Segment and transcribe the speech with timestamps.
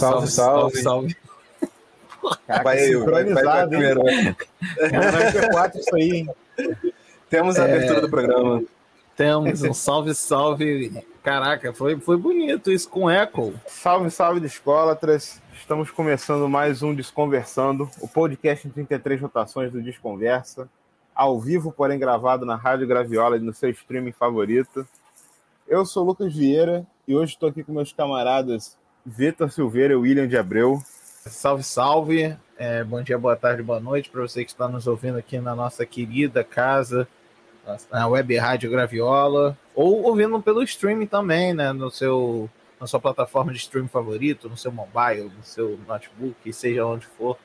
[0.00, 0.76] Salve, salve.
[0.78, 1.16] salve.
[2.46, 4.36] Caraca, vai eu, sincronizado, vai, vai hein?
[5.74, 6.30] É isso aí, hein?
[7.28, 7.74] Temos a é...
[7.76, 8.62] abertura do programa.
[9.14, 11.04] Temos um salve, salve.
[11.22, 13.52] Caraca, foi, foi bonito isso com eco.
[13.66, 15.42] Salve, salve de escolatras.
[15.52, 20.66] Estamos começando mais um Desconversando, o podcast em 33 rotações do Desconversa,
[21.14, 24.88] ao vivo, porém gravado na Rádio Graviola e no seu streaming favorito.
[25.68, 29.96] Eu sou o Lucas Vieira e hoje estou aqui com meus camaradas Vitor Silveira e
[29.96, 30.82] William de Abreu.
[31.26, 32.36] Salve, salve.
[32.58, 35.54] É, bom dia, boa tarde, boa noite para você que está nos ouvindo aqui na
[35.54, 37.08] nossa querida casa,
[37.90, 41.72] na web rádio Graviola, ou ouvindo pelo streaming também, né?
[41.72, 46.84] No seu, na sua plataforma de streaming favorito, no seu mobile, no seu notebook, seja
[46.84, 47.38] onde for.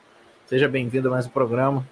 [0.44, 1.86] Seja bem-vindo a mais um programa.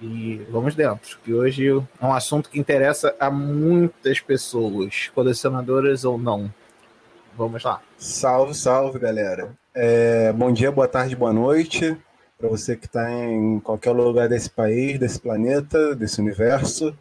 [0.00, 6.16] E vamos dentro, que hoje é um assunto que interessa a muitas pessoas, colecionadoras ou
[6.16, 6.52] não.
[7.36, 7.82] Vamos lá.
[7.98, 9.54] Salve, salve, galera.
[9.74, 11.96] É, bom dia, boa tarde, boa noite
[12.38, 16.96] para você que está em qualquer lugar desse país, desse planeta, desse universo.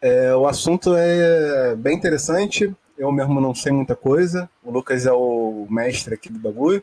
[0.00, 2.74] É, o assunto é bem interessante.
[2.98, 4.48] Eu mesmo não sei muita coisa.
[4.64, 6.82] O Lucas é o mestre aqui do bagulho.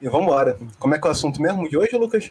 [0.00, 0.58] E vamos embora.
[0.78, 2.30] Como é que é o assunto mesmo de hoje, Lucas?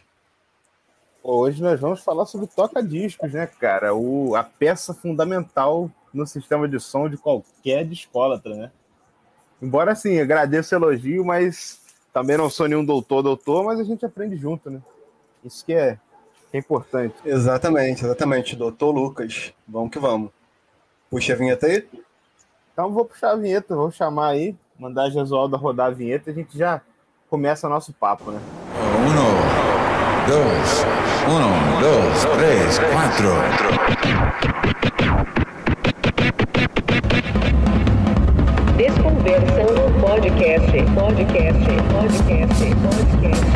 [1.22, 3.94] Hoje nós vamos falar sobre toca-discos, né, cara?
[3.94, 8.70] O, a peça fundamental no sistema de som de qualquer discólatra, né?
[9.64, 11.80] Embora, assim, agradeço o elogio, mas
[12.12, 14.78] também não sou nenhum doutor, doutor, mas a gente aprende junto, né?
[15.42, 15.98] Isso que é,
[16.50, 17.14] que é importante.
[17.24, 18.54] Exatamente, exatamente.
[18.54, 19.54] Doutor Lucas.
[19.66, 20.30] Vamos que vamos.
[21.08, 21.88] Puxa a vinheta aí?
[22.74, 26.32] Então vou puxar a vinheta, vou chamar aí, mandar a Jesualda rodar a vinheta e
[26.32, 26.82] a gente já
[27.30, 28.40] começa o nosso papo, né?
[28.76, 29.14] Um,
[30.28, 30.84] dois,
[31.24, 33.30] um, dois, três, quatro.
[39.24, 43.54] Desconversando podcast, podcast, podcast, podcast.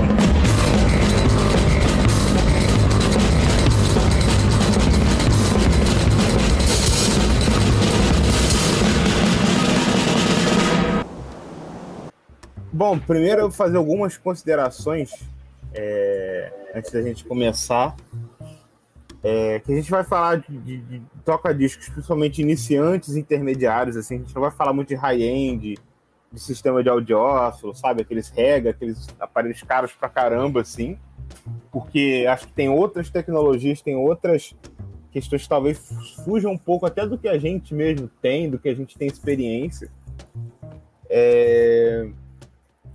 [12.73, 15.11] Bom, primeiro eu vou fazer algumas considerações
[15.75, 17.95] é, antes da gente começar
[19.23, 24.19] é, que a gente vai falar de, de, de toca-discos, principalmente iniciantes intermediários, assim, a
[24.19, 25.77] gente não vai falar muito de high-end,
[26.31, 28.03] de sistema de audiófilo, sabe?
[28.03, 30.99] Aqueles rega, aqueles aparelhos caros pra caramba, assim,
[31.73, 34.55] porque acho que tem outras tecnologias, tem outras
[35.11, 35.79] questões que talvez
[36.25, 39.09] fujam um pouco até do que a gente mesmo tem, do que a gente tem
[39.09, 39.91] experiência.
[41.09, 42.09] É...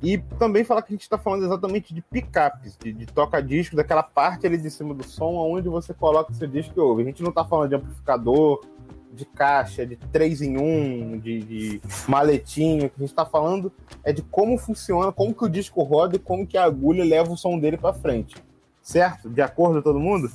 [0.03, 4.03] E também falar que a gente está falando exatamente de picapes, de, de toca-disco, daquela
[4.03, 7.03] parte ali de cima do som, onde você coloca o seu disco e ouve.
[7.03, 8.65] A gente não está falando de amplificador,
[9.13, 12.87] de caixa, de 3 em 1, de, de maletinho.
[12.87, 13.71] O que a gente está falando
[14.03, 17.31] é de como funciona, como que o disco roda e como que a agulha leva
[17.31, 18.35] o som dele para frente.
[18.81, 19.29] Certo?
[19.29, 20.29] De acordo todo mundo?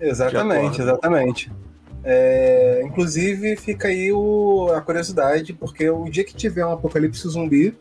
[0.00, 1.52] Exatamente, exatamente.
[2.02, 7.76] É, inclusive, fica aí o, a curiosidade, porque o dia que tiver um apocalipse zumbi,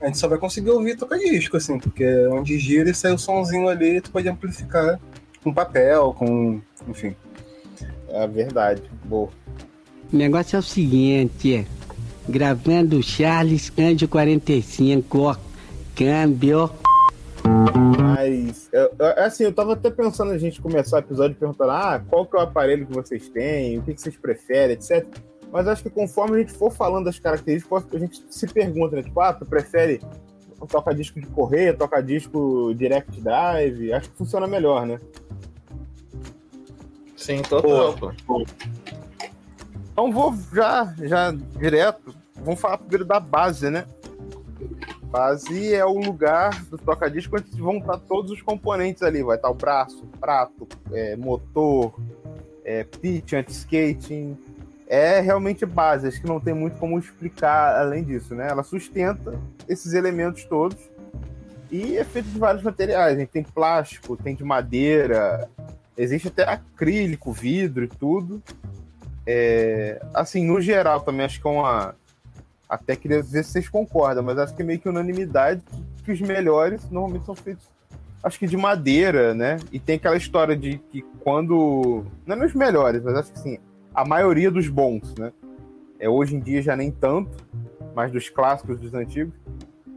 [0.00, 3.12] a gente só vai conseguir ouvir tocar disco, assim, porque é onde gira e sai
[3.12, 5.00] o somzinho ali, tu pode amplificar
[5.42, 6.60] com papel, com.
[6.88, 7.14] enfim.
[8.08, 8.82] É verdade.
[9.04, 9.30] Boa.
[10.12, 11.66] O negócio é o seguinte,
[12.28, 15.36] gravando Charles Cândido 45, ó,
[15.94, 16.70] câmbio.
[17.98, 22.26] Mas, eu, assim, eu tava até pensando a gente começar o episódio perguntando, ah, qual
[22.26, 25.06] que é o aparelho que vocês têm, o que, que vocês preferem, etc.
[25.52, 29.02] Mas acho que conforme a gente for falando das características, a gente se pergunta, né?
[29.02, 30.00] Tipo, ah, tu prefere
[30.68, 33.92] tocar disco de correia, tocar disco direct drive?
[33.92, 34.98] Acho que funciona melhor, né?
[37.16, 38.12] Sim, total.
[38.26, 38.44] Pô,
[39.92, 42.14] Então vou já, já direto.
[42.36, 43.86] Vamos falar primeiro da base, né?
[45.04, 49.22] Base é o lugar do toca-disco onde vão estar todos os componentes ali.
[49.22, 51.94] Vai estar o braço, prato, é, motor,
[52.64, 54.36] é, pitch, anti-skating,
[54.86, 58.48] é realmente base, acho que não tem muito como explicar além disso, né?
[58.48, 59.38] Ela sustenta
[59.68, 60.78] esses elementos todos
[61.70, 63.18] e é feito de vários materiais.
[63.18, 65.50] Gente tem plástico, tem de madeira,
[65.96, 68.40] existe até acrílico, vidro e tudo.
[69.26, 71.94] É, assim, no geral também acho que é uma.
[72.68, 75.62] Até queria ver se vocês concordam, mas acho que é meio que unanimidade
[76.04, 77.64] que os melhores normalmente são feitos,
[78.22, 79.56] acho que de madeira, né?
[79.72, 82.04] E tem aquela história de que quando.
[82.24, 83.58] Não é os melhores, mas acho que sim
[83.96, 85.32] a maioria dos bons, né?
[85.98, 87.30] É, hoje em dia já nem tanto,
[87.94, 89.32] mas dos clássicos, dos antigos.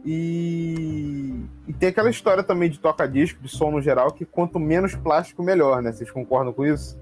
[0.02, 1.34] E,
[1.68, 5.42] e tem aquela história também de toca-disco, de som no geral, que quanto menos plástico,
[5.42, 5.92] melhor, né?
[5.92, 6.98] Vocês concordam com isso?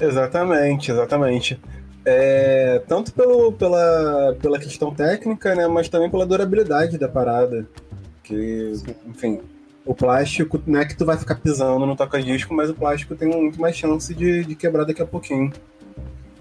[0.00, 1.60] Exatamente, exatamente.
[2.04, 7.64] É, tanto pelo, pela, pela questão técnica, né, mas também pela durabilidade da parada.
[8.24, 8.72] Que,
[9.06, 9.40] enfim,
[9.86, 13.28] o plástico não é que tu vai ficar pisando no toca-disco, mas o plástico tem
[13.28, 15.52] muito mais chance de, de quebrar daqui a pouquinho.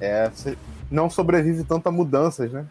[0.01, 0.57] É, você
[0.89, 2.65] não sobrevive tanto a mudanças, né?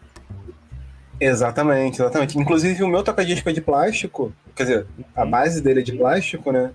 [1.19, 2.37] Exatamente, exatamente.
[2.37, 4.85] Inclusive o meu toca-disco é de plástico, quer dizer,
[5.15, 6.71] a base dele é de plástico, né?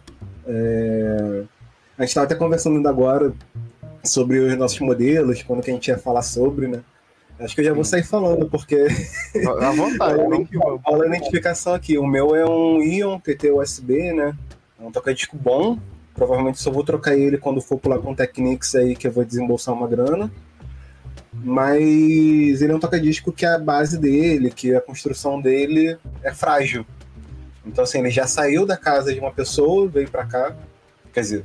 [0.46, 1.42] É,
[1.98, 3.34] A gente estava até conversando ainda agora
[4.02, 6.80] sobre os nossos modelos, quando que a gente ia falar sobre, né?
[7.40, 8.86] Acho que eu já vou sair falando, porque
[9.60, 10.80] À vontade, vamos que vamos.
[10.84, 11.96] Olha a identificação aqui.
[11.96, 14.36] O meu é um Ion TT USB, né?
[14.78, 15.78] É um toca-disco bom.
[16.14, 19.24] Provavelmente só vou trocar ele quando for pular com o Technics aí, que eu vou
[19.24, 20.30] desembolsar uma grana.
[21.32, 26.84] Mas ele é um toca-disco que a base dele, que a construção dele é frágil.
[27.64, 30.54] Então, assim, ele já saiu da casa de uma pessoa, veio pra cá.
[31.12, 31.44] Quer dizer,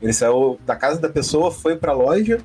[0.00, 2.40] ele saiu da casa da pessoa, foi pra loja,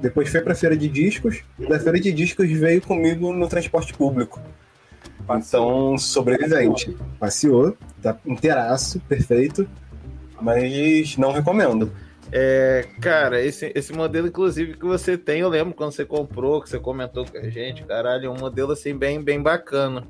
[0.00, 3.92] depois foi pra feira de discos, e da feira de discos veio comigo no transporte
[3.94, 4.40] público.
[5.30, 6.96] Então, sobrevivente.
[7.18, 9.68] Passeou, tá inteiraço, perfeito,
[10.40, 11.92] mas não recomendo.
[12.30, 16.68] É, cara, esse, esse modelo, inclusive, que você tem, eu lembro quando você comprou, que
[16.68, 20.06] você comentou com a gente, caralho, é um modelo assim bem, bem bacana.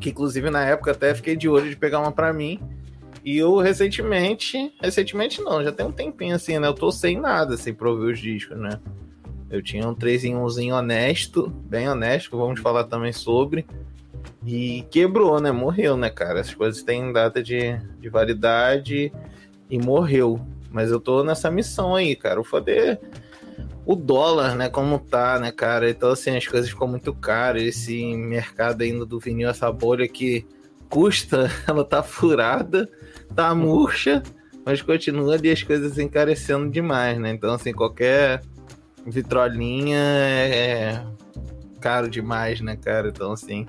[0.00, 2.60] Que inclusive na época até fiquei de olho de pegar uma pra mim.
[3.24, 6.68] E eu recentemente, recentemente não, já tem um tempinho assim, né?
[6.68, 8.80] Eu tô sem nada, sem pra ouvir os discos, né?
[9.50, 13.66] Eu tinha um 3 em 1zinho honesto, bem honesto, vamos falar também sobre.
[14.46, 15.50] E quebrou, né?
[15.50, 16.40] Morreu, né, cara?
[16.40, 19.12] As coisas têm data de, de validade
[19.68, 20.40] e morreu.
[20.70, 22.40] Mas eu tô nessa missão aí, cara.
[22.40, 22.98] O foda é
[23.84, 24.68] o dólar, né?
[24.68, 25.90] Como tá, né, cara?
[25.90, 27.62] Então, assim, as coisas ficam muito caras.
[27.62, 30.46] Esse mercado ainda do vinil, essa bolha que
[30.88, 32.88] custa, ela tá furada,
[33.34, 34.22] tá murcha,
[34.64, 37.30] mas continua ali as coisas encarecendo demais, né?
[37.30, 38.42] Então, assim, qualquer
[39.06, 41.02] vitrolinha é
[41.80, 43.08] caro demais, né, cara?
[43.08, 43.66] Então, assim.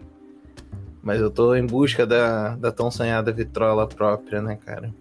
[1.03, 4.93] Mas eu tô em busca da, da tão sonhada vitrola própria, né, cara?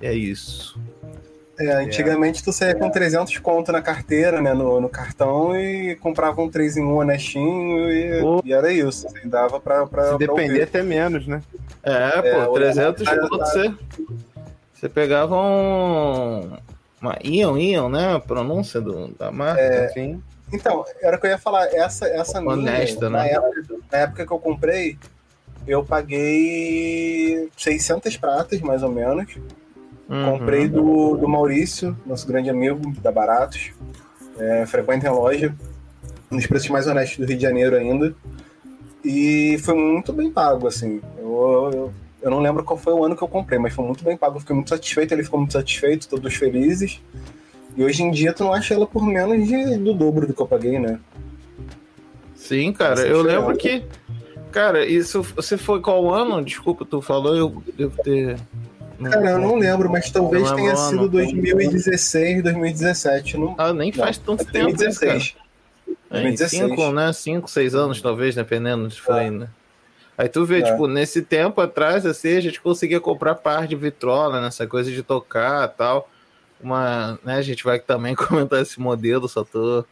[0.00, 0.78] E é isso.
[1.58, 6.40] É, antigamente tu saía com 300 conto na carteira, né, no, no cartão e comprava
[6.40, 9.08] um 3 em 1 honestinho e, e era isso.
[9.08, 10.62] Assim, dava pra, pra, Se pra depender, ouvir.
[10.62, 11.42] até menos, né?
[11.82, 13.74] É, É, pô, o 300 Leonardo conto você,
[14.72, 16.52] você pegava um.
[17.00, 18.14] Uma Ion, Ion, né?
[18.14, 19.60] A pronúncia do, da marca.
[19.60, 20.22] É, Sim.
[20.52, 21.66] Então, era o que eu ia falar.
[21.74, 23.32] Essa, essa Honesta, minha, na, né?
[23.32, 24.98] época, na época que eu comprei,
[25.66, 29.36] eu paguei 600 pratas, mais ou menos.
[30.08, 30.38] Uhum.
[30.38, 33.72] Comprei do, do Maurício, nosso grande amigo da Baratos.
[34.38, 35.54] É, frequenta em loja.
[36.30, 38.14] Nos preços mais honestos do Rio de Janeiro ainda.
[39.04, 41.00] E foi muito bem pago, assim.
[41.18, 41.92] Eu, eu,
[42.28, 44.36] eu não lembro qual foi o ano que eu comprei, mas foi muito bem pago.
[44.36, 47.00] Eu fiquei muito satisfeito, ele ficou muito satisfeito, todos felizes.
[47.76, 50.42] E hoje em dia tu não acha ela por menos de, do dobro do que
[50.42, 51.00] eu paguei, né?
[52.34, 53.82] Sim, cara, eu lembro que.
[54.52, 55.22] Cara, isso.
[55.36, 56.44] Você foi qual ano?
[56.44, 58.38] Desculpa, tu falou, eu devo ter.
[59.02, 61.08] Cara, eu não lembro, mas talvez Não tenha lembro, sido não.
[61.08, 63.36] 2016, 2017.
[63.38, 65.18] Não, Ah, nem faz não, tanto tempo, né, cara?
[65.18, 65.36] 2016.
[66.10, 66.50] Em 2016.
[66.50, 67.12] cinco, né?
[67.12, 69.48] Cinco, seis anos, talvez, dependendo de foi, né?
[70.18, 70.62] Aí tu vê, É.
[70.72, 75.02] tipo, nesse tempo atrás, assim, a gente conseguia comprar par de vitrola, nessa coisa de
[75.02, 76.10] tocar tal.
[76.60, 78.16] Uma, né, a gente vai também
[78.50, 79.84] comentar esse modelo, só tô,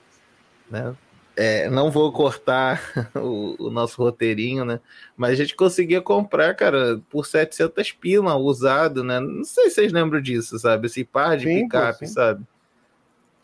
[0.69, 0.94] né?
[1.38, 2.82] É, não vou cortar
[3.14, 4.81] o, o nosso roteirinho, né?
[5.17, 9.20] Mas a gente conseguia comprar, cara, por 700 pila usado, né?
[9.20, 10.86] Não sei se vocês lembram disso, sabe?
[10.86, 12.12] Esse par de Sim, picape, sim.
[12.12, 12.43] sabe?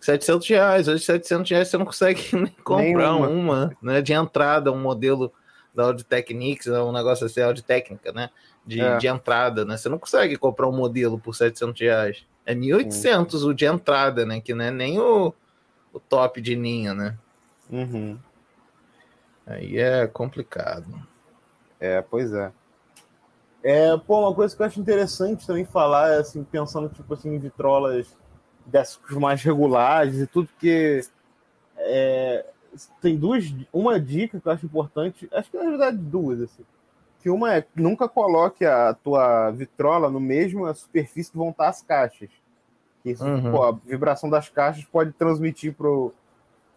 [0.00, 0.88] 700 reais.
[0.88, 3.28] Hoje, 700 reais você não consegue nem comprar Nenhuma.
[3.28, 4.00] uma, né?
[4.02, 5.30] De entrada, um modelo
[5.74, 8.30] da Audio Technics, um negócio assim, Audio Técnica, né?
[8.64, 8.96] De, É.
[8.98, 9.76] de entrada, né?
[9.76, 12.26] Você não consegue comprar um modelo por 700 reais.
[12.44, 14.40] É 1.800 o de entrada, né?
[14.40, 15.32] Que não é nem o,
[15.92, 17.16] o top de linha, né?
[17.70, 18.18] Uhum.
[19.46, 20.86] Aí é complicado.
[21.80, 22.52] É, pois é.
[23.62, 27.38] É, pô, uma coisa que eu acho interessante também falar é assim, pensando tipo assim,
[27.38, 28.16] vitrolas
[28.66, 31.00] dessas mais regulares e tudo, porque
[31.76, 32.44] é,
[33.00, 36.64] tem duas, uma dica que eu acho importante, acho que na verdade duas, assim.
[37.20, 41.82] Que uma é nunca coloque a tua vitrola no mesmo superfície que vão estar as
[41.82, 42.30] caixas.
[43.02, 43.50] Que isso, Uhum.
[43.52, 46.12] pô, a vibração das caixas pode transmitir pro,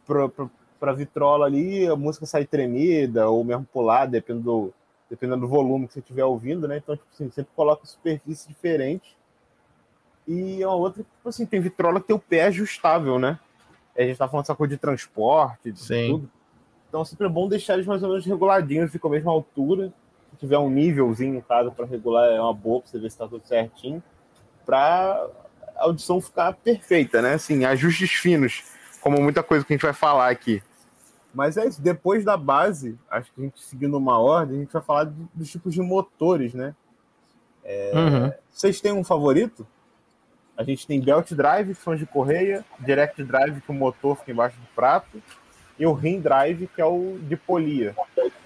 [0.06, 4.74] pro, pro, pra vitrola ali, a música sair tremida, ou mesmo pular, dependendo do,
[5.10, 6.78] dependendo do volume que você estiver ouvindo, né?
[6.78, 9.16] Então, tipo assim, sempre coloca superfície diferente.
[10.28, 13.40] E a outra, tipo assim, tem vitrola que tem o pé ajustável, né?
[13.98, 16.10] A gente tá falando coisa de transporte, de Sim.
[16.10, 16.32] tudo.
[16.90, 19.94] Então, sempre é bom deixar eles mais ou menos reguladinhos, ficam a mesma altura.
[20.32, 23.18] Se tiver um nívelzinho em casa para regular, é uma boa pra você ver se
[23.18, 24.04] tá tudo certinho.
[24.66, 25.28] Pra
[25.76, 27.34] a audição ficar perfeita, né?
[27.34, 28.64] Assim, ajustes finos,
[29.02, 30.64] como muita coisa que a gente vai falar aqui.
[31.34, 34.72] Mas é isso, depois da base, acho que a gente seguindo uma ordem, a gente
[34.72, 36.74] vai falar dos tipos de motores, né?
[37.94, 38.32] Uhum.
[38.50, 39.68] Vocês têm um favorito?
[40.58, 44.18] A gente tem Belt Drive, que são os de correia, Direct Drive, que o motor
[44.18, 45.22] fica embaixo do prato,
[45.78, 47.94] e o Rim Drive, que é o de polia.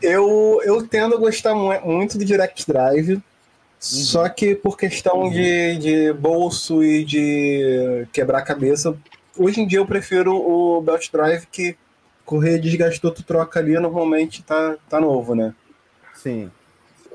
[0.01, 3.21] Eu, eu tendo a gostar mu- muito do Direct Drive,
[3.79, 8.97] só que por questão de, de bolso e de quebrar a cabeça,
[9.37, 11.77] hoje em dia eu prefiro o Belt Drive, que
[12.25, 15.53] correr desgastou, tu troca ali, normalmente tá, tá novo, né?
[16.15, 16.51] Sim.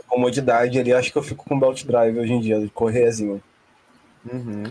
[0.06, 3.42] Comodidade ali, acho que eu fico com Belt Drive hoje em dia, de correazinho.
[4.24, 4.62] Uhum.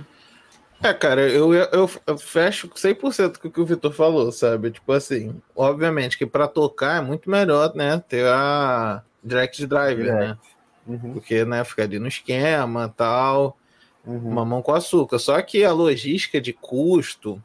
[0.83, 4.69] É, cara, eu, eu, eu fecho 100% com o que o Vitor falou, sabe?
[4.69, 10.37] Tipo assim, obviamente que pra tocar é muito melhor, né, ter a Direct Drive, né?
[10.85, 11.13] Uhum.
[11.13, 13.57] Porque, né, fica ali no esquema tal,
[14.05, 14.33] Uhum.
[14.33, 15.17] mamão com açúcar.
[15.17, 17.41] Só que a logística de custo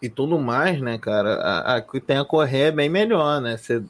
[0.00, 3.58] e tudo mais, né, cara, a, a que tem a correr é bem melhor, né?
[3.58, 3.82] Você,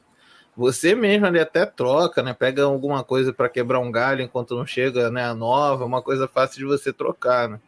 [0.57, 2.35] você mesmo ali até troca, né?
[2.35, 6.27] Pega alguma coisa para quebrar um galho enquanto não chega, né, a nova, uma coisa
[6.27, 7.61] fácil de você trocar, né?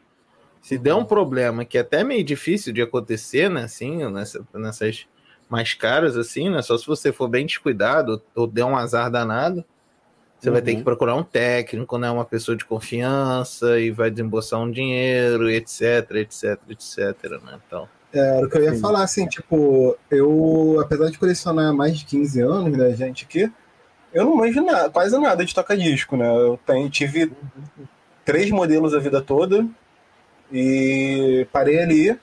[0.66, 5.06] Se der um problema que é até meio difícil de acontecer, né, assim, nessa, nessas
[5.48, 6.60] mais caras, assim, né?
[6.60, 9.64] Só se você for bem descuidado ou der um azar danado,
[10.40, 10.78] você vai ter Uhum.
[10.78, 12.10] que procurar um técnico, né?
[12.10, 16.98] Uma pessoa de confiança e vai desembolsar um dinheiro, etc, etc, etc,
[17.44, 17.60] né?
[17.64, 18.80] Então, Era o que eu ia Sim.
[18.80, 23.48] falar, assim, tipo, eu, apesar de colecionar há mais de 15 anos, né, gente, aqui,
[24.12, 26.28] eu não manjo nada, quase nada de toca-disco, né?
[26.28, 27.30] Eu tenho, tive
[28.24, 29.64] três modelos a vida toda
[30.52, 32.18] e parei ali.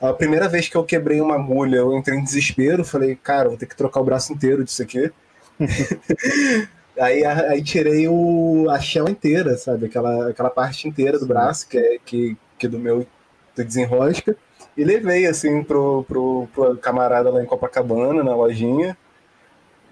[0.00, 3.58] A primeira vez que eu quebrei uma agulha, eu entrei em desespero, falei, cara, vou
[3.58, 5.12] ter que trocar o braço inteiro disso aqui.
[6.98, 9.86] aí, aí tirei o, a shell inteira, sabe?
[9.86, 13.06] Aquela, aquela parte inteira do braço, que é que, que do meu
[13.54, 14.34] do desenrosca.
[14.76, 18.96] E levei, assim, pro, pro, pro camarada lá em Copacabana, na lojinha.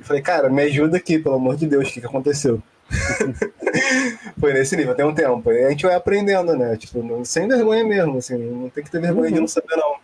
[0.00, 2.62] E falei, cara, me ajuda aqui, pelo amor de Deus, o que, que aconteceu?
[4.40, 5.50] Foi nesse nível, tem um tempo.
[5.52, 6.76] E a gente vai aprendendo, né?
[6.76, 9.96] Tipo, não- sem vergonha mesmo, assim, não tem que ter vergonha de não saber, não.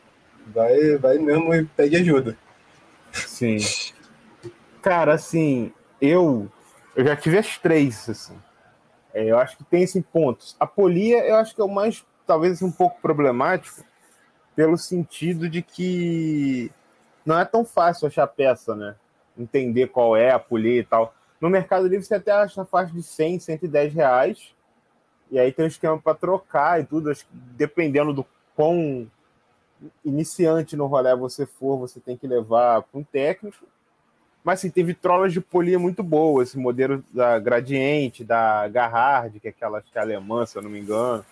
[0.46, 2.36] Vai, vai mesmo e pede ajuda.
[3.12, 3.56] Sim.
[4.82, 6.50] Cara, assim, eu
[6.94, 8.36] eu já tive as três, assim.
[9.12, 10.56] É, eu acho que tem assim, pontos.
[10.60, 13.82] A polia, eu acho que é o mais, talvez, assim, um pouco problemático,
[14.54, 16.70] pelo sentido de que
[17.24, 18.94] não é tão fácil achar peça, né?
[19.36, 21.14] Entender qual é a polia e tal.
[21.44, 24.54] No Mercado Livre você até acha na faixa de 100, 110 reais.
[25.30, 27.12] E aí tem um esquema para trocar e tudo.
[27.54, 29.06] Dependendo do quão
[30.02, 33.62] iniciante no rolê você for, você tem que levar para um técnico.
[34.42, 39.48] Mas assim, teve trolas de polia muito boas, esse modelo da Gradiente, da Garhard, que
[39.48, 41.26] é aquela que é alemã, se eu não me engano,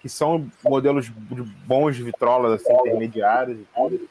[0.00, 4.08] que são modelos de bons de vitrolas assim, intermediários e tudo.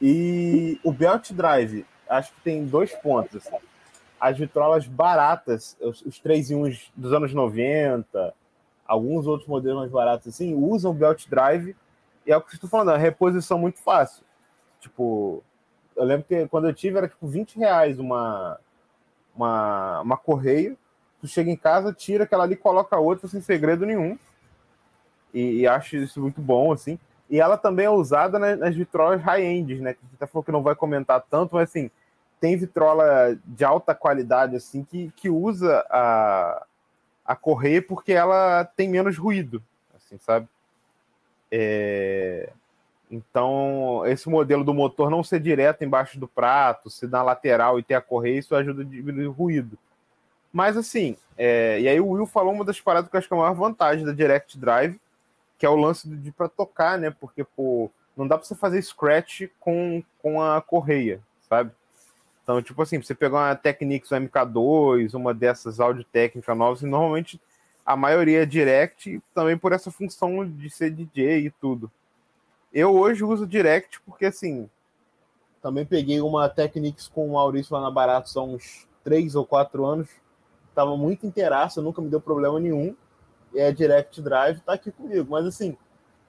[0.00, 3.46] E o Belt Drive, acho que tem dois pontos.
[3.46, 3.67] Assim.
[4.20, 8.34] As vitrolas baratas, os, os 3 em 1 dos anos 90,
[8.86, 11.76] alguns outros modelos mais baratos assim, usam Belt Drive
[12.26, 14.22] e é o que eu estou falando, é uma reposição muito fácil.
[14.80, 15.42] Tipo,
[15.96, 18.58] eu lembro que quando eu tive era tipo 20 reais uma,
[19.34, 20.76] uma, uma correia.
[21.20, 24.18] Tu chega em casa, tira aquela ali, coloca outra sem segredo nenhum.
[25.32, 26.98] E, e acho isso muito bom, assim.
[27.30, 29.94] E ela também é usada nas, nas vitrolas high-end, né?
[29.94, 31.90] Que a gente até falou que não vai comentar tanto, mas assim,
[32.40, 36.66] tem vitrola de alta qualidade, assim, que, que usa a,
[37.24, 39.62] a correia porque ela tem menos ruído,
[39.96, 40.48] assim, sabe?
[41.50, 42.50] É...
[43.10, 47.82] Então, esse modelo do motor não ser direto embaixo do prato, ser na lateral e
[47.82, 49.78] ter a correia, isso ajuda a diminuir o ruído.
[50.52, 51.80] Mas assim, é...
[51.80, 53.54] e aí o Will falou uma das paradas que eu acho que é a maior
[53.54, 54.98] vantagem da Direct Drive,
[55.58, 57.10] que é o lance de para tocar, né?
[57.10, 61.72] Porque, pô, não dá para você fazer scratch com, com a correia, sabe?
[62.48, 66.86] Então, tipo assim, você pegar uma Technics um MK2, uma dessas áudio técnica novas, e
[66.86, 67.38] normalmente
[67.84, 71.92] a maioria é direct, também por essa função de ser DJ e tudo.
[72.72, 74.66] Eu hoje uso direct porque, assim,
[75.60, 79.84] também peguei uma Technics com o Maurício lá na Baratos há uns 3 ou 4
[79.84, 80.08] anos,
[80.74, 82.96] tava muito inteiraço, nunca me deu problema nenhum,
[83.52, 85.76] e é Direct Drive, tá aqui comigo, mas assim,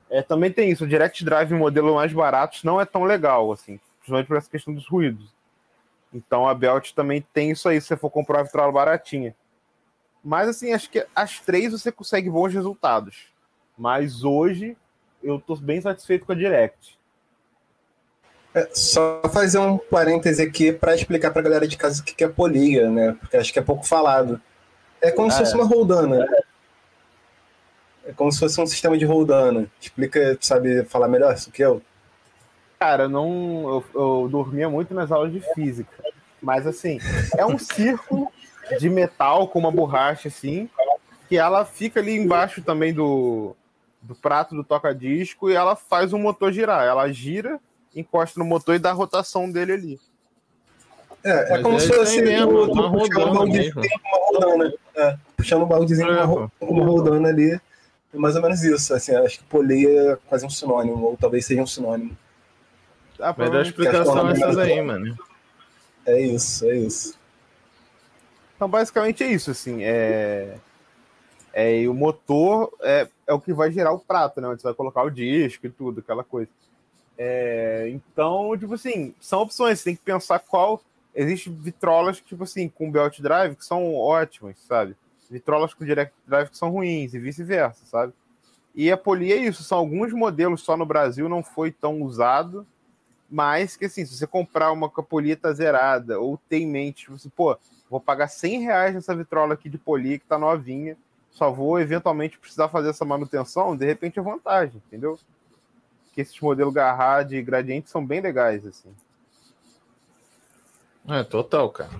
[0.10, 3.80] é, também tem isso, o Direct Drive modelo mais baratos não é tão legal, assim,
[4.00, 5.39] principalmente por essa questão dos ruídos.
[6.14, 9.36] Então a Belt também tem isso aí, se você for comprar uma vitrola baratinha.
[10.24, 13.28] Mas assim, acho que as três você consegue bons resultados.
[13.78, 14.76] Mas hoje
[15.24, 16.98] eu tô bem satisfeito com a Direct.
[18.54, 22.24] É, só fazer um parêntese aqui para explicar para a galera de casa o que
[22.24, 23.16] é polia, né?
[23.20, 24.42] Porque acho que é pouco falado.
[25.00, 25.56] É como Ah, se fosse é.
[25.56, 26.26] uma roldana.
[28.06, 29.70] É como se fosse um sistema de roldana.
[29.80, 31.82] Explica, sabe falar melhor isso que eu?
[32.80, 33.84] Cara, eu não.
[33.94, 35.92] Eu, eu dormia muito nas aulas de física.
[36.42, 37.00] Mas assim,
[37.38, 38.32] é um círculo
[38.80, 40.70] de metal com uma borracha assim,
[41.28, 43.54] que ela fica ali embaixo também do,
[44.02, 46.86] do prato do toca-disco e ela faz o motor girar.
[46.86, 47.60] Ela gira,
[47.94, 50.00] encosta no motor e dá a rotação dele ali.
[51.22, 54.74] É, é como é se fosse mesmo, tu- tu uma puxando um baldezinho uma rodana.
[54.96, 57.60] É, puxando um baldezinho uma, com uma rodana ali.
[58.14, 58.94] É mais ou menos isso.
[58.94, 62.18] Assim, acho que poleia é quase um sinônimo, ou talvez seja um sinônimo.
[63.20, 65.18] Ah, Vai dar provavelmente- explicação essas aí, mano.
[66.06, 67.20] É isso, é isso.
[68.56, 69.84] Então, basicamente é isso, assim.
[69.84, 70.58] É,
[71.54, 74.48] é, e o motor é, é o que vai gerar o prato, né?
[74.48, 76.50] Onde você vai colocar o disco e tudo, aquela coisa.
[77.18, 79.80] É, então, tipo assim, são opções.
[79.80, 80.82] Você tem que pensar qual.
[81.14, 84.96] Existem vitrolas, tipo assim, com belt drive que são ótimas, sabe?
[85.30, 88.14] Vitrolas com direct drive que são ruins e vice-versa, sabe?
[88.76, 89.64] E a Poli é isso.
[89.64, 92.66] São alguns modelos só no Brasil, não foi tão usado.
[93.30, 97.30] Mas que assim, se você comprar uma capolita zerada ou ter em mente, tipo assim,
[97.30, 97.58] pô,
[97.90, 100.98] vou pagar 100 reais nessa vitrola aqui de poli que tá novinha,
[101.32, 105.18] só vou eventualmente precisar fazer essa manutenção, de repente é vantagem, entendeu?
[106.14, 108.90] Que esses modelos Garra de gradiente são bem legais, assim.
[111.08, 111.92] É, total, cara.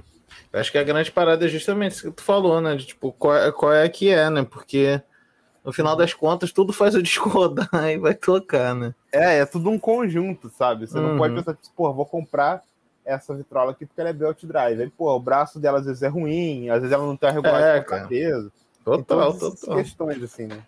[0.52, 2.76] Eu acho que a grande parada é justamente isso que tu falou, né?
[2.76, 4.44] De, tipo, qual, é- qual é que é, né?
[4.44, 5.02] Porque
[5.64, 8.94] no final das contas, tudo faz o disco rodar e vai tocar, né?
[9.12, 10.88] É, é tudo um conjunto, sabe?
[10.88, 11.18] Você não Uhum.
[11.18, 12.64] pode pensar, tipo, pô, vou comprar
[13.06, 14.82] essa vitrola aqui porque ela é belt drive.
[14.82, 17.34] Aí, pô, o braço dela às vezes é ruim, às vezes ela não tem a
[17.34, 18.52] É, de peso.
[18.86, 19.76] Total, então, total.
[19.78, 20.64] questões, assim, né?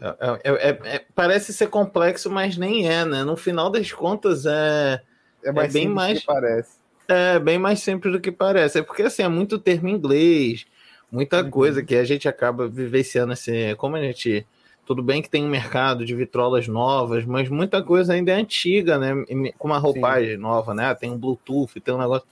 [0.00, 3.22] É- é- é- é- parece ser complexo, mas nem é, né?
[3.22, 5.02] No final das contas, é,
[5.42, 6.70] É, mais bem simples mais- que parece.
[7.08, 8.78] é bem mais simples do que parece.
[8.78, 10.66] É porque, assim, é muito termo em inglês,
[11.10, 11.50] muita Uhum.
[11.50, 14.46] coisa que a gente acaba vivenciando, assim, como a gente...
[14.86, 18.98] Tudo bem que tem um mercado de vitrolas novas, mas muita coisa ainda é antiga,
[18.98, 19.12] né?
[19.56, 20.92] Com uma roupagem nova, né?
[20.94, 22.26] Tem um Bluetooth, tem um negócio...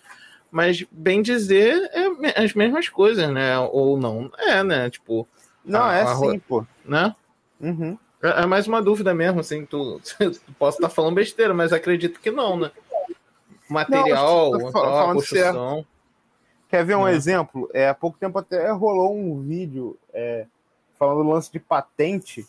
[0.51, 3.59] Mas, bem dizer, é as mesmas coisas, né?
[3.59, 4.31] Ou não.
[4.39, 4.89] É, né?
[4.91, 5.29] Tipo,
[5.65, 6.65] Não, A- é a sim, pô.
[6.85, 7.15] né?
[7.61, 7.97] Uhum.
[8.23, 10.17] É é mais uma dúvida mesmo, assim, tu, tu
[10.59, 12.71] posso estar falando besteira, mas acredito que não, né?
[13.69, 15.87] Material, Não, tal, a falando construção.
[16.69, 17.13] Quer ver um Né?
[17.13, 17.69] exemplo?
[17.73, 20.47] É, há pouco tempo até rolou um vídeo é,
[20.99, 22.47] falando do lance de patente.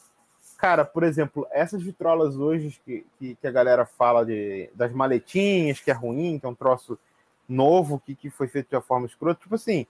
[0.58, 5.79] Cara, por exemplo, essas vitrolas hoje que, que, que a galera fala de, das maletinhas,
[5.79, 6.99] que é ruim, que é um troço
[7.47, 9.39] novo, que, que foi feito de uma forma escrota.
[9.41, 9.86] Tipo assim,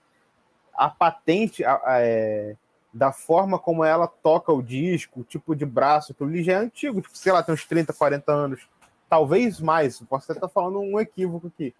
[0.72, 2.56] a patente a- a- é,
[2.94, 6.56] da forma como ela toca o disco, o tipo de braço, aquilo ali já é
[6.56, 8.68] antigo, tipo, sei lá, tem uns 30, 40 anos.
[9.08, 11.74] Talvez mais, posso até estar falando um equívoco aqui.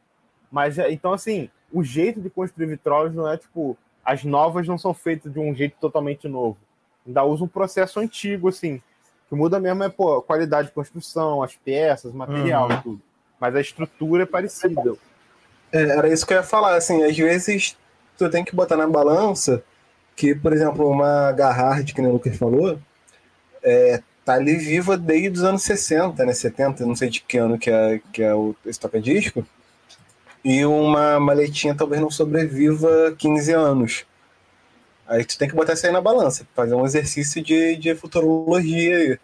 [0.51, 3.77] Mas é- então, assim, o jeito de construir vitrolas não é tipo.
[4.05, 6.57] As novas não são feitas de um jeito totalmente novo.
[7.07, 8.77] Ainda usa um processo antigo, assim.
[8.77, 12.75] O que muda mesmo é pô, a qualidade de construção, as peças, material Uhum.
[12.75, 13.03] e tudo.
[13.39, 14.95] Mas a estrutura é parecida.
[15.73, 17.77] É, era isso que eu ia falar, assim, às vezes
[18.19, 19.63] tu tem que botar na balança
[20.17, 22.79] que, por exemplo, uma Garrard, que nem o Lucas falou,
[23.63, 27.59] é, tá ali viva desde os anos 60, né, 70, não sei de que ano
[27.59, 29.47] que é, que é o, esse toca-disco,
[30.45, 34.05] e uma maletinha talvez não sobreviva 15 anos.
[35.07, 38.97] Aí tu tem que botar isso aí na balança, fazer um exercício de, de futurologia
[38.97, 39.19] aí.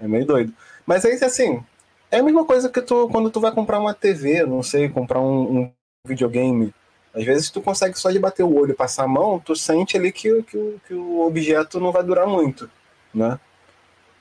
[0.00, 0.52] É meio doido.
[0.86, 1.62] Mas aí, assim,
[2.10, 5.20] é a mesma coisa que tu, quando tu vai comprar uma TV, não sei, comprar
[5.20, 5.72] um, um
[6.06, 6.74] videogame.
[7.14, 9.96] Às vezes tu consegue só de bater o olho e passar a mão, tu sente
[9.96, 12.70] ali que, que, o- que o objeto não vai durar muito,
[13.14, 13.40] né?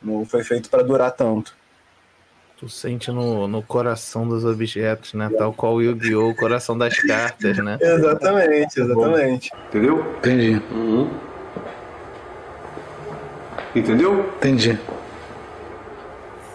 [0.02, 1.56] Não foi feito para durar tanto.
[2.58, 5.30] Tu sente no, no coração dos objetos, né?
[5.38, 6.30] Tal qual o Yu-Gi-Oh!
[6.30, 7.78] o coração das cartas, né?
[7.82, 9.52] Exatamente, exatamente.
[9.68, 10.16] Entendeu?
[10.18, 10.62] Entendi.
[13.76, 14.22] Entendeu?
[14.38, 14.80] Entendi.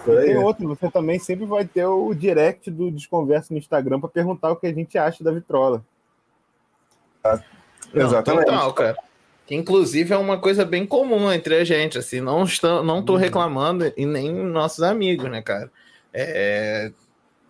[0.05, 4.51] Tem outro, você também sempre vai ter o direct do Desconversa no Instagram para perguntar
[4.51, 5.85] o que a gente acha da vitrola.
[7.93, 8.47] Não, Exatamente.
[8.47, 8.97] Total, cara.
[9.47, 13.17] Que inclusive é uma coisa bem comum entre a gente, assim, não, estou, não tô
[13.17, 15.71] reclamando e nem nossos amigos, né, cara?
[16.13, 16.93] É,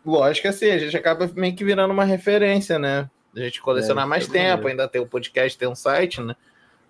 [0.04, 3.08] lógico que assim, a gente acaba meio que virando uma referência, né?
[3.34, 6.34] A gente colecionar É, mais é tempo, ainda tem o podcast, tem um site, né?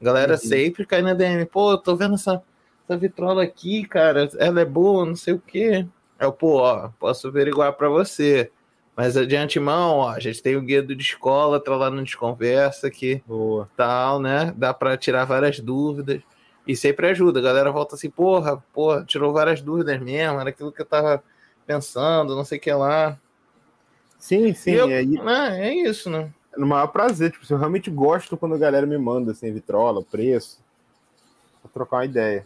[0.00, 0.38] A galera Uhum.
[0.38, 2.42] sempre cai na DM, pô, tô vendo essa,
[2.85, 5.87] essa vitrola aqui, cara, ela é boa, não sei o quê.
[6.18, 8.50] Eu, pô, ó, posso averiguar pra você.
[8.96, 12.02] Mas de antemão, ó, a gente tem o guia do de escola, tá lá no
[12.02, 13.70] Desconversa, que Boa.
[13.74, 14.52] tal, né?
[14.56, 16.20] Dá pra tirar várias dúvidas.
[16.66, 17.40] E sempre ajuda.
[17.40, 21.22] A galera volta assim, porra, porra, tirou várias dúvidas mesmo, era aquilo que eu tava
[21.70, 23.16] pensando, não sei o que lá.
[24.18, 24.72] Sim, sim.
[24.72, 26.33] Eu- é, né, é isso, né?
[26.52, 27.30] é no maior prazer.
[27.30, 30.59] Tipo, eu realmente gosto quando a galera me manda assim, vitrola, preço,
[31.62, 32.44] pra trocar uma ideia.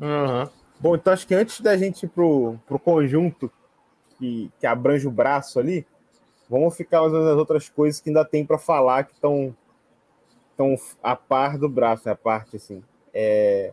[0.00, 0.48] Uhum.
[0.80, 3.50] Bom, então acho que antes da gente ir pro, pro conjunto
[4.18, 5.86] que, que abrange o braço ali,
[6.50, 9.56] vamos ficar usando as outras coisas que ainda tem para falar que estão
[10.56, 12.12] tão a par do braço, né?
[12.12, 12.82] a parte assim.
[13.14, 13.72] É,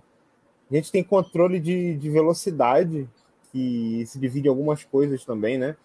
[0.70, 3.10] a gente tem controle de, de velocidade,
[3.54, 5.78] que se divide algumas coisas também, né?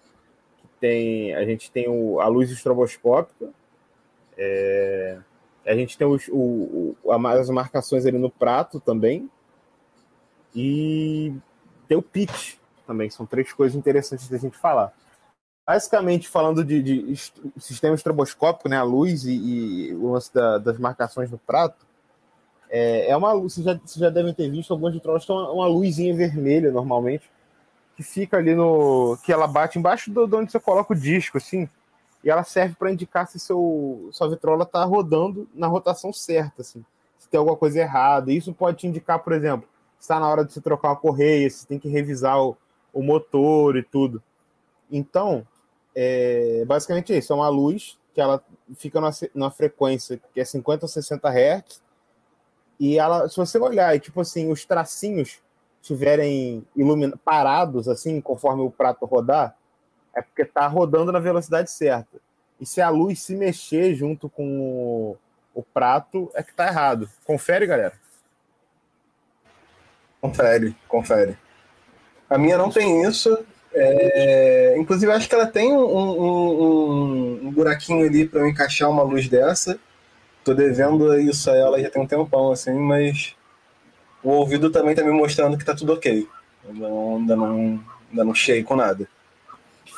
[0.81, 3.51] Tem, a gente tem o, a luz estroboscópica,
[4.37, 5.19] é,
[5.67, 9.31] a gente tem os, o, o, as marcações ali no prato também,
[10.55, 11.35] e
[11.87, 14.95] tem o pitch também, são três coisas interessantes da gente falar.
[15.67, 17.17] Basicamente, falando de, de
[17.59, 19.35] sistema estroboscópico, né, a luz e,
[19.91, 21.87] e o lance da, das marcações no prato,
[22.71, 25.51] é, é uma luz, vocês já, vocês já devem ter visto, algumas vitrolas têm uma,
[25.51, 27.31] uma luzinha vermelha normalmente,
[27.99, 29.19] que fica ali no.
[29.25, 31.69] que ela bate embaixo do, de onde você coloca o disco, assim,
[32.23, 36.85] e ela serve para indicar se seu, sua vitrola está rodando na rotação certa, assim,
[37.19, 38.33] se tem alguma coisa errada.
[38.33, 41.67] Isso pode te indicar, por exemplo, está na hora de você trocar uma correia, se
[41.67, 42.57] tem que revisar o,
[42.95, 44.23] o motor e tudo.
[44.89, 45.45] Então,
[45.93, 48.41] é, basicamente é isso: é uma luz que ela
[48.77, 49.01] fica
[49.35, 51.83] numa frequência que é 50 ou 60 Hz
[52.79, 55.41] e ela, se você olhar e tipo assim, os tracinhos
[55.93, 56.65] estiverem
[57.25, 59.57] parados assim, conforme o prato rodar,
[60.15, 62.19] é porque está rodando na velocidade certa.
[62.61, 65.17] E se a luz se mexer junto com o,
[65.55, 67.09] o prato, é que está errado.
[67.25, 67.95] Confere, galera.
[70.21, 71.39] Confere, confere.
[72.29, 73.39] A minha não tem isso.
[73.73, 74.75] É...
[74.77, 79.03] Inclusive, acho que ela tem um, um, um, um buraquinho ali para eu encaixar uma
[79.03, 79.79] luz dessa
[80.49, 83.37] tô devendo isso a ela já tem um tempão, assim, mas
[84.23, 86.29] o ouvido também tá me mostrando que tá tudo ok.
[86.69, 89.09] Ainda não, ainda não, ainda não cheio com nada.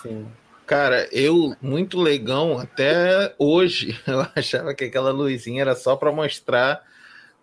[0.03, 0.27] Sim.
[0.67, 6.81] Cara, eu, muito legal, até hoje, eu achava que aquela luzinha era só para mostrar,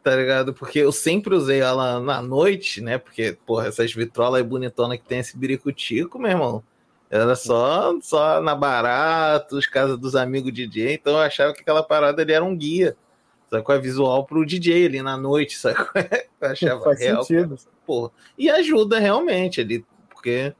[0.02, 0.54] tá ligado?
[0.54, 2.98] Porque eu sempre usei ela na noite, né?
[2.98, 6.63] Porque, porra, essas vitrolas bonitonas que tem esse biricutico, meu irmão.
[7.10, 12.22] Era só, só na Baratos, casa dos amigos DJ, então eu achava que aquela parada
[12.22, 12.96] ali era um guia.
[13.50, 15.78] Sabe qual é visual pro DJ ali na noite, sabe?
[16.40, 17.24] Eu achava Faz real.
[17.24, 17.58] Sentido.
[17.86, 18.12] Porra.
[18.38, 20.54] E ajuda realmente ali, porque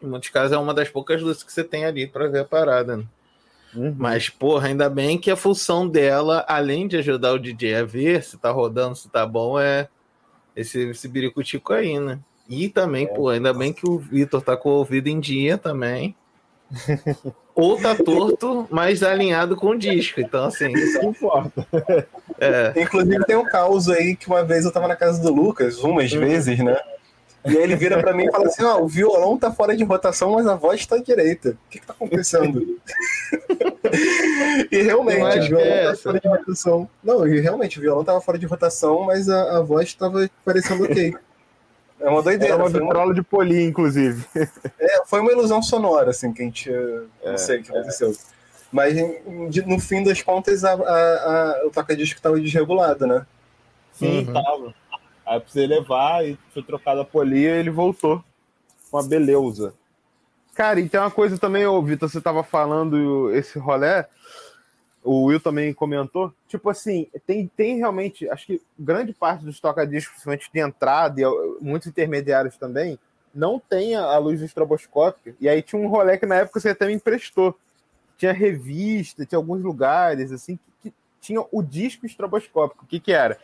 [0.00, 2.44] em muitos casos é uma das poucas luzes que você tem ali para ver a
[2.44, 2.98] parada.
[2.98, 3.04] Né?
[3.74, 3.94] Uhum.
[3.98, 8.22] Mas, porra, ainda bem que a função dela, além de ajudar o DJ a ver
[8.22, 9.88] se tá rodando, se tá bom, é
[10.54, 12.18] esse, esse biricutico aí, né?
[12.48, 13.08] E também, é.
[13.08, 16.16] pô, ainda bem que o Vitor tá com o ouvido em dia também.
[17.54, 20.20] Ou tá torto, mas alinhado com o disco.
[20.20, 20.72] Então, assim.
[20.72, 21.66] Isso que importa.
[22.40, 22.72] É.
[22.80, 26.12] Inclusive, tem um caos aí que uma vez eu tava na casa do Lucas, umas
[26.12, 26.20] uhum.
[26.20, 26.76] vezes, né?
[27.44, 29.76] E aí ele vira para mim e fala assim: Ó, oh, o violão tá fora
[29.76, 31.50] de rotação, mas a voz tá direita.
[31.50, 32.78] O que, que tá acontecendo?
[34.70, 36.88] e realmente, o violão é tá fora de rotação.
[37.02, 40.84] Não, e realmente, o violão tava fora de rotação, mas a, a voz tava parecendo
[40.84, 41.14] ok.
[42.00, 42.54] É uma doideira.
[42.54, 43.14] Era uma vitrola uma...
[43.14, 44.24] de poli, inclusive.
[44.78, 46.70] É, foi uma ilusão sonora, assim, que a gente.
[46.70, 48.10] É, não sei o que aconteceu.
[48.10, 48.14] É.
[48.70, 48.94] Mas
[49.66, 53.26] no fim das contas, a, a, a o toca-disco estava desregulado, né?
[53.92, 54.32] Sim, uhum.
[54.32, 54.74] tava.
[55.26, 58.22] Aí precisei levar e foi trocado a polia e ele voltou.
[58.92, 59.74] Uma beleza.
[60.54, 64.08] Cara, e tem uma coisa também, ô Vitor, você tava falando esse rolé
[65.08, 70.12] o Will também comentou, tipo assim, tem, tem realmente, acho que grande parte dos toca-discos,
[70.12, 71.24] principalmente de entrada e
[71.62, 72.98] muitos intermediários também,
[73.34, 75.34] não tem a luz estroboscópica.
[75.40, 77.58] E aí tinha um rolê que na época você até me emprestou.
[78.18, 82.84] Tinha revista, tinha alguns lugares, assim, que, que tinha o disco estroboscópico.
[82.84, 83.38] O que que era?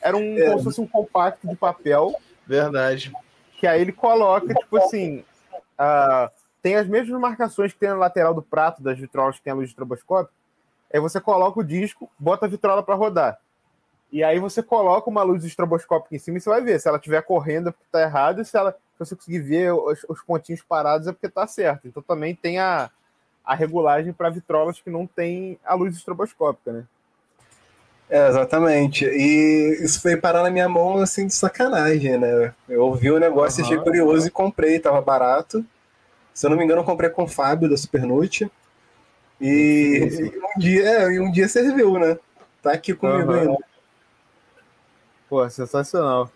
[0.00, 0.46] Era um, é.
[0.46, 2.14] como se fosse um compacto de papel.
[2.46, 3.12] Verdade.
[3.58, 5.24] Que aí ele coloca, tipo assim,
[5.76, 6.30] uh,
[6.62, 9.56] tem as mesmas marcações que tem na lateral do prato das vitrolas que tem a
[9.56, 10.32] luz estroboscópica,
[10.92, 13.38] Aí você coloca o disco, bota a vitrola para rodar.
[14.12, 16.96] E aí você coloca uma luz estroboscópica em cima e você vai ver se ela
[16.96, 20.20] estiver correndo é porque está errado e se, ela, se você conseguir ver os, os
[20.22, 21.86] pontinhos parados é porque está certo.
[21.86, 22.90] Então também tem a,
[23.44, 26.84] a regulagem para vitrolas que não tem a luz estroboscópica, né?
[28.08, 29.04] É, exatamente.
[29.04, 32.52] E isso foi parar na minha mão assim de sacanagem, né?
[32.68, 33.66] Eu ouvi o negócio, uhum.
[33.66, 35.64] achei curioso e comprei, tava barato.
[36.34, 38.50] Se eu não me engano, eu comprei com o Fábio da Supernute.
[39.40, 42.18] E, um dia, é, um dia serviu, né?
[42.62, 43.38] Tá aqui comigo uhum.
[43.38, 43.58] ainda.
[45.28, 46.30] Pô, sensacional.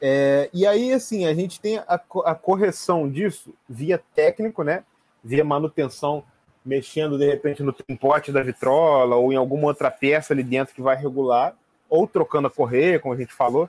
[0.00, 4.84] É, e aí, assim, a gente tem a, a correção disso via técnico, né?
[5.22, 6.24] Via manutenção,
[6.64, 10.80] mexendo de repente no tempote da vitrola ou em alguma outra peça ali dentro que
[10.80, 11.54] vai regular,
[11.88, 13.68] ou trocando a correia, como a gente falou.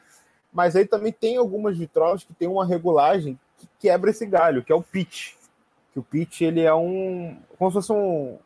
[0.53, 4.71] Mas aí também tem algumas vitrolas que tem uma regulagem que quebra esse galho, que
[4.71, 5.33] é o pitch.
[5.93, 7.37] Que o pitch ele é um.
[7.57, 8.37] como se fosse um,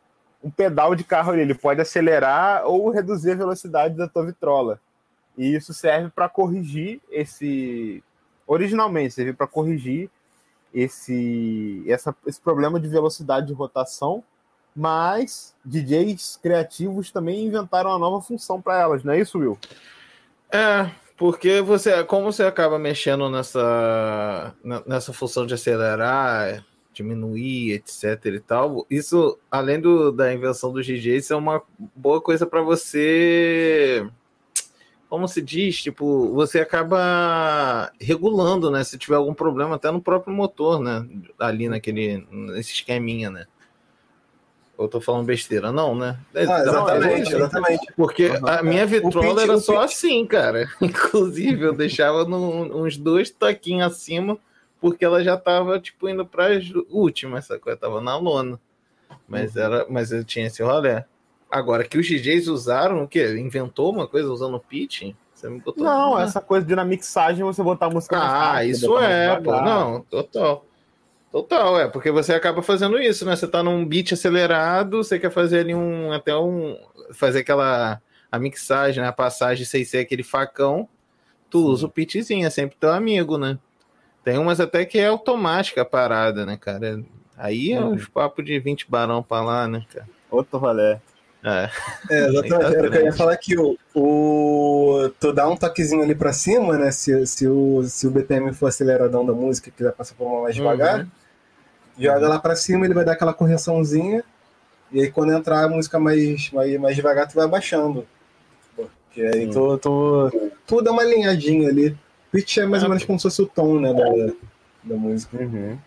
[0.46, 4.80] um pedal de carro ali, ele pode acelerar ou reduzir a velocidade da tua vitrola.
[5.36, 8.02] E isso serve para corrigir esse.
[8.46, 10.08] Originalmente, serve para corrigir
[10.72, 14.22] esse, essa, esse problema de velocidade de rotação,
[14.74, 19.58] mas DJs criativos também inventaram uma nova função para elas, não é isso, Will?
[20.52, 24.54] É, porque você, como você acaba mexendo nessa,
[24.86, 26.64] nessa função de acelerar,
[26.96, 31.62] diminuir, etc e tal, isso, além do, da invenção do DJ, isso é uma
[31.94, 34.08] boa coisa para você,
[35.08, 40.34] como se diz, tipo, você acaba regulando, né, se tiver algum problema até no próprio
[40.34, 41.06] motor, né,
[41.38, 43.46] ali naquele, nesse esqueminha, né.
[44.78, 46.18] Eu tô falando besteira, não, né?
[46.34, 47.86] Ah, exatamente, exatamente.
[47.96, 48.46] Porque uhum.
[48.46, 50.68] a minha vitrola era só assim, cara.
[50.82, 54.36] Inclusive, eu deixava no, uns dois toquinhos acima,
[54.86, 58.60] porque ela já tava, tipo, indo para as últimas, essa coisa tava na lona.
[59.26, 59.62] Mas, uhum.
[59.62, 61.02] era, mas eu tinha esse rolê.
[61.50, 63.36] Agora, que os DJs usaram, o quê?
[63.36, 65.16] Inventou uma coisa usando pitching?
[65.34, 68.64] Você me botou Não, essa coisa de na mixagem você botar a música Ah, rápida,
[68.64, 69.60] isso é, pô.
[69.60, 70.64] Não, total.
[71.32, 73.34] Total, é, porque você acaba fazendo isso, né?
[73.34, 76.12] Você tá num beat acelerado, você quer fazer ali um.
[76.12, 76.78] Até um.
[77.12, 78.00] Fazer aquela.
[78.30, 79.08] A mixagem, né?
[79.08, 80.88] A passagem sem ser aquele facão.
[81.50, 83.58] Tu usa o pitzinho, é sempre teu amigo, né?
[84.26, 87.00] Tem umas até que é automática a parada, né, cara?
[87.38, 90.08] Aí é uns papos de 20 barão pra lá, né, cara?
[90.28, 90.96] Outro rolê.
[91.44, 91.70] É,
[92.10, 92.96] é exatamente.
[92.96, 96.90] Eu ia falar que o, o, tu dá um toquezinho ali pra cima, né?
[96.90, 100.56] Se, se, o, se o BPM for aceleradão da música, quiser passar por uma mais
[100.56, 101.06] devagar, uhum.
[101.96, 104.24] joga lá pra cima, ele vai dar aquela correçãozinha.
[104.90, 108.04] E aí quando entrar a música mais, mais, mais devagar, tu vai abaixando.
[108.74, 111.96] Porque aí tu, tu, tu dá uma alinhadinha ali.
[112.36, 113.92] Pitch é mais ou menos como se fosse o tom, né?
[113.92, 114.32] Da,
[114.84, 115.36] da música.
[115.38, 115.78] Uhum.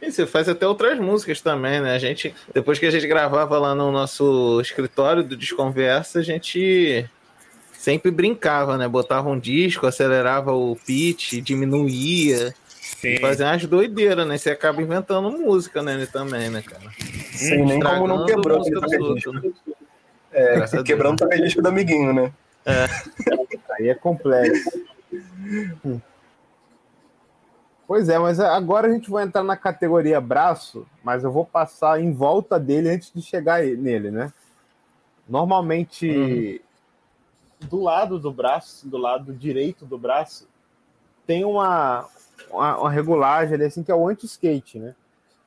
[0.00, 1.94] E você faz até outras músicas também, né?
[1.94, 7.08] A gente, depois que a gente gravava lá no nosso escritório do Desconversa, a gente
[7.72, 8.88] sempre brincava, né?
[8.88, 12.52] Botava um disco, acelerava o pitch, diminuía.
[13.00, 13.18] Sim.
[13.18, 14.36] Fazia umas doideiras, né?
[14.36, 16.04] Você acaba inventando música, né?
[16.12, 16.90] Também, né, cara?
[17.32, 18.58] Sim, nem como não quebrou.
[18.58, 19.52] Música né?
[20.32, 22.32] É, quebrando também disco do amiguinho, né?
[22.66, 22.86] É.
[23.78, 24.70] Aí é complexo.
[27.86, 32.00] Pois é, mas agora a gente vai entrar na categoria braço, mas eu vou passar
[32.00, 34.32] em volta dele antes de chegar nele, né?
[35.28, 36.62] Normalmente,
[37.60, 37.68] uhum.
[37.68, 40.48] do lado do braço, do lado direito do braço,
[41.26, 42.08] tem uma,
[42.50, 44.94] uma, uma regulagem assim, que é o anti-skate, né?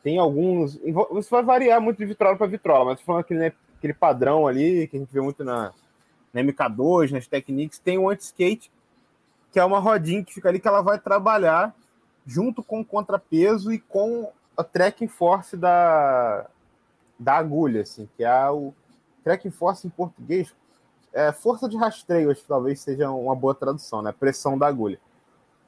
[0.03, 0.79] Tem alguns.
[0.83, 4.87] Isso vai variar muito de vitrola para vitrola, mas falando aquele, né, aquele padrão ali
[4.87, 5.73] que a gente vê muito na,
[6.31, 8.71] na MK2, nas Techniques, tem o anti-skate,
[9.55, 11.73] que é uma rodinha que fica ali que ela vai trabalhar
[12.25, 16.45] junto com o contrapeso e com a tracking force da,
[17.17, 18.73] da agulha, assim, que é o
[19.23, 20.53] tracking force em português,
[21.13, 24.11] é força de rastreio, acho que talvez seja uma boa tradução, né?
[24.11, 24.99] Pressão da agulha.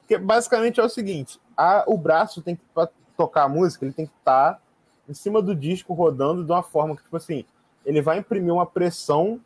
[0.06, 3.94] Que basicamente é o seguinte: a, o braço tem que para tocar a música, ele
[3.94, 4.60] tem que estar tá
[5.08, 7.42] em cima do disco rodando de uma forma que tipo assim,
[7.86, 9.40] ele vai imprimir uma pressão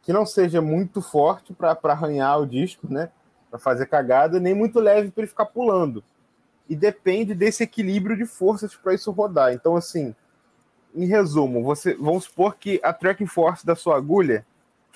[0.00, 3.10] que não seja muito forte para arranhar o disco, né?
[3.50, 6.04] Para fazer cagada, nem muito leve para ele ficar pulando
[6.70, 9.52] e depende desse equilíbrio de forças para isso rodar.
[9.52, 10.14] Então, assim,
[10.94, 14.46] em resumo, você vamos supor que a tracking force da sua agulha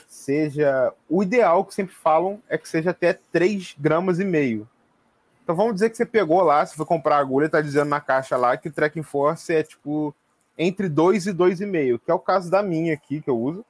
[0.07, 4.69] seja o ideal que sempre falam é que seja até 3 gramas e meio.
[5.43, 8.01] Então vamos dizer que você pegou lá, se for comprar a agulha, está dizendo na
[8.01, 10.15] caixa lá que o tracking force é tipo
[10.57, 13.65] entre 2 e 2,5, que é o caso da minha aqui que eu uso.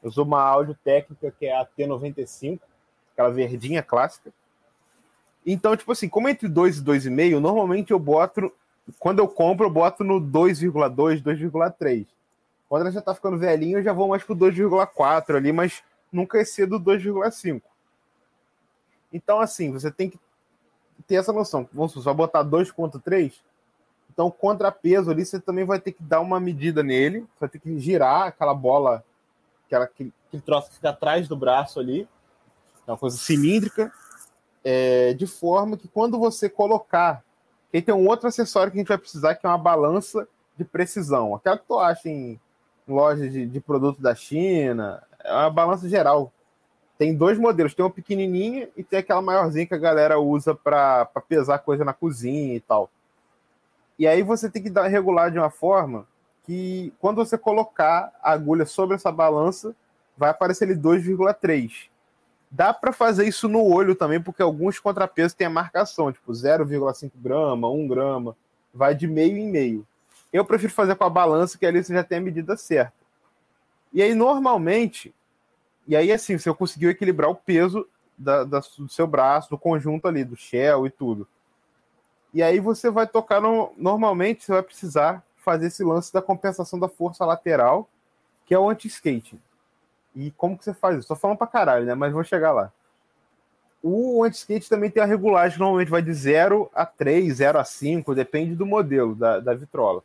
[0.00, 2.60] Eu uso uma áudio técnica que é a T95,
[3.18, 4.32] aquela verdinha clássica.
[5.44, 8.52] Então, tipo assim, como entre 2 e 2,5, normalmente eu boto.
[8.98, 12.06] Quando eu compro, eu boto no 2,2, 2,3.
[12.68, 16.38] Quando ela já tá ficando velhinho, eu já vou mais pro 2,4 ali, mas nunca
[16.38, 17.60] exceda 2,5.
[19.12, 20.18] Então, assim, você tem que
[21.06, 21.68] ter essa noção.
[21.72, 23.32] Vamos só botar 2,3.
[24.12, 27.20] Então, contrapeso ali, você também vai ter que dar uma medida nele.
[27.20, 29.02] Você vai ter que girar aquela bola,
[29.66, 32.06] aquela, aquele, aquele troço que fica atrás do braço ali.
[32.88, 33.92] É uma coisa cilíndrica
[34.64, 37.22] é, de forma que quando você colocar,
[37.72, 40.64] aí tem um outro acessório que a gente vai precisar, que é uma balança de
[40.64, 41.34] precisão.
[41.34, 42.40] Aquela que tu acha em
[42.88, 46.32] lojas de, de produto da China, é uma balança geral.
[46.96, 51.04] Tem dois modelos, tem uma pequenininha e tem aquela maiorzinha que a galera usa para
[51.28, 52.90] pesar coisa na cozinha e tal.
[53.98, 56.06] E aí você tem que dar, regular de uma forma
[56.44, 59.76] que quando você colocar a agulha sobre essa balança,
[60.16, 61.88] vai aparecer ali 2,3.
[62.50, 67.12] Dá para fazer isso no olho também, porque alguns contrapesos têm a marcação, tipo 0,5
[67.16, 68.36] grama, 1 grama,
[68.72, 69.86] vai de meio em meio.
[70.32, 72.94] Eu prefiro fazer com a balança, que ali você já tem a medida certa.
[73.92, 75.14] E aí, normalmente,
[75.86, 80.06] e aí assim, você conseguiu equilibrar o peso da, da, do seu braço, do conjunto
[80.08, 81.26] ali, do shell e tudo.
[82.32, 86.78] E aí você vai tocar no, normalmente você vai precisar fazer esse lance da compensação
[86.78, 87.88] da força lateral,
[88.44, 89.40] que é o anti-skate.
[90.14, 91.14] E como que você faz isso?
[91.16, 91.94] Falando pra caralho, né?
[91.94, 92.72] Mas vou chegar lá.
[93.82, 97.64] O anti-skate também tem a regulagem que normalmente vai de 0 a 3, 0 a
[97.64, 100.02] 5, depende do modelo da, da vitrola.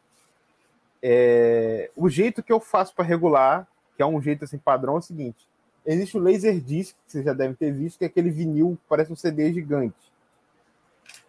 [1.01, 4.99] É, o jeito que eu faço para regular, que é um jeito assim padrão, é
[4.99, 5.47] o seguinte:
[5.85, 8.87] existe o laser disc, que vocês já devem ter visto, que é aquele vinil que
[8.87, 9.95] parece um CD gigante.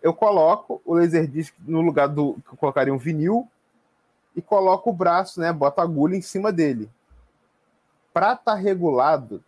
[0.02, 3.48] Eu coloco o laser disc no lugar do que eu colocaria um vinil
[4.36, 5.52] e coloco o braço, né?
[5.52, 6.90] Boto a agulha em cima dele.
[8.14, 9.42] Para estar tá regulado,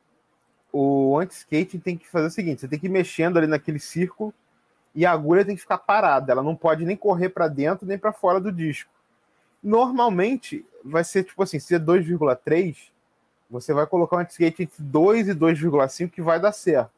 [0.73, 4.35] o anti-skate tem que fazer o seguinte: você tem que ir mexendo ali naquele círculo
[4.93, 6.33] e a agulha tem que ficar parada.
[6.33, 8.91] Ela não pode nem correr para dentro nem para fora do disco.
[9.63, 12.77] Normalmente vai ser tipo assim: se é 2,3,
[13.49, 16.91] você vai colocar um anti-skate entre 2 e 2,5 que vai dar certo.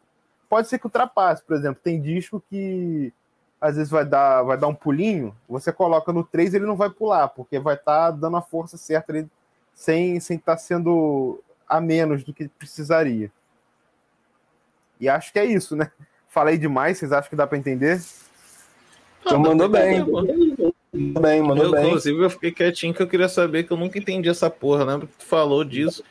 [0.49, 3.13] Pode ser que ultrapasse, por exemplo, tem disco que
[3.61, 6.89] às vezes vai dar, vai dar um pulinho, você coloca no 3 ele não vai
[6.89, 9.29] pular, porque vai estar tá dando a força certa ali,
[9.75, 13.31] sem estar sem tá sendo a menos do que precisaria.
[15.01, 15.91] E acho que é isso, né?
[16.29, 18.01] Falei demais, vocês acham que dá para entender?
[19.21, 20.01] Então mandou bem.
[20.01, 20.75] Mandou
[21.21, 21.87] bem, mandou eu, bem.
[21.87, 24.99] Inclusive, eu fiquei quietinho que eu queria saber que eu nunca entendi essa porra, né?
[24.99, 26.03] Porque tu falou disso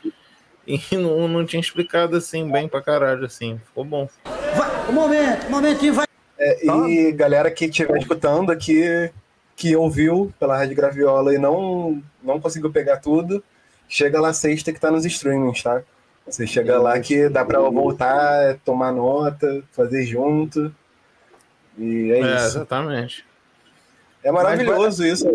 [0.66, 3.60] e não, não tinha explicado assim bem pra caralho, assim.
[3.66, 4.08] Ficou bom.
[4.56, 6.06] Vai, um momento, um momentinho, vai.
[6.38, 9.10] É, e galera que estiver escutando aqui,
[9.56, 13.42] que ouviu pela Rádio Graviola e não, não conseguiu pegar tudo,
[13.88, 15.82] chega lá sexta que tá nos streamings, tá?
[16.26, 20.74] Você chega lá que dá pra voltar, tomar nota, fazer junto.
[21.78, 22.46] E é, É, isso.
[22.58, 23.24] exatamente.
[24.22, 25.26] É maravilhoso isso.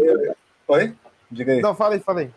[0.68, 0.94] Oi?
[1.32, 1.62] Diga aí.
[1.62, 2.30] Não, fala aí, fala aí.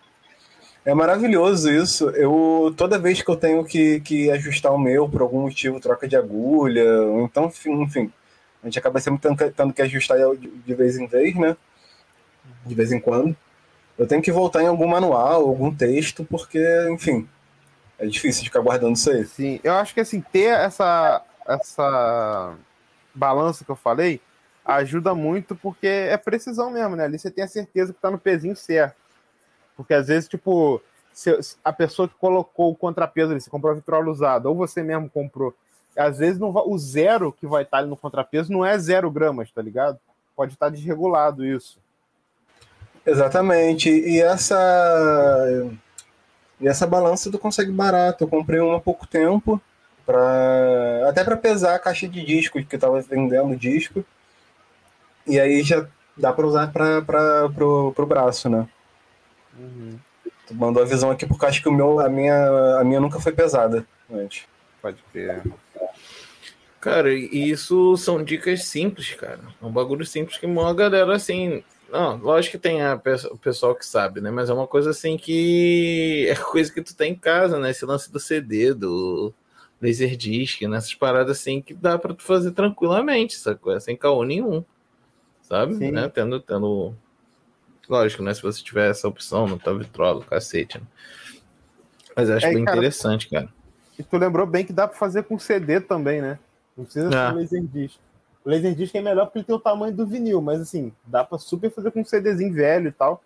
[0.87, 2.09] É maravilhoso isso.
[2.11, 6.07] Eu toda vez que eu tenho que, que ajustar o meu por algum motivo, troca
[6.09, 8.11] de agulha, ou então, enfim,
[8.63, 9.51] a gente acaba sempre tendo, que-
[9.83, 11.57] ajustar de, de vez em vez, né?
[12.65, 13.37] De vez em quando.
[13.99, 17.29] Eu tenho que voltar em algum manual, algum texto, porque, enfim,
[17.99, 19.25] é difícil ficar guardando isso aí.
[19.25, 22.55] Sim, eu acho que assim, ter essa, essa
[23.15, 24.21] balança que eu falei
[24.65, 27.05] ajuda muito porque é precisão mesmo, né?
[27.05, 28.97] Ali você tem a certeza que tá no pezinho certo.
[29.77, 30.83] Porque às vezes, tipo,
[31.65, 35.09] a pessoa que colocou o contrapeso ali, você comprou a vitrola usada, ou você mesmo
[35.09, 35.55] comprou,
[35.97, 39.11] às vezes não vai- o zero que vai estar ali no contrapeso não é zero
[39.11, 39.99] gramas, tá ligado?
[40.35, 41.79] Pode estar desregulado isso.
[43.07, 43.89] Exatamente.
[43.89, 44.57] E essa
[46.61, 48.25] e essa balança tu consegue barato.
[48.25, 49.61] Eu comprei uma há pouco tempo
[50.05, 54.05] para até para pesar a caixa de disco que eu tava vendendo disco.
[55.27, 57.03] E aí já dá para usar para
[57.51, 58.67] pro, pro braço, né?
[60.47, 63.01] Tu mandou a visão aqui porque eu acho que o meu a minha a minha
[63.01, 64.45] nunca foi pesada antes.
[64.81, 65.43] Pode ter.
[66.81, 69.41] Cara, e isso são dicas simples, cara.
[69.61, 71.65] É um bagulho simples que uma galera assim.
[71.91, 74.31] Não, lógico que tem a o pessoal que sabe, né?
[74.31, 77.71] Mas é uma coisa assim que é coisa que tu tem em casa, né?
[77.71, 79.33] Esse lance do CD, do
[79.81, 83.79] Laserdisc, nessas paradas assim que dá pra tu fazer tranquilamente, sacou?
[83.81, 84.65] Sem caô nenhum,
[85.43, 85.75] sabe?
[85.75, 85.93] Sim.
[85.93, 86.09] Né?
[86.09, 86.95] Tendo, tendo.
[87.89, 88.35] Lógico, né?
[88.35, 90.85] Se você tiver essa opção no tua vitrola, cacete, né?
[92.17, 93.49] Mas acho É, bem cara, interessante, cara.
[93.99, 96.39] E tu lembrou bem que dá pra fazer com CD também, né?
[96.77, 97.11] Não precisa É.
[97.11, 97.99] ser Laserdisc.
[98.47, 101.37] O Laserdisc é melhor porque ele tem o tamanho do vinil, mas assim, dá pra
[101.37, 103.21] super fazer com um CDzinho velho e tal.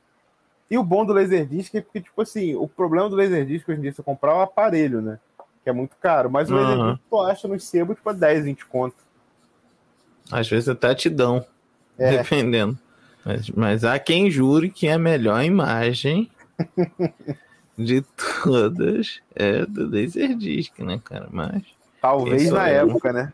[0.70, 3.82] E o bom do Laserdisc é porque, tipo assim, o problema do Laserdisc hoje em
[3.82, 5.18] dia, você comprar o aparelho, né?
[5.62, 6.30] Que é muito caro.
[6.30, 6.62] Mas o Aham.
[6.62, 8.96] Laserdisc tu acha no sebo, tipo, a 10, 20 conto.
[10.32, 11.44] Às vezes até te dão,
[11.98, 12.16] É.
[12.16, 12.78] dependendo.
[13.22, 16.30] Mas, mas há quem jure que a melhor imagem
[17.76, 18.02] de
[18.42, 21.28] todas é do Laserdisc, né, cara?
[21.30, 21.62] Mas.
[22.00, 23.30] Talvez na época, né?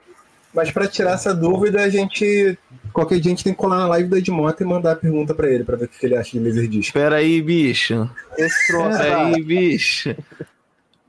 [0.56, 2.58] Mas para tirar essa dúvida, a gente
[2.90, 5.34] qualquer dia a gente tem que colar na live da Edmota e mandar a pergunta
[5.34, 6.86] para ele para ver o que ele acha de Laserdisc.
[6.86, 8.10] Espera aí, bicho.
[8.38, 10.16] Esse troço, Espera aí, bicho.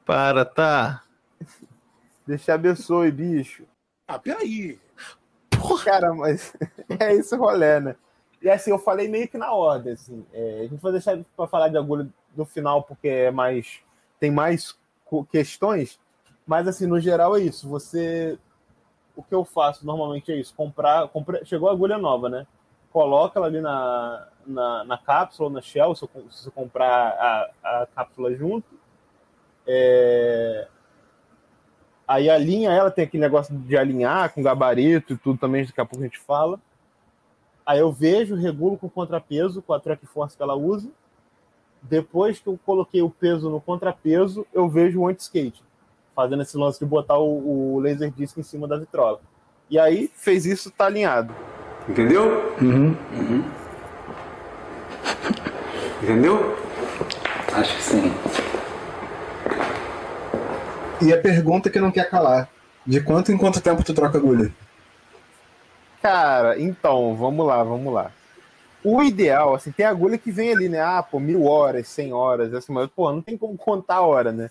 [0.06, 1.02] Para, tá?
[2.28, 3.64] Deus te abençoe, bicho.
[4.06, 4.78] Ah, peraí.
[5.86, 6.54] Cara, mas
[7.00, 7.96] é esse o rolê, né?
[8.42, 10.26] E assim, eu falei meio que na ordem, assim.
[10.34, 13.80] É, a gente vai deixar para falar de agulha no final, porque é mais.
[14.20, 14.76] tem mais
[15.32, 15.98] questões.
[16.46, 17.68] Mas assim, no geral é isso.
[17.70, 18.38] Você.
[19.18, 21.10] O que eu faço normalmente é isso: comprar.
[21.10, 22.48] compra- chegou a agulha nova, né?
[22.92, 27.88] Coloca ela ali na, na, na cápsula, na shell, se, eu você comprar a, a
[27.88, 28.68] cápsula junto.
[29.68, 30.68] É,
[32.08, 35.86] Aí alinha ela, tem aquele negócio de alinhar com gabarito e tudo também, daqui a
[35.86, 36.58] pouco a gente fala.
[37.66, 40.90] Aí eu vejo, regulo com contrapeso, com a track force que ela usa.
[41.82, 45.62] Depois que eu coloquei o peso no contrapeso, eu vejo o anti-skate,
[46.18, 49.20] fazendo esse lance de botar o, o laser disc em cima da vitrola.
[49.70, 51.32] E aí fez isso, tá alinhado.
[51.88, 52.56] Entendeu?
[52.60, 52.96] Uhum.
[56.02, 56.58] Entendeu?
[57.54, 58.14] Acho que sim.
[61.04, 62.50] E a pergunta que não quer calar:
[62.84, 64.52] de quanto em quanto tempo tu troca agulha?
[66.02, 68.12] Cara, então, vamos lá, vamos lá.
[68.84, 70.82] O ideal, assim, tem agulha que vem ali, né?
[70.82, 74.32] Ah, pô, mil horas, cem horas, assim, mas, pô, não tem como contar a hora,
[74.32, 74.50] né?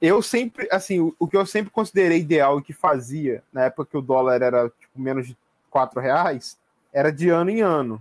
[0.00, 3.96] Eu sempre, assim, o, que eu sempre considerei ideal e que fazia, na época que
[3.96, 5.36] o dólar era, tipo, menos de
[5.70, 6.58] quatro reais,
[6.92, 8.00] era de ano em ano.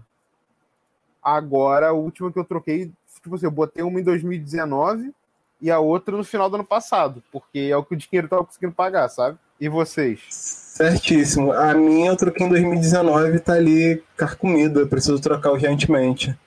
[1.23, 2.91] Agora, a última que eu troquei,
[3.21, 5.13] tipo assim, eu botei uma em 2019
[5.61, 8.45] e a outra no final do ano passado, porque é o que o dinheiro tava
[8.45, 9.37] conseguindo pagar, sabe?
[9.59, 10.19] E vocês?
[10.29, 11.53] Certíssimo.
[11.53, 16.37] A minha eu troquei em 2019 tá ali carcomida, eu preciso trocar urgentemente.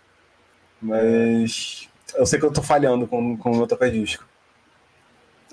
[0.81, 4.28] Mas eu sei que eu tô falhando com, com o meu toca-disco.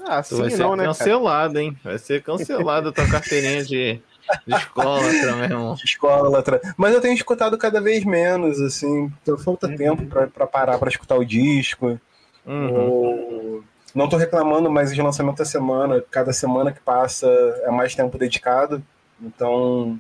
[0.08, 0.84] Ah, Tu sim, vai ser não, né?
[0.84, 0.96] cara?
[0.96, 1.78] cancelado, hein?
[1.84, 4.00] Vai ser cancelado a tua carteirinha de,
[4.46, 5.74] de escola, meu irmão.
[5.76, 5.84] de
[6.78, 9.12] Mas eu tenho escutado cada vez menos, assim.
[9.22, 12.00] Então falta tempo pra, pra parar pra escutar o disco.
[12.46, 12.76] Uhum.
[12.90, 13.64] Ou-
[13.96, 17.28] Não tô reclamando, mas de lançamento da semana, cada semana que passa
[17.64, 18.84] é mais tempo dedicado.
[19.22, 20.00] Então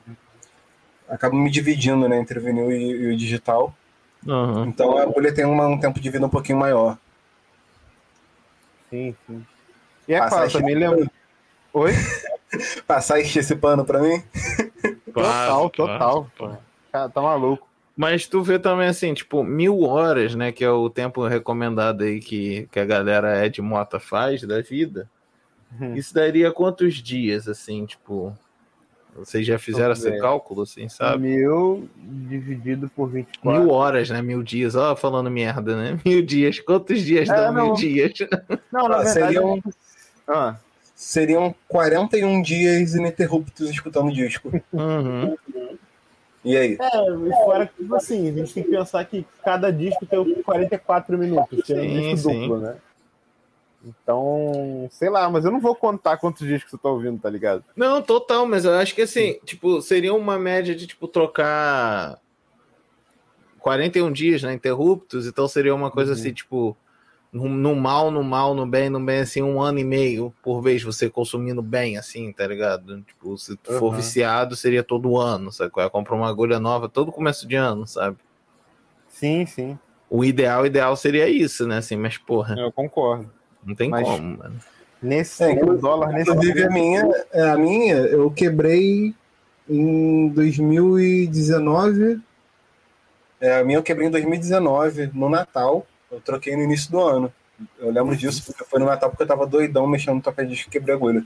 [1.10, 3.74] acabo me dividindo né, entre o vinil e, e o digital.
[4.26, 4.66] Uhum.
[4.66, 6.97] Então a agulha tem uma- um tempo de vida um pouquinho maior.
[8.89, 9.45] Sim, sim.
[10.08, 11.10] E é Passar esse- também lembro.
[11.74, 11.91] Oi?
[12.88, 14.22] Passar esse pano pra mim?
[15.14, 16.32] Total, total.
[16.91, 17.68] Cara, tá maluco.
[17.97, 20.51] Mas tu vê também assim, tipo, mil horas, né?
[20.51, 25.10] Que é o tempo recomendado aí que, que a galera Ed Mota faz da vida.
[25.80, 25.95] Uhum.
[25.95, 28.36] Isso daria quantos dias, assim, tipo.
[29.18, 30.20] Vocês já fizeram esse ver.
[30.20, 31.20] cálculo, assim, sabe?
[31.30, 33.62] Mil dividido por 24.
[33.62, 34.22] Mil horas, né?
[34.22, 34.76] Mil dias.
[34.76, 35.97] Ó, falando merda, né?
[36.06, 36.60] Mil dias.
[36.60, 37.74] Quantos dias É, dão mil não.
[37.76, 38.12] dias?
[38.74, 39.10] Não, na Ah, verdade.
[39.14, 39.64] seriam-
[40.28, 40.57] Ah,
[40.95, 44.49] Seriam 41 dias ininterruptos escutando o disco.
[44.71, 45.36] Uhum.
[46.43, 46.78] E aí?
[46.80, 46.97] é,
[47.28, 51.17] e fora que, tipo assim, a gente tem que pensar que cada disco tem 44
[51.17, 52.41] minutos, que é um Sim, disco sim.
[52.41, 52.78] duplo, né?
[53.84, 57.63] Então, sei lá, mas eu não vou contar quantos discos você tá ouvindo, tá ligado?
[57.76, 62.19] Não, total, mas eu acho que assim, tipo, seria uma média de, tipo, trocar
[63.59, 66.17] 41 dias, né, interruptos, então seria uma coisa Uhum.
[66.19, 66.78] assim, tipo,
[67.43, 70.81] no, mal, no mal, no bem, no bem, assim, um ano e meio por vez
[70.81, 73.01] você consumindo bem, assim, tá ligado?
[73.01, 73.97] Tipo, se tu for Uhum.
[73.97, 75.71] viciado, seria todo ano, sabe?
[75.77, 75.89] é?
[75.89, 78.17] Comprar uma agulha nova todo começo de ano, sabe?
[79.09, 79.77] Sim, sim,
[80.09, 83.29] O ideal, ideal seria isso, né, assim, mas porra, eu concordo.
[83.65, 84.55] não tem Mas- como, mano.
[85.01, 89.13] Nesse É, dólar, nesse Inclusive a minha, é, a minha eu quebrei
[89.69, 92.19] em 2019.
[93.39, 95.86] É, a minha eu quebrei em 2019, no Natal.
[96.16, 97.34] Eu troquei no início do ano.
[97.80, 100.72] Eu lembro disso porque foi no Natal porque eu tava doidão mexendo no toca-disco e
[100.72, 101.26] quebrei a agulha.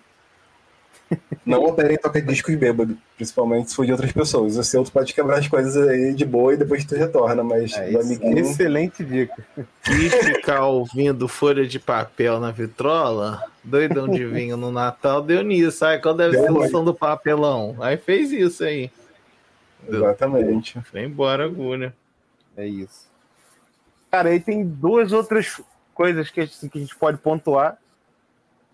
[1.44, 4.58] Não operem toca-discos bêbado, principalmente se for de outras pessoas.
[4.58, 7.74] O seu tu pode quebrar as coisas aí de boa e depois tu retorna, mas
[7.74, 8.38] É, do amiguinho.
[8.40, 9.44] excelente dica.
[9.90, 15.84] E ficar ouvindo folha de papel na vitrola, doidão de vinho no Natal, deu nisso.
[15.84, 16.70] Aí qual deve Deu ser o ruim.
[16.70, 17.76] som do papelão?
[17.80, 18.92] Aí fez isso aí.
[19.88, 20.80] Exatamente.
[20.84, 21.96] Foi embora a agulha.
[22.56, 23.09] É isso.
[24.12, 25.62] Cara, aí tem duas outras
[25.94, 27.78] coisas que, assim, que a gente pode pontuar,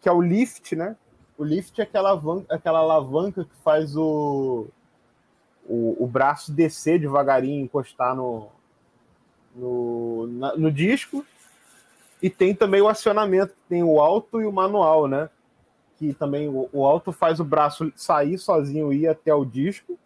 [0.01, 0.95] que é o lift, né?
[1.37, 4.67] O lift é aquela alavanca, aquela alavanca que faz o,
[5.67, 8.47] o, o braço descer devagarinho, encostar no,
[9.55, 11.25] no, na- no disco.
[12.21, 15.29] E tem também o acionamento, tem o alto e o manual, né?
[15.97, 19.97] Que também o, o alto faz o braço sair sozinho e ir até o disco.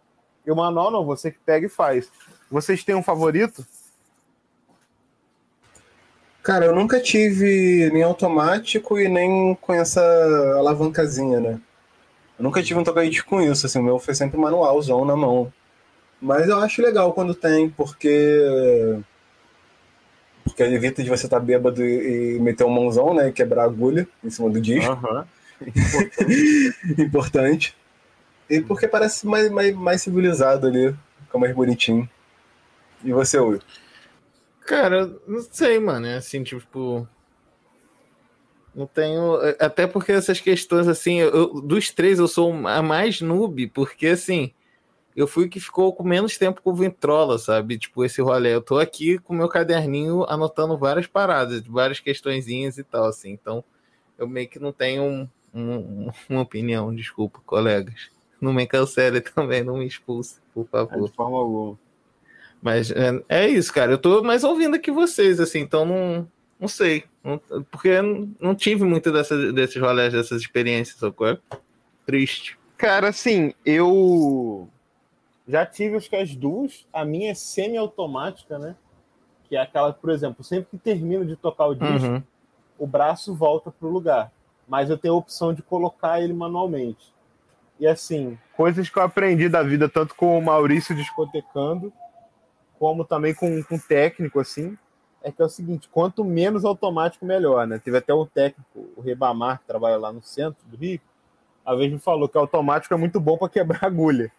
[0.44, 2.10] E o manual não, você que pega e faz.
[2.50, 3.64] Vocês têm um favorito?
[6.42, 10.00] Cara, eu nunca tive nem automático e nem com essa
[10.56, 11.60] alavancazinha, né?
[12.38, 15.52] Eu nunca tive um toca-disco com isso, assim, o meu foi sempre manualzão na mão.
[16.20, 18.98] Mas eu acho legal quando tem, porque.
[20.44, 23.28] Porque evita de você estar bêbado e, e meter um mãozão, né?
[23.28, 24.90] E quebrar a agulha em cima do disco.
[24.90, 25.26] Aham.
[26.98, 27.76] Importante.
[28.48, 32.08] E porque parece mais, mais, mais civilizado ali, fica mais bonitinho.
[33.04, 33.60] E você, Will?
[34.70, 36.06] Cara, não sei, mano.
[36.06, 37.04] É assim, tipo.
[38.72, 39.34] Não tenho.
[39.58, 44.52] Até porque essas questões, assim, eu- dos três eu sou a mais noob, porque assim.
[45.16, 47.76] Eu fui que ficou com menos tempo com o Ventrola, sabe?
[47.76, 48.54] Tipo, esse rolê.
[48.54, 53.32] Eu tô aqui com meu caderninho anotando várias paradas, várias questõezinhas e tal, assim.
[53.32, 53.64] Então,
[54.16, 58.08] eu meio que não tenho um- um- uma opinião, desculpa, colegas.
[58.40, 61.08] Não me cancele também, não me expulse, por favor.
[61.10, 61.76] De forma alguma.
[62.62, 63.92] Mas é, é isso, cara.
[63.92, 67.04] Eu tô mais ouvindo aqui vocês, assim, então não, não sei.
[67.24, 67.38] Não-
[67.70, 71.38] porque eu não, não tive muito dessa, desses rolês, dessas experiências, sacou?
[72.06, 72.58] Triste.
[72.76, 74.68] Cara, assim, eu.
[75.48, 76.86] Já tive acho que as duas.
[76.92, 78.76] A minha é semi-automática, né?
[79.48, 82.22] Que é aquela, por exemplo, sempre que termino de tocar o disco, Uhum.
[82.78, 84.30] o braço volta pro lugar.
[84.68, 87.12] Mas eu tenho a opção de colocar ele manualmente.
[87.78, 91.92] E assim, coisas que eu aprendi da vida, tanto com o Maurício discotecando,
[92.80, 94.76] como também com, com técnico, assim,
[95.22, 97.78] é que é o seguinte, quanto menos automático, melhor, né?
[97.78, 100.98] Teve até um técnico, o Rebamar, que trabalha lá no centro do Rio,
[101.62, 104.32] a vez me falou que automático é muito bom para quebrar agulha.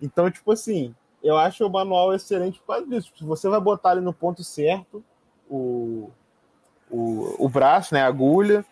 [0.00, 3.12] Então, tipo assim, eu acho o manual excelente por causa disso.
[3.14, 5.04] Se você vai botar ali no ponto certo
[5.50, 6.08] o,
[6.90, 8.64] o, o braço, né, a agulha,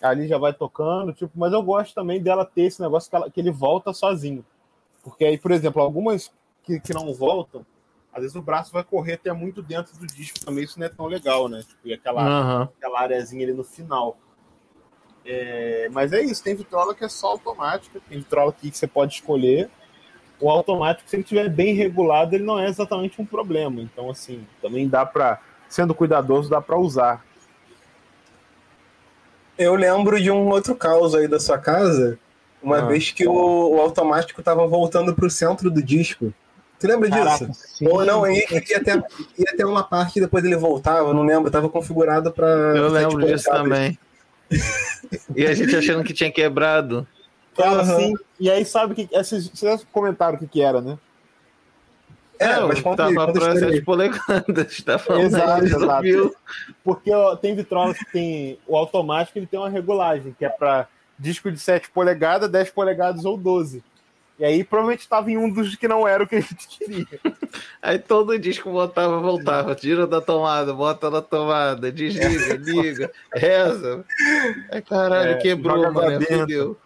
[0.00, 3.30] ali já vai tocando, tipo, mas eu gosto também dela ter esse negócio que, ela-
[3.30, 4.42] que ele volta sozinho.
[5.02, 6.32] Porque aí, por exemplo, algumas
[6.62, 7.64] que, que não voltam,
[8.16, 10.88] às vezes o braço vai correr até muito dentro do disco também, isso não é
[10.88, 11.60] tão legal, né?
[11.60, 12.68] Tipo, e aquela, Aham.
[12.78, 14.16] aquela areazinha ali no final.
[15.22, 19.16] É, mas é isso, tem vitrola que é só automática, tem vitrola que você pode
[19.16, 19.68] escolher.
[20.40, 23.82] O automático, se ele estiver bem regulado, ele não é exatamente um problema.
[23.82, 25.38] Então, assim, também dá para,
[25.68, 27.22] sendo cuidadoso, dá para usar.
[29.58, 32.18] Eu lembro de um outro caos aí da sua casa,
[32.62, 32.86] uma Ah.
[32.86, 36.32] vez que o, o automático tava voltando pro centro do disco.
[36.78, 37.60] Tu lembra Caraca, disso?
[37.68, 37.88] sim.
[37.88, 38.94] Ou não, ia, ia, até,
[39.38, 42.46] ia até uma parte e depois ele voltava, eu não lembro, tava configurado pra.
[42.46, 43.98] Eu lembro tipo, disso também.
[45.34, 47.06] E a gente achando que tinha quebrado.
[47.56, 49.08] Cara, assim, e aí sabe que.
[49.12, 50.98] Esses, vocês comentaram o que, que era, né?
[52.38, 53.58] É, Não, mas conta tava aí.
[53.58, 54.80] 7 polegadas.
[54.84, 56.02] Tá falando Exato, exato.
[56.02, 56.34] viu?
[56.84, 58.58] Porque ó, tem vitrolas que tem.
[58.66, 60.86] O automático ele tem uma regulagem, que é para
[61.18, 63.82] disco de 7 polegadas, 10 polegadas ou 12.
[64.38, 67.06] E aí provavelmente estava em um dos que não era o que a gente queria.
[67.80, 69.74] Aí todo disco botava, voltava.
[69.74, 74.04] Tira da tomada, bota na tomada, desliga, liga, reza.
[74.70, 76.76] Aí caralho, É, quebrou, mano, fudeu.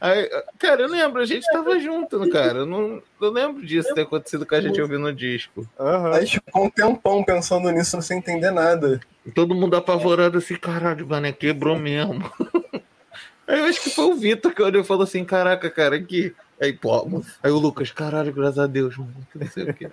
[0.00, 2.58] Aí, cara, eu lembro, a gente tava junto, cara.
[2.58, 5.66] Eu não eu lembro disso ter acontecido com a gente ouvindo o disco.
[5.78, 6.12] Aham.
[6.12, 9.00] A gente ficou um tempão pensando nisso sem entender nada.
[9.34, 12.30] Todo mundo apavorado assim, caralho, mano, é quebrou mesmo.
[13.48, 16.34] Aí eu acho que foi o Vitor que olhou e falou assim: caraca, cara, aqui.
[16.60, 19.90] Aí, pô, aí o Lucas, caralho, graças a Deus, mano, não sei o quê.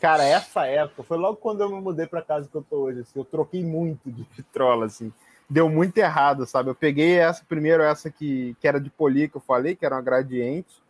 [0.00, 3.00] Cara, essa época foi logo quando eu me mudei pra casa que eu tô hoje.
[3.00, 5.12] Assim, eu troquei muito de vitrola, assim.
[5.48, 6.68] Deu muito errado, sabe?
[6.68, 9.94] Eu peguei essa primeiro, essa que, que era de polia, que eu falei, que era
[9.94, 10.82] uma gradiente.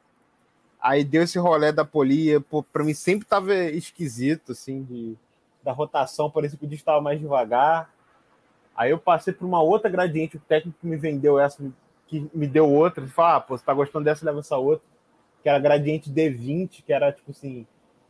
[0.80, 5.16] Aí deu esse rolê da polia, pô, pra mim sempre tava esquisito, assim, de,
[5.62, 7.90] da rotação, parecia que o disco tava mais devagar.
[8.76, 11.62] Aí eu passei por uma outra gradiente, o técnico que me vendeu essa,
[12.06, 14.93] que me deu outra, ele falou, ah, pô, você tá gostando dessa, leva essa outra.
[15.44, 17.64] Que era gradiente D20, que era, tipo assim,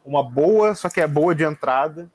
[0.07, 2.11] uma boa, só que é boa de entrada.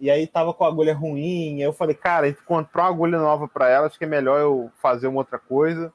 [0.00, 1.56] E aí tava com a agulha ruim.
[1.56, 4.08] Aí eu falei, cara, a gente comprou uma agulha nova para ela, acho que é
[4.08, 5.92] melhor eu fazer uma outra coisa.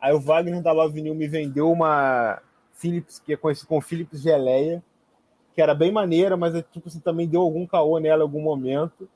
[0.00, 2.40] Aí o Wagner da Love New me vendeu uma
[2.72, 4.82] Philips, que é conhecida como Philips Geleia,
[5.54, 8.40] que era bem maneira, mas é, tipo assim, também deu algum caô nela em algum
[8.40, 9.08] momento.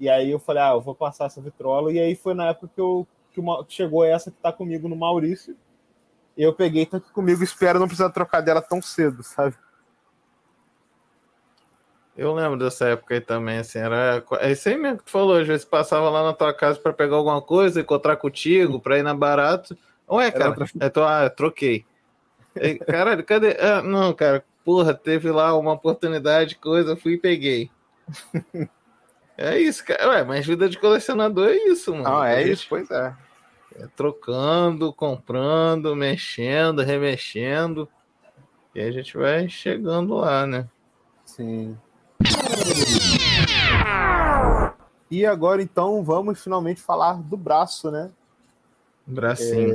[0.00, 1.92] E aí eu falei, ah, eu vou passar essa vitrola.
[1.92, 4.88] E aí foi na época que, eu, que, uma, que chegou essa que tá comigo
[4.88, 5.56] no Maurício.
[6.38, 9.56] Eu peguei, tá aqui comigo, espero não precisar trocar dela tão cedo, sabe?
[12.16, 14.24] Eu lembro dessa época aí também, assim, era.
[14.38, 16.92] É isso aí mesmo que tu falou, às vezes passava lá na tua casa pra
[16.92, 19.76] pegar alguma coisa, encontrar contigo, pra ir na barato.
[20.08, 21.84] Ué, cara, outra é tu, ah, troquei.
[22.86, 23.56] Caralho, cadê?
[23.60, 27.70] Ah, não, cara, porra, teve lá uma oportunidade, coisa, fui e peguei.
[29.40, 30.08] É isso, cara.
[30.08, 32.02] Ué, mas vida de colecionador é isso, mano.
[32.02, 33.14] Não, A é isso, pois é.
[33.74, 37.88] É trocando, comprando, mexendo, remexendo.
[38.74, 40.68] E a gente vai chegando lá, né?
[41.24, 41.76] Sim.
[45.10, 48.10] E agora então vamos finalmente falar do braço, né?
[49.06, 49.74] Bracinho.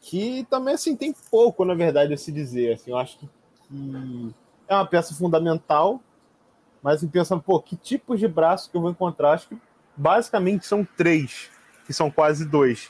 [0.00, 2.74] Que também assim tem pouco, na verdade, a se dizer.
[2.74, 3.28] Assim, eu acho que,
[3.68, 4.34] que
[4.66, 6.00] é uma peça fundamental,
[6.82, 9.32] mas assim, pensando, pô, que tipos de braço que eu vou encontrar?
[9.32, 9.58] Acho que
[9.96, 11.50] basicamente são três,
[11.90, 12.88] que são quase dois.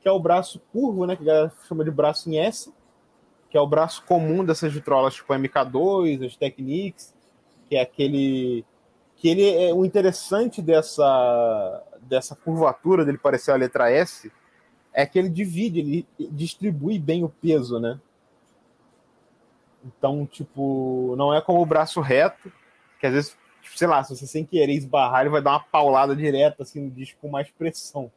[0.00, 1.14] Que é o braço curvo, né?
[1.14, 2.72] Que a galera chama de braço em S,
[3.50, 7.14] que é o braço comum dessas vitrolas, tipo a MK2, as Technics,
[7.68, 8.64] que é aquele
[9.16, 14.32] que ele é o interessante dessa dessa curvatura dele parecer a letra S
[14.94, 18.00] é que ele divide, ele distribui bem o peso, né?
[19.84, 22.50] Então, tipo, não é como o braço reto,
[22.98, 25.60] que às vezes, tipo, sei lá, se você sem querer esbarrar, ele vai dar uma
[25.64, 28.10] paulada direta assim no disco com mais pressão.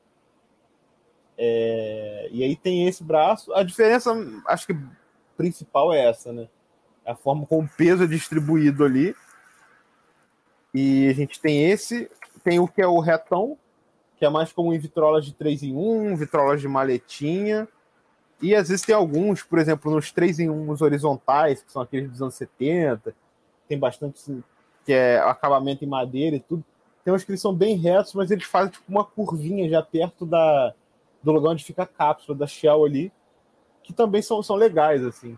[1.38, 3.54] É, E aí tem esse braço.
[3.54, 4.12] A diferença,
[4.48, 4.78] acho que
[5.38, 6.48] principal é essa, né?
[7.04, 9.16] É a forma como o peso é distribuído ali.
[10.74, 12.10] E a gente tem esse,
[12.44, 13.58] tem o que é o retão,
[14.18, 17.68] que é mais como em vitrolas de 3 em 1, vitrolas de maletinha.
[18.42, 22.10] E às vezes tem alguns, por exemplo, nos 3 em 1 horizontais, que são aqueles
[22.10, 23.16] dos anos 70,
[23.68, 24.44] tem bastante assim,
[24.86, 26.64] que é acabamento em madeira e tudo.
[27.04, 30.26] Tem uns que eles são bem retos, mas eles fazem tipo uma curvinha já perto
[30.26, 30.74] da,
[31.26, 33.12] do lugar onde fica a cápsula da Shell ali,
[33.82, 35.36] que também são, são legais, assim.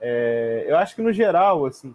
[0.00, 1.94] É, eu acho que no geral, assim,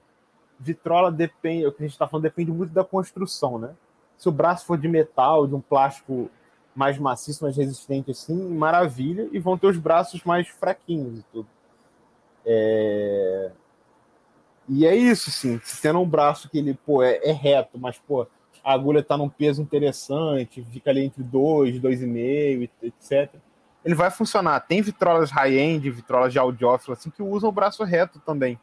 [0.60, 3.74] vitrola depende, o que a gente está falando depende muito da construção, né?
[4.18, 6.30] Se o braço for de metal, de um plástico
[6.76, 11.48] mais maciço, mais resistente, assim, maravilha, e vão ter os braços mais fraquinhos e tudo.
[12.46, 13.52] É...
[14.70, 15.60] E é isso, sim.
[15.64, 18.28] Se tendo um braço que ele, pô, é, é reto, mas, pô,
[18.64, 23.34] a agulha está num peso interessante, fica ali entre 2, 2,5, etc.
[23.84, 24.59] Ele vai funcionar.
[24.61, 28.57] Tem vitrolas high-end, vitrolas de audiófilo, assim, que usam o braço reto também.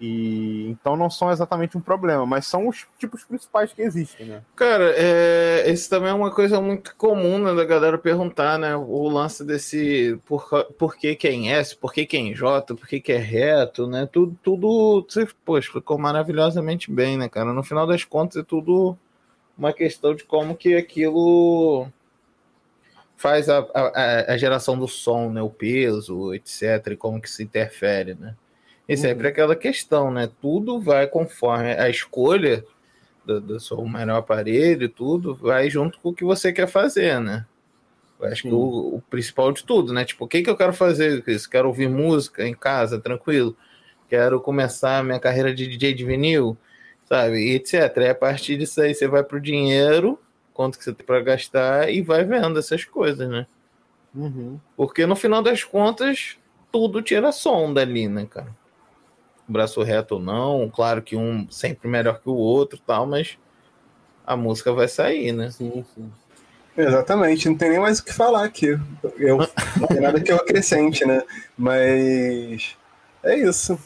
[0.00, 4.42] E então não são exatamente um problema, mas são os tipos principais que existem, né?
[4.56, 8.74] Cara, é, esse também é uma coisa muito comum né, da galera perguntar, né?
[8.74, 10.48] O lance desse por,
[10.78, 13.12] por que, que é em S, por que, que é em J, por que, que
[13.12, 14.08] é reto, né?
[14.10, 17.52] Tudo, tudo você pô, explicou maravilhosamente bem, né, cara?
[17.52, 18.96] No final das contas é tudo
[19.58, 21.86] uma questão de como que aquilo
[23.18, 25.42] faz a, a, a geração do som, né?
[25.42, 28.34] O peso, etc., e como que se interfere, né?
[28.90, 29.30] E sempre uhum.
[29.30, 30.28] aquela questão, né?
[30.42, 32.64] Tudo vai conforme a escolha
[33.24, 37.46] do, do seu melhor aparelho, tudo vai junto com o que você quer fazer, né?
[38.18, 38.48] Eu acho Sim.
[38.48, 40.04] que o, o, principal de tudo, né?
[40.04, 41.48] Tipo, o que, que eu quero fazer com isso?
[41.48, 43.56] Quero ouvir música em casa, tranquilo.
[44.08, 46.58] Quero começar a minha carreira de DJ de vinil,
[47.04, 47.38] sabe?
[47.38, 47.96] E etc.
[47.96, 50.18] E a partir disso aí você vai pro dinheiro,
[50.52, 53.46] quanto que você tem para gastar e vai vendo essas coisas, né?
[54.12, 54.58] Uhum.
[54.76, 56.36] Porque no final das contas,
[56.72, 58.58] tudo tira som dali, né, cara?
[59.50, 60.70] Braço reto ou não.
[60.70, 63.38] Claro que um sempre melhor que o outro tal, mas
[64.26, 65.50] a música vai sair, né?
[65.50, 66.10] Sim, sim.
[66.76, 68.78] Exatamente, não tem nem mais o que falar aqui.
[69.18, 69.38] Eu,
[69.78, 71.22] não tem nada que eu acrescente, né?
[71.56, 72.76] Mas
[73.22, 73.78] é isso.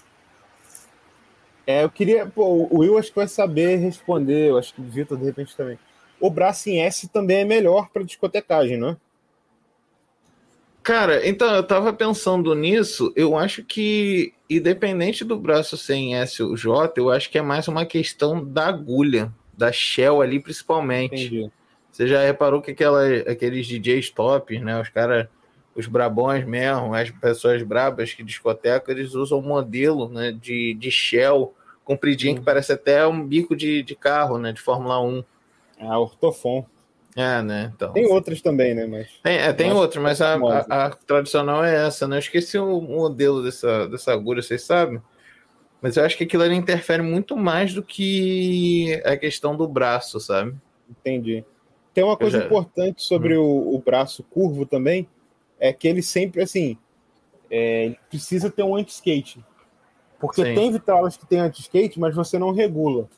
[1.67, 2.27] É, eu queria.
[2.27, 5.57] Pô, o Will acho que vai saber responder, eu acho que o Vitor de repente
[5.57, 5.79] também.
[6.21, 8.97] O braço em S também é melhor para discotecagem, não é?
[10.85, 16.55] Cara, então eu tava pensando nisso, eu acho que, independente do braço sem S ou
[16.55, 21.24] J, eu acho que é mais uma questão da agulha, da Shell ali principalmente.
[21.24, 21.51] Entendi.
[21.91, 24.78] Você já reparou que aquela, aqueles DJs top, né?
[24.78, 25.26] Os caras,
[25.74, 30.91] os brabões mesmo, as pessoas brabas que discotecam, eles usam um modelo né, de, de
[30.91, 34.53] Shell compridinho, que parece até um bico de, de carro, né?
[34.53, 35.24] De Fórmula 1.
[35.80, 36.66] Ah, ortofon.
[37.17, 37.73] É, né?
[37.75, 38.87] Então, tem outras também, né?
[38.87, 42.17] Mas, tem, é, tem outras, mas a, a, a, tradicional é essa, né?
[42.17, 45.01] Eu esqueci o modelo dessa, dessa agulha, vocês sabem?
[45.81, 50.19] Mas eu acho que aquilo ali interfere muito mais do que a questão do braço,
[50.19, 50.57] sabe?
[50.91, 51.45] Entendi.
[51.93, 52.47] Tem uma coisa já...
[52.47, 53.43] importante sobre hum.
[53.43, 55.07] o, o, braço curvo também,
[55.61, 56.77] é que ele sempre, assim,
[57.49, 59.45] é, precisa ter um anti-skate.
[60.19, 60.55] Porque Sim.
[60.55, 63.09] tem vitrolas que tem anti-skate, mas você não regula.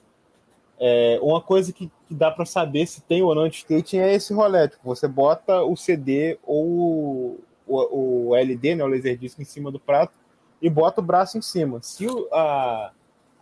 [0.79, 4.33] É, uma coisa que, que dá para saber se tem ou não anti-skating é esse
[4.35, 4.68] rolê.
[4.68, 9.81] Tipo, você bota o CD ou o, o, LD, né, o Laserdisc, em cima do
[9.81, 10.12] prato
[10.61, 11.81] e bota o braço em cima.
[11.83, 12.91] Se a,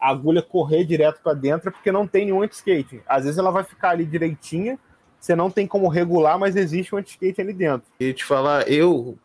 [0.01, 3.01] a agulha correr direto para dentro é porque não tem nenhum anti-skating.
[3.07, 4.79] Às vezes ela vai ficar ali direitinha,
[5.19, 7.89] você não tem como regular, mas existe um anti-skate ali dentro.
[7.99, 9.19] E te falar, eu,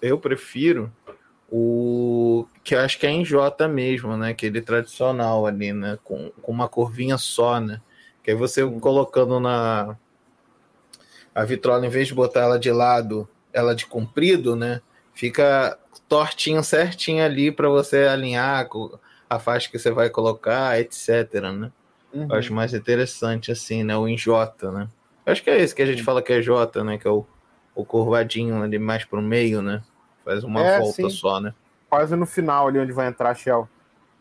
[0.00, 0.92] eu prefiro
[1.56, 4.30] o que eu acho que é em J mesmo, né?
[4.30, 5.96] Aquele tradicional ali, né?
[6.02, 7.80] Com, com uma curvinha só, né?
[8.24, 9.96] Que aí você colocando na
[11.32, 14.80] a vitrola, em vez de botar ela de lado, ela de comprido, né?
[15.14, 15.78] Fica
[16.08, 18.68] tortinho certinho ali para você alinhar
[19.30, 21.70] a faixa que você vai colocar, etc, né?
[22.12, 22.26] Uhum.
[22.30, 23.96] Eu acho mais interessante assim, né?
[23.96, 24.88] O em J, né?
[25.24, 26.98] Eu acho que é esse que a gente fala que é J, né?
[26.98, 27.24] Que é o,
[27.76, 29.84] o curvadinho ali mais pro meio, né?
[30.24, 31.10] Faz uma é, volta sim.
[31.10, 31.54] só, né?
[31.88, 33.68] Quase no final ali onde vai entrar a Shell.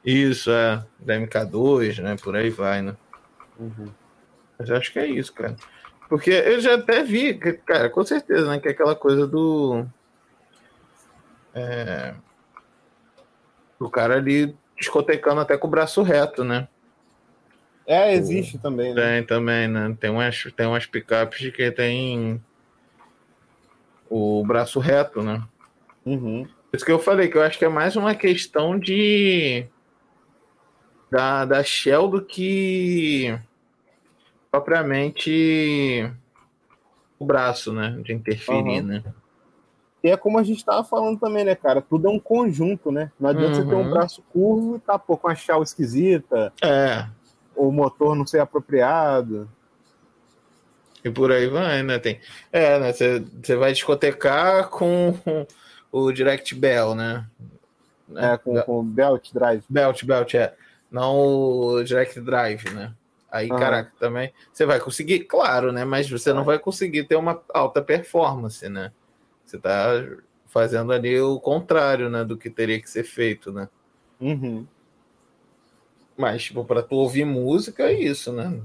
[0.04, 0.84] Isso, é.
[0.99, 2.16] Da MK2, né?
[2.22, 2.95] Por aí vai, né?
[3.58, 3.88] Uhum.
[4.60, 5.56] Mas acho que é isso, cara.
[6.10, 8.60] Porque eu já até vi, cara, com certeza, né?
[8.60, 9.86] Que é aquela coisa do.
[11.56, 12.14] É,
[13.80, 16.68] o cara ali discotecando até com o braço reto, né?
[17.86, 19.01] É, existe o, também, né?
[19.01, 19.95] Tem também, né?
[19.99, 22.41] Tem umas, tem umas picapes que tem
[24.10, 25.43] o braço reto, né?
[26.06, 26.47] Uhum.
[26.74, 29.66] Isso que eu falei, que eu acho que é mais uma questão de.
[31.10, 33.38] da, da Shell do que
[34.51, 36.12] propriamente
[37.20, 37.97] o braço, né?
[38.04, 38.84] De interferir, uhum.
[38.84, 39.04] né?
[40.04, 41.82] E é como a gente estava falando também, né, cara?
[41.82, 43.10] Tudo é um conjunto, né?
[43.18, 43.64] Não adianta uhum.
[43.64, 43.91] você ter um uhum.
[43.91, 46.51] braço curvo e tá pô, com a shell esquisita.
[46.62, 47.08] É.
[47.56, 49.49] O motor não ser apropriado.
[51.06, 51.99] E por aí vai, né?
[51.99, 52.20] Tem...
[52.51, 52.91] É, né?
[52.91, 55.16] Você vai discotecar com
[55.94, 57.24] o Direct Bell, né?
[58.16, 59.64] É, com, com Belt Drive.
[59.70, 60.56] Belt, Belt, é.
[60.89, 62.94] Não o Direct Drive, né?
[63.32, 63.60] Aí, Aham.
[63.60, 64.34] caraca, também.
[64.52, 65.86] Você vai conseguir, claro, né?
[65.86, 68.91] Mas você não vai conseguir ter uma alta performance, né?
[69.46, 70.04] Você tá
[70.48, 72.24] fazendo ali o contrário, né?
[72.24, 73.70] Do que teria que ser feito, né?
[74.20, 74.66] Uhum.
[76.18, 78.60] Mas, tipo, pra tu ouvir música é isso, né?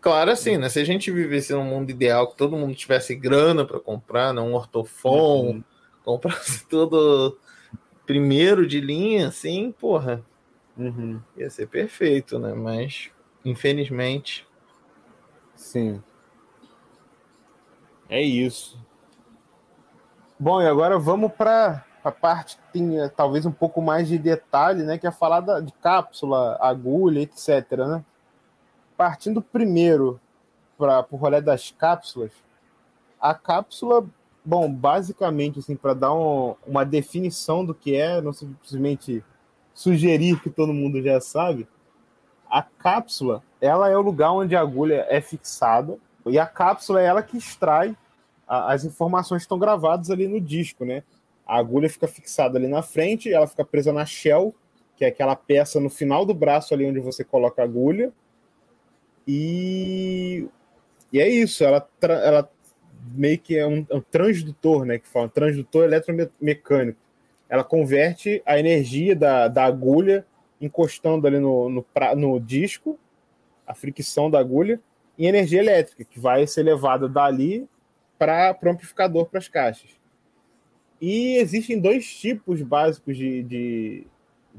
[0.00, 0.68] Claro, assim, né?
[0.68, 4.40] Se a gente vivesse num mundo ideal, que todo mundo tivesse grana pra comprar, né?
[4.40, 5.64] Um ortofon, Uhum.
[6.08, 7.38] Comprasse tudo
[8.06, 10.24] primeiro de linha, assim, porra,
[10.76, 11.20] Uhum.
[11.36, 12.54] ia ser perfeito, né?
[12.54, 13.10] Mas,
[13.44, 14.46] infelizmente,
[15.58, 16.00] Sim.
[18.08, 18.78] É isso.
[20.38, 24.16] Bom, e agora vamos para a parte que tem eh, talvez um pouco mais de
[24.16, 24.96] detalhe, né?
[24.96, 27.72] Que é falar da, de cápsula, agulha, etc.
[27.88, 28.04] Né?
[28.96, 30.20] Partindo primeiro
[30.78, 32.30] para o rolê das cápsulas,
[33.20, 34.06] a cápsula,
[34.48, 39.22] bom, basicamente, assim, para dar um- uma definição do que é, não simplesmente
[39.74, 41.68] sugerir que todo mundo já sabe,
[42.48, 47.04] a cápsula, ela é o lugar onde a agulha é fixada e a cápsula é
[47.04, 47.94] ela que extrai
[48.46, 51.02] a- as informações que estão gravadas ali no disco, né?
[51.46, 54.54] A agulha fica fixada ali na frente, ela fica presa na shell,
[54.96, 58.10] que é aquela peça no final do braço ali onde você coloca a agulha.
[59.26, 60.48] E,
[61.12, 62.50] e é isso, ela, ela
[63.14, 64.98] meio que é um, é um transdutor, né?
[64.98, 66.98] Que fala, um transdutor eletromecânico.
[67.48, 70.26] Ela converte a energia da, da agulha
[70.60, 71.86] encostando ali no, no,
[72.16, 72.98] no disco,
[73.66, 74.80] a fricção da agulha,
[75.18, 77.68] em energia elétrica, que vai ser levada dali
[78.18, 79.90] para o amplificador para as caixas.
[81.00, 84.06] E existem dois tipos básicos de, de,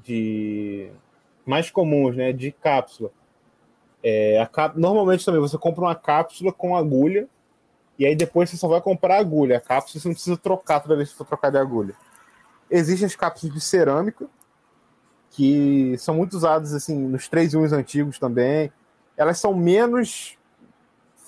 [0.04, 0.89] de-
[1.45, 3.12] mais comuns, né, de cápsula.
[4.02, 7.28] É, a Normalmente também você compra uma cápsula com agulha
[8.00, 9.58] e aí depois você só vai comprar agulha.
[9.58, 11.93] A cápsula você não precisa trocar toda vez que for trocar de agulha.
[12.72, 14.26] Existem as cápsulas de cerâmica
[15.32, 18.72] que são muito usadas assim nos 3 1 antigos também.
[19.18, 20.38] Elas são menos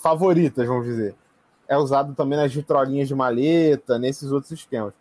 [0.02, 1.14] favoritas, vamos dizer.
[1.68, 4.94] É usado também nas vitrolinhas de maleta, nesses outros esquemas.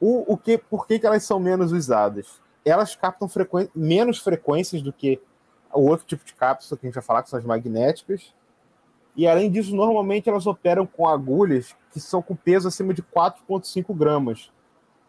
[0.00, 2.40] O, o que, por que, que elas são menos usadas?
[2.64, 5.20] Elas captam frequen- menos frequências do que
[5.72, 8.32] o outro tipo de cápsula que a gente vai falar, que são as magnéticas.
[9.16, 13.96] E além disso, normalmente elas operam com agulhas que são com peso acima de 4,5
[13.96, 14.52] gramas.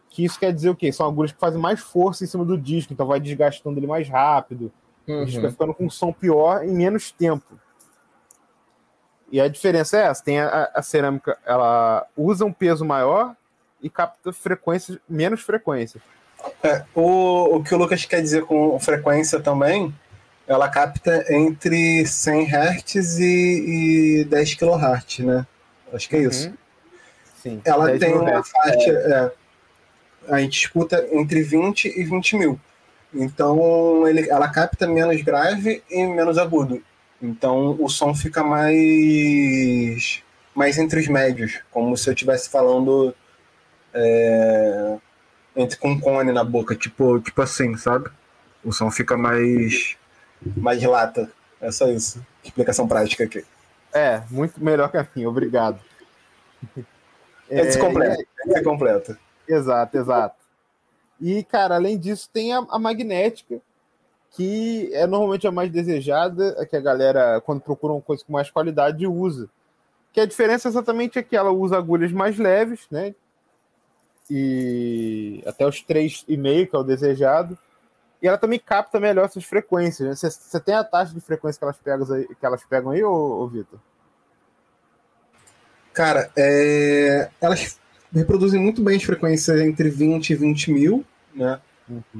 [0.09, 0.91] Que isso quer dizer o quê?
[0.93, 4.07] São agulhas que fazem mais força em cima do disco, então vai desgastando ele mais
[4.07, 4.71] rápido.
[5.05, 7.59] O disco vai ficando com um som pior em menos tempo.
[9.29, 13.35] E a diferença é essa: tem a, a cerâmica, ela usa um peso maior
[13.81, 16.01] e capta frequências, menos frequência.
[16.63, 19.93] É, o, o que o Lucas quer dizer com frequência também,
[20.47, 25.45] ela capta entre 100 Hz e, e 10 kHz, né?
[25.91, 26.53] Acho que é isso.
[27.35, 27.61] Sim.
[27.65, 28.49] Ela 10 tem uma hertz.
[28.49, 28.91] faixa.
[28.91, 29.31] é,
[30.29, 32.59] a gente escuta entre 20 e 20 mil.
[33.13, 36.81] Então ele, ela capta menos grave e menos agudo.
[37.21, 40.23] Então o som fica mais
[40.53, 43.13] mais entre os médios, como se eu estivesse falando
[43.93, 44.97] é,
[45.55, 48.09] entre com um cone na boca, tipo, tipo assim, sabe?
[48.63, 49.95] O som fica mais
[50.55, 51.31] mais lata.
[51.59, 52.25] É só isso.
[52.43, 53.43] Explicação prática aqui.
[53.93, 55.79] É, muito melhor que a minha, obrigado.
[57.49, 58.21] É, descompleto.
[58.41, 59.17] É descompleto.
[59.47, 60.35] Exato, exato.
[61.21, 63.61] E, cara, além disso, tem a, a magnética,
[64.31, 68.33] que é normalmente a mais desejada, a que a galera, quando procura uma coisa com
[68.33, 69.49] mais qualidade, usa.
[70.11, 73.15] Que a diferença exatamente é que ela usa agulhas mais leves, né?
[74.29, 77.57] E até os 3,5, que é o desejado.
[78.21, 80.07] E ela também capta melhor essas frequências.
[80.07, 80.15] Né?
[80.15, 83.03] Você, você tem a taxa de frequência que elas pegam aí, que elas pegam aí
[83.03, 83.79] ô, ô Vitor?
[85.93, 87.79] Cara, é, elas
[88.13, 91.59] reproduzem muito bem as frequências entre 20 e 20 mil, né?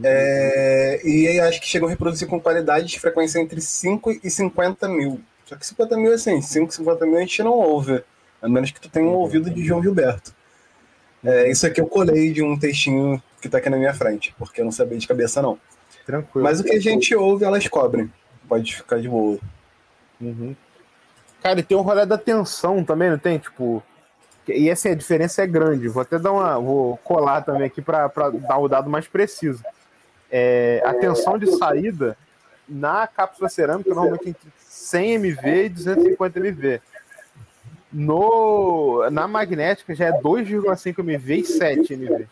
[0.02, 4.30] É, e aí acho que chegam a reproduzir com qualidade de frequência entre 5 e
[4.30, 5.22] 50 mil.
[5.46, 8.04] Só que 50 mil, assim, 5, 50 mil a gente não ouve.
[8.42, 10.34] A menos que tu tenha um ouvido de João Gilberto.
[11.24, 14.62] É, isso aqui eu colei de um textinho que tá aqui na minha frente, porque
[14.62, 15.60] eu não sabia de cabeça, não.
[16.08, 16.46] Tranquilo.
[16.46, 18.10] Mas o que a gente ouve, elas cobrem.
[18.48, 19.38] Pode ficar de boa.
[20.22, 20.56] Uhum.
[21.44, 23.38] Cara, e tem um rolê da tensão também, não tem?
[23.38, 23.84] Tipo.
[24.48, 25.90] E assim, a diferença é grande.
[25.90, 26.58] Vou até dar uma.
[26.58, 29.62] Vou colar também aqui para dar o dado mais preciso.
[30.32, 32.18] É, a tensão de saída
[32.68, 36.82] na cápsula cerâmica normalmente entre 100 MV e 250 MV.
[37.92, 42.28] No, na magnética já é 2,5 MV e 7 MV.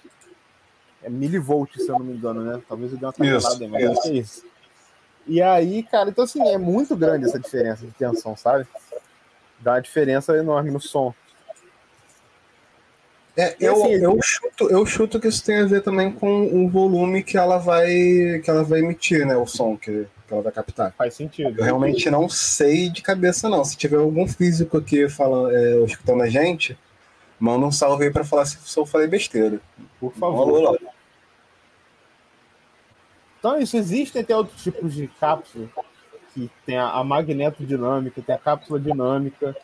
[1.05, 2.59] É milivolts, se eu não me engano, né?
[2.67, 4.43] Talvez eu dê uma Isso, calculada, mas que é isso.
[5.27, 8.65] E aí, cara, então assim, é muito grande essa diferença de tensão, sabe?
[9.59, 11.13] Dá uma diferença enorme no som.
[13.37, 16.69] É, eu, assim, eu, chuto, eu chuto que isso tem a ver também com o
[16.69, 17.85] volume que ela vai,
[18.43, 19.37] que ela vai emitir, né?
[19.37, 20.91] O som que, que ela vai captar.
[20.97, 21.59] Faz sentido.
[21.59, 23.63] Eu realmente não sei de cabeça, não.
[23.63, 26.75] Se tiver algum físico aqui falando, é, escutando a gente,
[27.39, 29.59] manda um salve aí pra falar se eu falei besteira.
[29.99, 30.47] Por favor.
[30.47, 30.94] alô lá.
[33.45, 35.69] Então, isso existem até outros tipos de cápsula,
[36.33, 39.55] que tem a, a magnetodinâmica, tem a cápsula dinâmica,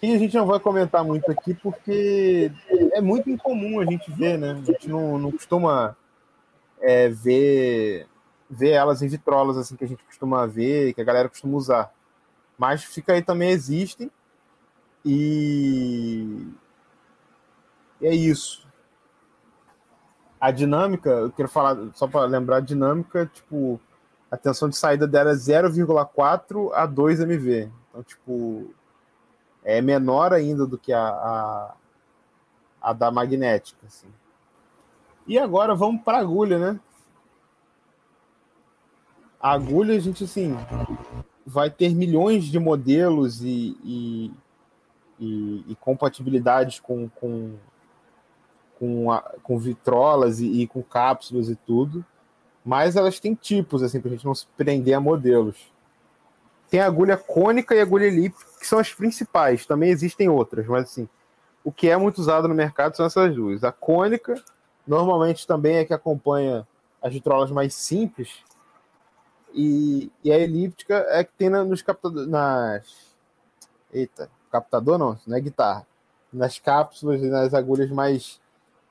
[0.00, 2.52] e a gente não vai comentar muito aqui porque
[2.92, 4.52] é muito incomum a gente ver, né?
[4.52, 5.96] A gente não, não costuma
[6.80, 8.06] é, ver,
[8.48, 11.92] ver elas em vitrolas assim que a gente costuma ver, que a galera costuma usar.
[12.56, 14.08] Mas fica aí também existem
[15.04, 16.46] e
[18.00, 18.69] é isso.
[20.40, 23.78] A dinâmica, eu quero falar, só para lembrar, a dinâmica, tipo,
[24.30, 27.70] a tensão de saída dela é 0,4 a 2 MV.
[27.90, 28.74] Então, tipo,
[29.62, 31.74] é menor ainda do que a, a,
[32.80, 33.86] a da magnética.
[33.86, 34.08] Assim.
[35.26, 36.80] E agora vamos para a agulha, né?
[39.40, 40.56] A agulha, a gente, assim,
[41.44, 44.32] vai ter milhões de modelos e, e,
[45.18, 47.54] e, e compatibilidades com, com,
[48.80, 52.04] com, a- com vitrolas e, e com cápsulas e tudo,
[52.64, 55.72] mas elas têm tipos, assim, pra gente não se prender a modelos.
[56.68, 59.66] Tem a agulha cônica e a agulha elíptica, que são as principais.
[59.66, 61.08] Também existem outras, mas assim,
[61.62, 63.62] o que é muito usado no mercado são essas duas.
[63.62, 64.34] A cônica,
[64.86, 66.66] normalmente também é que acompanha
[67.02, 68.42] as vitrolas mais simples,
[69.52, 73.10] e, e a elíptica é que tem na- nos captadores, nas...
[73.92, 75.86] Eita, captador não, não é guitarra.
[76.32, 78.40] Nas cápsulas e nas agulhas mais,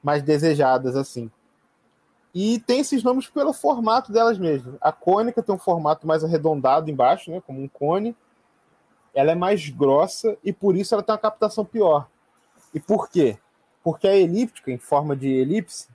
[0.02, 1.30] mais desejadas, assim.
[2.34, 4.76] E tem esses nomes pelo formato delas mesmas.
[4.80, 8.16] A cônica tem um formato mais arredondado embaixo, né, como um cone.
[9.14, 12.08] Ela é mais grossa e por isso ela tem uma captação pior.
[12.74, 13.38] E por quê?
[13.84, 15.88] Porque a elíptica, em forma de elipse,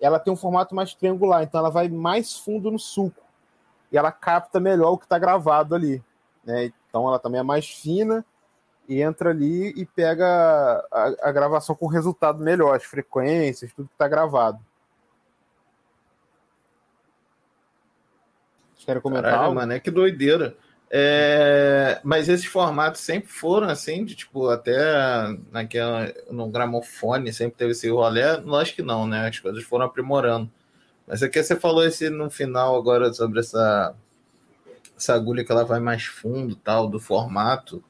[0.00, 3.22] ela tem um formato mais triangular, então ela vai mais fundo no sulco.
[3.90, 6.02] E ela capta melhor o que está gravado ali.
[6.44, 6.72] Né?
[6.88, 8.24] Então ela também é mais fina
[8.88, 10.26] entra ali e pega
[10.92, 14.58] a, a gravação com resultado melhor, as frequências, tudo que está gravado.
[18.74, 20.56] Vocês querem comentar Caralho, mano, é que doideira.
[20.90, 24.76] É, Mas esses formatos sempre foram assim, de tipo, até
[25.50, 28.36] naquela, no gramofone sempre teve esse rolê.
[28.36, 29.26] Lógico que não, né?
[29.26, 30.50] As coisas foram aprimorando.
[31.06, 33.94] Mas é que você falou esse no final agora sobre essa,
[34.96, 37.82] essa agulha que ela vai mais fundo, tal, do formato.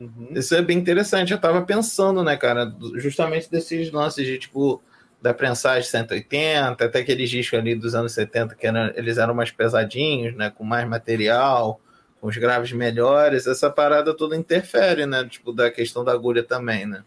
[0.00, 0.28] Uhum.
[0.30, 1.32] Isso é bem interessante.
[1.32, 4.82] Eu tava pensando, né, cara, justamente desses lances de tipo
[5.20, 9.50] da prensagem 180, até aqueles discos ali dos anos 70 que eram, eles eram mais
[9.50, 11.78] pesadinhos, né, com mais material,
[12.18, 13.46] com os graves melhores.
[13.46, 17.04] Essa parada toda interfere, né, tipo da questão da agulha também, né?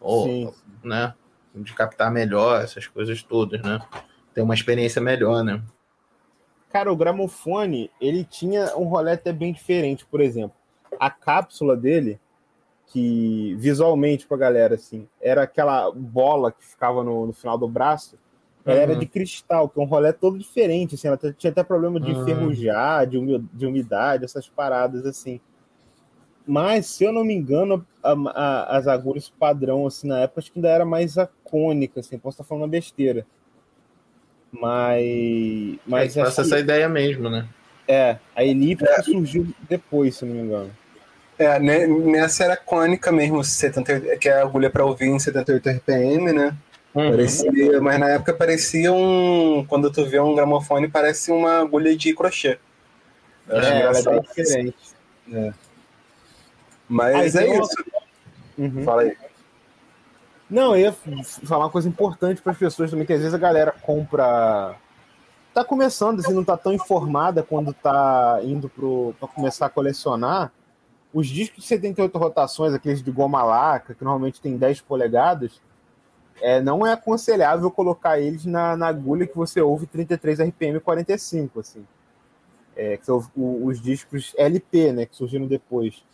[0.00, 0.54] Ou, Sim.
[0.84, 1.14] né,
[1.52, 3.80] de captar melhor essas coisas todas, né?
[4.32, 5.60] Ter uma experiência melhor, né?
[6.70, 10.54] Cara, o gramofone, ele tinha um rolê até bem diferente, por exemplo.
[11.00, 12.20] A cápsula dele,
[12.90, 18.18] que visualmente pra galera, assim, era aquela bola que ficava no, no final do braço,
[18.64, 18.98] ela era Uhum.
[18.98, 22.12] de cristal, que é um rolê todo diferente, assim, ela tinha até problema de Uhum.
[22.20, 25.40] enferrujar, de, umi- de umidade, essas paradas, assim.
[26.46, 30.50] Mas, se eu não me engano, a- a- as agulhas padrão, assim, na época, acho
[30.50, 33.26] que ainda era mais a cônica, assim, posso estar falando besteira.
[34.50, 35.78] Mas.
[35.86, 37.46] Mas passa que- essa ideia mesmo, né?
[37.86, 40.70] é, a elíptica surgiu depois, se não me engano.
[41.38, 45.68] É, ne- nessa era cônica mesmo, 78, que é a agulha para ouvir em 78
[45.68, 46.56] RPM, né?
[46.94, 47.10] Uhum.
[47.10, 49.64] Parecia, mas na época parecia um.
[49.68, 52.58] Quando tu vê um gramofone, parece uma agulha de crochê.
[53.48, 54.76] É, ela é bem diferente.
[56.88, 57.84] Mas Aí é isso.
[58.56, 58.82] Uhum.
[58.84, 59.16] Fala aí.
[60.50, 60.92] Não, eu ia
[61.44, 64.74] falar uma coisa importante para as pessoas também, que às vezes a galera compra.
[65.52, 70.50] Tá começando, assim, não tá tão informada quando tá indo para começar a colecionar.
[71.12, 75.60] Os discos de 78 rotações, aqueles de goma laca, que normalmente tem 10 polegadas,
[76.40, 81.60] é, não é aconselhável colocar eles na, na agulha que você ouve 33 RPM 45,
[81.60, 81.86] assim.
[82.76, 86.04] É, que são os discos LP, né, que surgiram depois.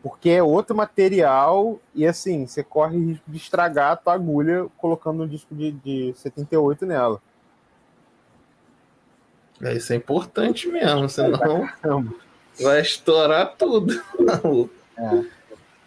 [0.00, 5.24] Porque é outro material e assim, você corre risco de estragar a tua agulha colocando
[5.24, 7.20] um disco de, de 78 nela.
[9.62, 12.14] É, isso é importante mesmo, senão Caramba.
[12.60, 14.00] Vai estourar tudo.
[14.98, 15.24] É.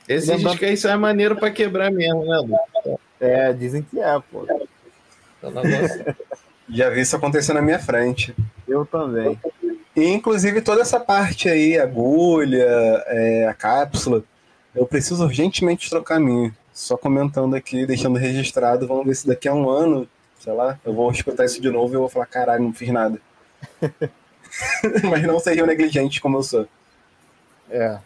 [0.08, 2.38] Esse Lembra- disco aí só é maneiro pra quebrar mesmo, né,
[2.86, 3.00] Lu?
[3.20, 4.46] É, dizem que é, pô.
[5.44, 6.16] É negócio-
[6.70, 8.36] Já vi isso acontecer na minha frente.
[8.68, 9.40] Eu também.
[9.96, 12.66] E, inclusive, toda essa parte aí, agulha,
[13.08, 14.24] é, a cápsula,
[14.76, 16.54] eu preciso urgentemente trocar a minha.
[16.74, 20.08] Só comentando aqui, deixando registrado, vamos ver se daqui a um ano,
[20.40, 22.90] sei lá, eu vou escutar isso de novo e eu vou falar, caralho, não fiz
[22.90, 23.20] nada.
[25.10, 26.68] Mas não sejam negligentes como eu sou.
[27.70, 28.00] É.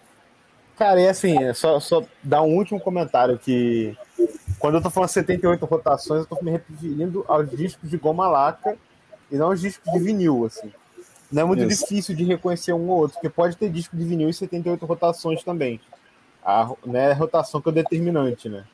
[0.78, 3.96] Cara, e assim, é só, só dar um último comentário que
[4.58, 8.78] quando eu tô falando 78 rotações, eu tô me referindo aos discos de goma laca
[9.32, 10.72] e não aos discos de vinil, assim.
[11.32, 11.84] Não é muito Isso.
[11.84, 15.44] difícil de reconhecer um ou outro, porque pode ter disco de vinil e 78 rotações
[15.44, 15.80] também.
[16.44, 18.66] A, né, a rotação que é o determinante, né?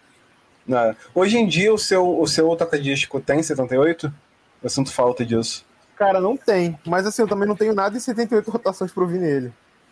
[0.65, 0.95] Não.
[1.13, 4.11] Hoje em dia, o seu, o seu toca-disco tem 78?
[4.63, 5.65] Eu sinto falta disso.
[5.97, 6.77] Cara, não tem.
[6.85, 9.51] Mas assim, eu também não tenho nada em 78 rotações pra ouvir nele.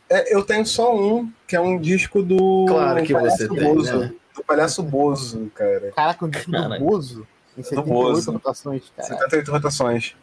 [0.09, 2.65] É, eu tenho só um, que é um disco do.
[2.67, 4.13] Claro que Palhaço você tem, Bozo, né?
[4.35, 5.91] Do Palhaço Bozo, cara.
[5.95, 6.77] Caraca, um disco Caraca.
[6.77, 7.27] do Bozo
[7.57, 8.31] em 78 Bozo.
[8.31, 9.07] rotações, cara.
[9.07, 10.15] 78 rotações.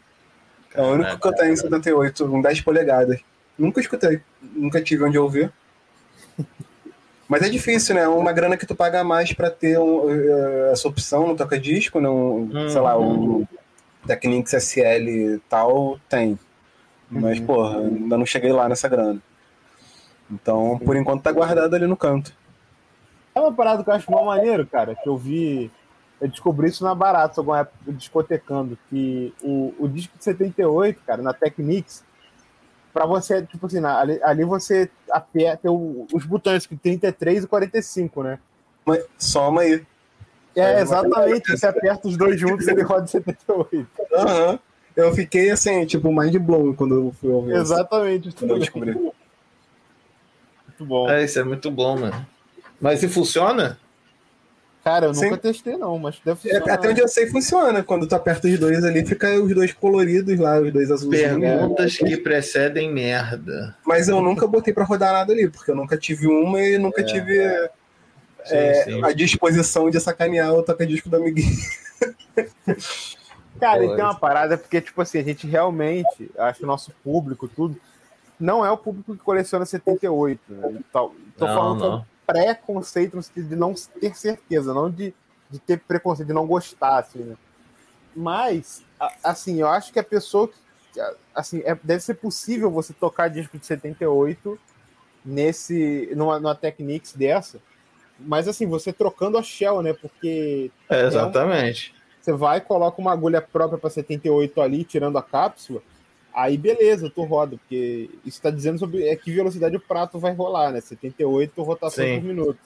[0.73, 3.19] É o único que eu tenho em 78, um 10 polegadas.
[3.57, 5.51] Nunca escutei, nunca tive onde ouvir.
[7.27, 8.01] Mas é difícil, né?
[8.01, 11.99] É uma grana que tu paga mais pra ter um, eh, essa opção no toca-disco,
[11.99, 13.47] não, sei lá, o
[14.05, 16.37] Technics SL e tal, tem.
[17.09, 17.45] Mas, Uhum.
[17.45, 19.21] porra, ainda não cheguei lá nessa grana.
[20.31, 22.33] Então, por enquanto, tá guardado ali no canto.
[23.35, 25.71] É uma parada que eu acho mal maneiro, cara, que eu vi.
[26.21, 31.21] Eu descobri isso na Barato, alguma época discotecando, que o, o disco de 78, cara,
[31.21, 32.03] na Technics,
[32.93, 38.39] pra você, tipo assim, ali, ali você aperta os botões, que 33 e 45, né?
[38.85, 39.85] Mas soma aí.
[40.55, 43.87] É, É, exatamente, você aperta os dois juntos e ele roda em 78.
[44.15, 44.59] Aham.
[44.95, 47.55] Eu fiquei assim, tipo, mind blown quando eu fui ouvir.
[47.55, 48.91] Exatamente, isso Quando eu descobri.
[48.93, 49.13] Muito
[50.81, 51.09] bom.
[51.09, 52.25] É, isso é muito bom, mano.
[52.79, 53.79] Mas se funciona?
[54.83, 55.25] Cara, eu Sim.
[55.25, 56.73] nunca testei, não, mas deve É, funcionar.
[56.73, 57.81] até onde eu sei funciona.
[57.81, 61.39] Quando tu aperta os dois ali, fica os dois coloridos lá, os dois azulzinhos.
[61.39, 63.75] Perguntas que precedem merda.
[63.85, 67.01] Mas eu nunca botei pra rodar nada ali, porque eu nunca tive uma e nunca
[67.01, 67.39] tive
[68.45, 69.03] Sim, é, sim.
[69.03, 71.55] a disposição de sacanear o toca-disco do amiguinho.
[73.59, 76.91] Cara, e tem uma parada, porque, tipo assim, a gente realmente, acho que o nosso
[77.03, 77.79] público, tudo,
[78.39, 80.71] não é o público que coleciona 78, né?
[80.79, 81.15] E tal.
[81.37, 81.99] Tô Não, falando não.
[81.99, 85.13] com preconceito no sentido de não ter certeza, não de,
[85.49, 87.35] de ter preconceito, de não gostar, assim, né?
[88.15, 88.83] Mas,
[89.23, 90.55] assim, eu acho que a pessoa que,
[91.33, 94.59] assim, é- deve ser possível você tocar disco de 78
[95.25, 97.59] nesse, numa, numa Technics dessa,
[98.25, 99.93] mas assim, você trocando a shell, né?
[99.93, 101.93] Porque É, exatamente.
[102.21, 105.81] você vai, coloca uma agulha própria para 78 ali, tirando a cápsula,
[106.33, 110.33] aí beleza, tu roda, porque isso está dizendo sobre é que velocidade o prato vai
[110.33, 110.81] rolar, né?
[110.81, 112.19] 78 rotações Sim.
[112.19, 112.59] por minuto.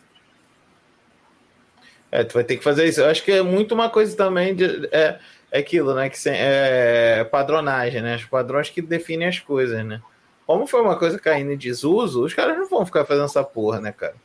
[2.12, 3.02] É, tu vai ter que fazer isso.
[3.02, 4.88] Eu acho que é muito uma coisa também de.
[4.92, 5.20] É,
[5.52, 6.10] é aquilo, né?
[6.10, 8.16] Que se- é padronagem, né?
[8.16, 10.02] Os padrões que definem as coisas, né?
[10.46, 13.82] Como foi uma coisa caindo em desuso, os caras não vão ficar fazendo essa porra,
[13.82, 14.16] né, cara?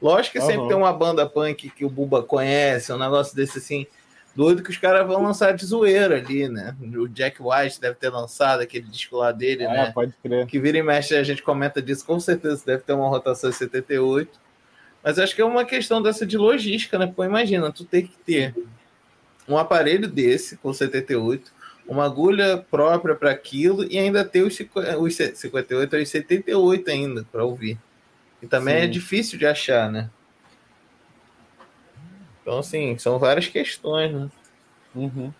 [0.00, 0.68] Lógico que sempre Aham.
[0.68, 3.86] tem uma banda punk que o Buba conhece, um negócio desse assim,
[4.34, 6.76] doido que os caras vão lançar de zoeira ali, né?
[6.96, 9.90] O Jack White deve ter lançado aquele disco lá dele, É, né?
[9.92, 10.46] pode crer.
[10.46, 13.56] que vira e mexe a gente comenta disso, com certeza deve ter uma rotação de
[13.56, 14.38] 78.
[15.02, 17.12] Mas acho que é uma questão dessa de logística, né?
[17.14, 18.54] Pô, imagina, tu tem que ter
[19.48, 21.50] um aparelho desse com 78,
[21.88, 24.56] uma agulha própria para aquilo e ainda ter os,
[25.00, 27.78] os 58 e os 78 ainda para ouvir.
[28.42, 28.90] E também é Sim.
[28.90, 30.10] difícil de achar, né?
[32.42, 34.28] Então, assim, são várias questões, né?
[34.94, 35.32] Uhum.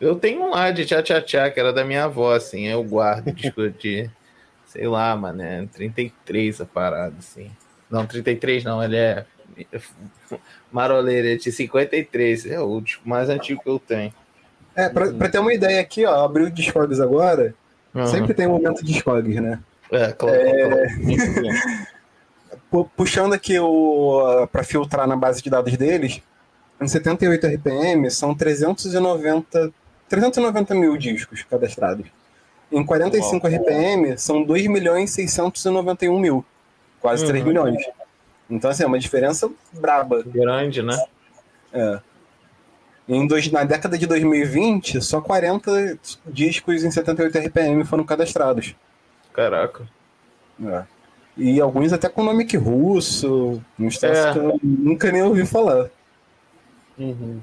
[0.00, 3.68] Eu tenho um lá de tchá-tchá-tchá, que era da minha avó, assim, eu guardo disco
[3.70, 4.10] de,
[4.66, 7.50] sei lá, mano, é 33 a parada, assim.
[7.90, 9.26] Não, 33 não, ele é
[10.72, 14.12] maroleiro, é de 53, é o disco mais antigo que eu tenho.
[14.74, 17.54] É, pra, pra ter uma ideia aqui, ó, abri o Discogs agora,
[17.94, 18.06] Uhum.
[18.06, 19.60] sempre tem um momento Discogs, né?
[19.94, 20.38] É, claro.
[22.70, 26.20] Pu- Puxando aqui o para filtrar na base de dados deles,
[26.80, 29.72] em 78 RPM são 390,
[30.08, 32.06] 390 mil discos cadastrados.
[32.72, 36.44] Em 45 RPM são 2 milhões 691 mil,
[37.00, 37.48] quase 3 Uhum.
[37.48, 37.84] milhões.
[38.50, 40.22] Então, assim, é uma diferença braba.
[40.26, 40.98] Grande, né?
[41.72, 42.00] É.
[43.08, 48.74] Em dois, na década de 2020, só 40 discos em 78 RPM foram cadastrados.
[49.34, 49.86] Caraca.
[50.64, 50.82] É.
[51.36, 54.32] E alguns até com nome que russo, uns É.
[54.32, 55.90] que eu nunca nem ouvi falar.
[56.96, 57.40] Uhum.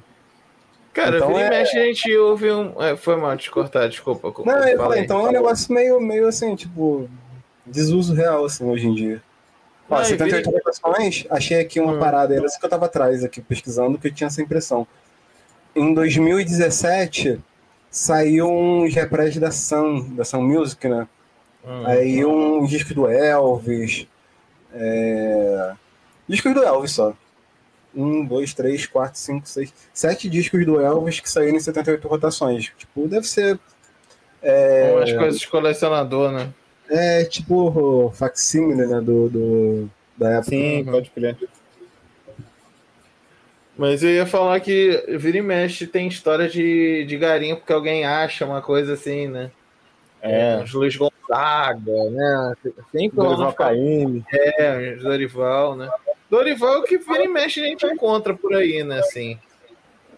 [0.93, 2.81] Cara, Então vira é- mexe a gente ouve um.
[2.81, 4.31] é, foi mal te cortar, desculpa.
[4.45, 5.01] Não, eu falei.
[5.01, 7.09] então é um negócio meio, meio assim, tipo,
[7.65, 9.21] desuso real, assim, hoje em dia.
[9.89, 11.99] Ó, e 78 vira- rotações, achei aqui uma Hum.
[11.99, 14.87] parada, era isso que eu tava atrás aqui pesquisando, que eu tinha essa impressão.
[15.75, 17.39] Em 2017,
[17.89, 21.07] saiu uns repres da Sun, da Sun Music, né?
[21.65, 21.85] Hum.
[21.85, 24.07] Aí um disco do Elvis.
[24.73, 25.73] É...
[26.27, 27.13] Discos do Elvis só.
[27.95, 32.71] um, dois, três, quatro, cinco, seis, sete discos do Elvis que saíram em 78 rotações.
[32.77, 33.59] Tipo, deve ser.
[34.41, 36.51] É, Umas coisas de colecionador, né?
[36.91, 38.99] é tipo o facsímile, né?
[38.99, 40.49] Do, do, da época.
[40.49, 41.37] Sim, pode crer.
[43.77, 48.05] Mas eu ia falar que vira e mexe tem história de, de garimpo que alguém
[48.05, 49.49] acha, uma coisa assim, né?
[50.21, 50.95] É, Uns Luiz
[51.31, 52.53] Gonzaga, né?
[52.91, 54.25] Sempre Dorival Caymmi.
[54.33, 55.89] É, Dorival, né?
[56.29, 58.99] Dorival que vira e mexe a gente encontra por aí, né?
[58.99, 59.37] Assim,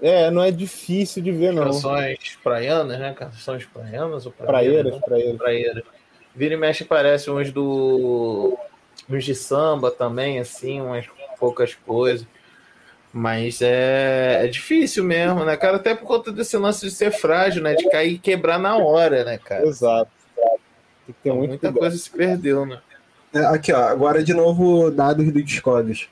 [0.01, 1.63] É, não é difícil de ver, não.
[1.65, 3.13] canções praianas, né?
[3.13, 5.01] Canções praianas ou Praeiras, né?
[5.05, 5.37] praeiras.
[5.37, 5.83] Praeiras.
[6.35, 8.57] Vira e mexe parece uns do.
[9.09, 11.05] uns de samba também, assim, umas
[11.39, 12.25] poucas coisas.
[13.15, 15.77] Mas é, é difícil mesmo, né, cara?
[15.77, 17.75] Até por conta desse lance de ser frágil, né?
[17.75, 19.67] De cair e quebrar na hora, né, cara?
[19.67, 20.09] Exato.
[21.05, 21.79] Tem que ter muito Muita cuidado.
[21.79, 22.79] coisa se perdeu, né?
[23.33, 26.07] É, aqui, ó, agora de novo dados do Discogs.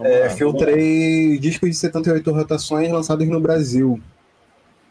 [0.00, 4.00] É, filtrei discos de 78 rotações lançados no Brasil.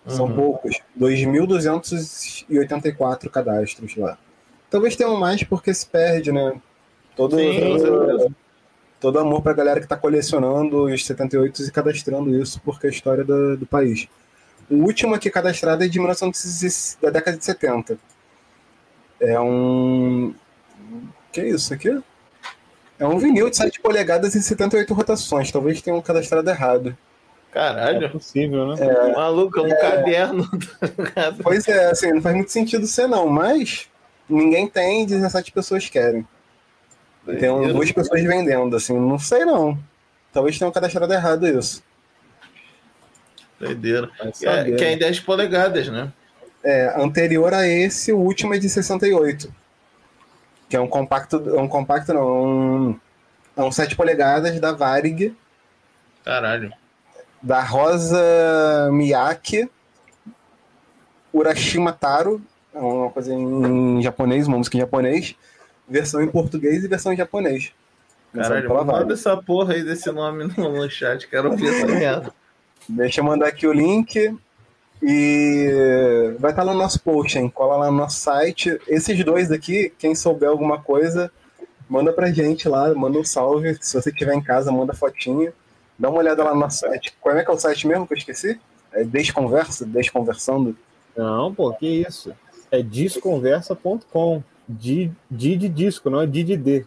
[0.08, 0.36] São Uhum.
[0.36, 0.80] poucos.
[1.00, 4.18] 2.284 cadastros lá.
[4.70, 6.54] Talvez tenham mais porque se perde, né?
[7.16, 8.36] Todo, Sim, todo,
[9.00, 12.94] todo amor pra galera que tá colecionando os 78 e cadastrando isso porque é a
[12.94, 14.08] história do, do país.
[14.70, 17.98] O último aqui cadastrado é de 1900, da década de 70.
[19.22, 20.34] É um.
[21.32, 22.02] Que é isso aqui?
[23.00, 25.52] É um vinil de 7 polegadas e 78 rotações.
[25.52, 26.98] Talvez tenham cadastrado errado.
[27.50, 29.12] É Caralho, possível, né?
[29.14, 30.50] maluco, é um caderno.
[30.80, 31.44] tá ligado?
[31.44, 33.88] Pois é, assim, não faz muito sentido ser não, mas
[34.30, 36.26] ninguém tem, 17 pessoas querem.
[37.40, 39.78] Tem um- duas pessoas vendendo, assim, não sei não.
[40.34, 41.84] Talvez tenham cadastrado errado isso.
[43.60, 44.10] Doideira.
[44.44, 46.12] É, que é em 10 polegadas, né?
[46.64, 49.54] É, anterior a esse, o último é de 68.
[50.70, 53.00] Que é um compacto, é um compacto não, é um,
[53.58, 55.36] é um 7 polegadas da Varig,
[56.24, 56.72] Caralho.
[57.42, 59.70] da Rosa Miyake,
[61.34, 62.42] Urashima Taro,
[62.74, 65.36] é uma coisa em japonês, uma música em japonês,
[65.90, 67.74] versão em português e versão em japonês.
[68.34, 69.12] Caralho, manda Varig.
[69.12, 72.34] essa porra aí desse nome no, no chat, quero ouvir essa merda.
[72.88, 74.38] Deixa eu mandar aqui o link
[75.02, 77.50] e vai estar lá no nosso post, hein?
[77.50, 78.80] Cola lá no nosso site.
[78.88, 81.32] Esses dois aqui, quem souber alguma coisa,
[81.90, 83.76] manda pra gente lá, manda um salve.
[83.82, 85.52] Se você estiver em casa, manda fotinho.
[85.98, 87.16] Dá uma olhada lá no nosso site.
[87.20, 88.60] Como é que é o site mesmo que eu esqueci?
[88.92, 89.86] É Desconversa?
[89.86, 90.76] Desconversando?
[91.16, 92.34] Não, pô, que isso?
[92.70, 94.44] É disconversa.com.
[94.68, 96.86] Di, di de disco, não é di de D.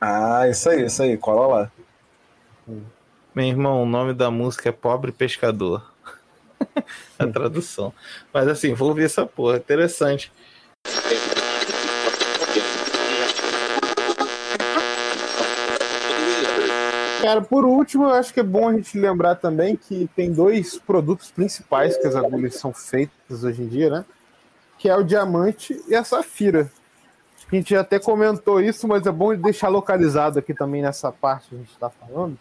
[0.00, 1.16] Ah, isso aí, isso aí.
[1.16, 1.72] Cola lá.
[3.34, 5.91] Meu irmão, o nome da música é Pobre Pescador.
[7.22, 7.92] A tradução.
[8.32, 10.32] Mas assim, vou ouvir essa porra, interessante.
[17.22, 20.76] Cara, por último, eu acho que é bom a gente lembrar também que tem dois
[20.76, 24.04] produtos principais que as agulhas são feitas hoje em dia, né?
[24.76, 26.68] Que é o diamante e a safira.
[27.50, 31.54] A gente até comentou isso, mas é bom deixar localizado aqui também nessa parte que
[31.54, 32.36] a gente está falando.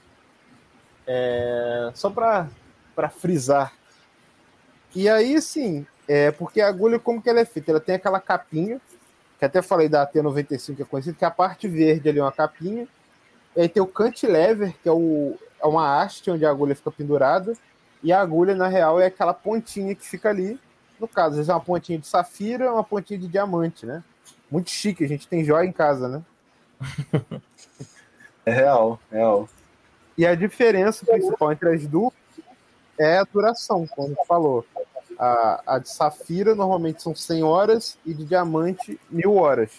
[1.05, 2.49] É, só para
[3.09, 3.73] frisar.
[4.93, 7.71] E aí, sim, é porque a agulha, como que ela é feita?
[7.71, 8.79] Ela tem aquela capinha,
[9.39, 12.23] que até falei da AT95 que é conhecida, que é a parte verde ali é
[12.23, 12.87] uma capinha,
[13.55, 16.91] e aí tem o cantilever, que é, o, é uma haste onde a agulha fica
[16.91, 17.53] pendurada.
[18.03, 20.59] E a agulha, na real, é aquela pontinha que fica ali.
[20.99, 24.03] No caso, às vezes é uma pontinha de safira uma pontinha de diamante, né?
[24.49, 26.21] Muito chique, a gente tem joia em casa, né?
[28.43, 29.47] É real, real.
[30.17, 32.11] E a diferença principal entre as duas
[32.97, 34.65] é a duração, como falou.
[35.23, 39.69] A, a de safira normalmente são 100 horas e de diamante, mil horas.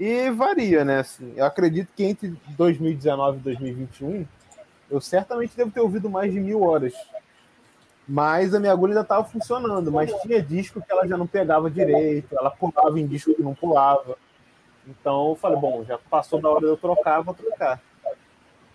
[0.00, 1.00] E varia, né?
[1.00, 4.26] Assim, eu acredito que entre 2019 e 2021,
[4.90, 6.94] eu certamente devo ter ouvido mais de mil horas.
[8.08, 11.70] Mas a minha agulha ainda estava funcionando, mas tinha disco que ela já não pegava
[11.70, 14.16] direito, ela pulava em disco que não pulava.
[14.86, 17.78] Então eu falei, bom, já passou da hora de eu trocar, vou trocar.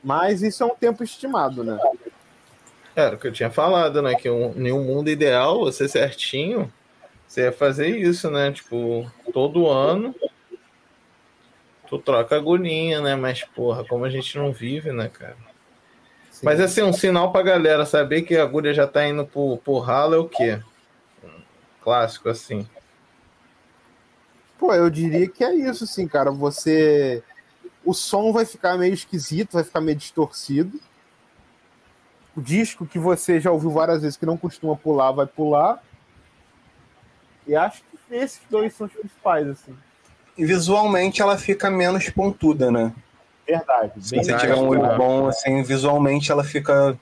[0.04, 1.80] Mas isso é um tempo estimado, né?
[2.96, 4.16] Era o que eu tinha falado, né?
[4.16, 6.72] Que um, em um mundo ideal, você certinho,
[7.28, 8.52] você ia fazer isso, né?
[8.52, 10.14] Tipo, todo ano
[11.92, 13.18] tu troca a agulhinha, né?
[13.18, 15.36] Mas, porra, como a gente não vive, né, cara?
[16.32, 16.46] Sim.
[16.46, 19.80] Mas assim, um sinal pra galera saber que a agulha já tá indo pro, pro
[19.80, 20.62] ralo é o quê?
[21.22, 21.30] Um
[21.82, 22.66] Clássico, assim.
[24.58, 26.32] Pô, eu diria que é isso, sim, cara.
[26.32, 27.22] Você.
[27.84, 30.80] O som vai ficar meio esquisito, vai ficar meio distorcido.
[32.36, 35.82] O disco que você já ouviu várias vezes que não costuma pular, vai pular.
[37.46, 39.76] E acho que esses dois são os principais, assim.
[40.38, 42.94] E visualmente ela fica menos pontuda, né?
[43.46, 43.92] Verdade.
[44.00, 46.98] Se você tiver um olho bom, assim, visualmente ela fica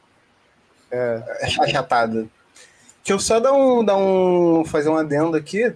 [0.91, 1.22] É.
[1.64, 2.27] achatada.
[3.03, 4.64] Deixa eu só dar um, dar um.
[4.65, 5.73] fazer um adendo aqui.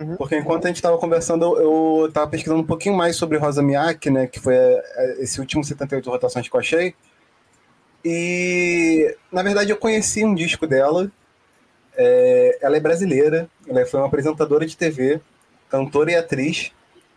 [0.00, 0.16] Uhum.
[0.16, 3.62] Porque enquanto a gente estava conversando, eu, eu tava pesquisando um pouquinho mais sobre Rosa
[3.62, 4.26] Miyake, né?
[4.26, 6.94] Que foi é, esse último 78 rotações que eu achei.
[8.08, 11.10] E na verdade eu conheci um disco dela.
[11.96, 15.20] É, ela é brasileira, ela foi uma apresentadora de TV,
[15.68, 16.70] cantora e atriz.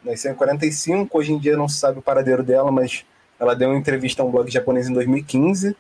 [0.03, 3.06] Nasceu em 45, hoje em dia não se sabe o paradeiro dela, mas
[3.40, 5.78] ela deu uma entrevista a um blog japonês em 2015.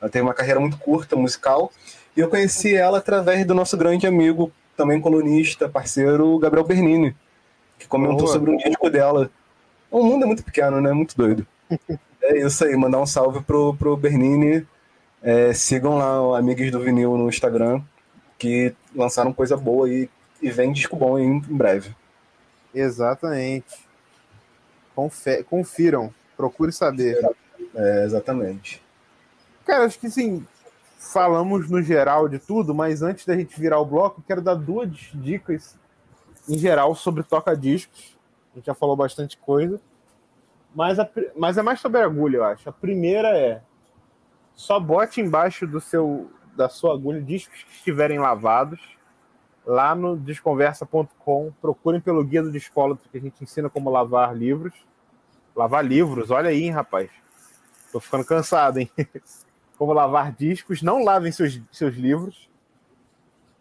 [0.00, 1.70] Ela teve uma carreira muito curta, musical.
[2.16, 7.14] E eu conheci ela através do nosso grande amigo, também colunista, parceiro, Gabriel Bernini,
[7.78, 8.32] que comentou Boa.
[8.32, 9.30] sobre um disco dela.
[9.90, 10.90] O mundo é muito pequeno, né?
[10.94, 11.46] Muito doido.
[12.28, 14.66] é isso aí, mandar um salve pro, pro Bernini.
[15.22, 17.82] É, sigam lá Amigos do Vinil no Instagram,
[18.38, 20.08] que lançaram coisa boa e,
[20.40, 21.94] e vem disco bom em, em breve.
[22.74, 23.86] Exatamente.
[24.94, 26.12] Confe- Confiram.
[26.36, 27.18] Procure saber.
[27.74, 28.80] É, exatamente.
[29.66, 30.46] Cara, acho que sim.
[30.98, 34.90] Falamos no geral de tudo, mas antes da gente virar o bloco, quero dar duas
[35.14, 35.76] dicas
[36.48, 38.16] em geral sobre toca-discos.
[38.52, 39.80] A gente já falou bastante coisa.
[40.78, 42.68] Mas, a mas é mais sobre agulha, eu acho.
[42.68, 43.60] A primeira é
[44.54, 48.80] só bote embaixo do seu da sua agulha discos que estiverem lavados.
[49.66, 54.72] Lá no desconversa.com, procurem pelo guia do Discólatra que a gente ensina como lavar livros.
[55.52, 57.10] Lavar livros, olha aí, hein, rapaz.
[57.90, 58.88] Tô ficando cansado, hein?
[59.76, 60.80] como lavar discos.
[60.80, 62.48] Não lavem seus, seus livros.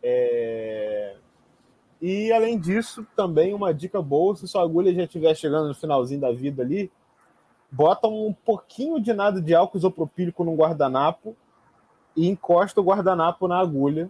[0.04, 1.16] É,
[2.00, 6.22] E além disso, também uma dica boa: se sua agulha já estiver chegando no finalzinho
[6.22, 6.92] da vida ali,
[7.72, 11.36] bota um pouquinho de nada de álcool isopropílico num guardanapo
[12.16, 14.10] e encosta o guardanapo na agulha.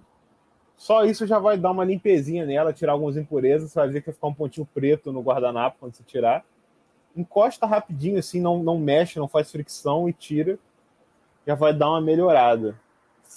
[0.76, 3.72] Só isso já vai dar uma limpezinha nela, tirar algumas impurezas.
[3.72, 6.46] Você vai ver que vai ficar um pontinho preto no guardanapo quando você tirar.
[7.16, 10.60] Encosta rapidinho, assim, não, não mexe, não faz fricção e tira.
[11.48, 12.80] Já vai dar uma melhorada.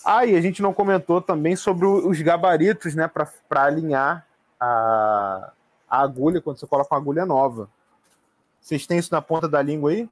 [0.05, 4.27] Ah, e a gente não comentou também sobre os gabaritos, né, para alinhar
[4.59, 5.53] a,
[5.89, 7.69] a agulha quando você coloca uma agulha nova.
[8.61, 10.09] Vocês têm isso na ponta da língua aí?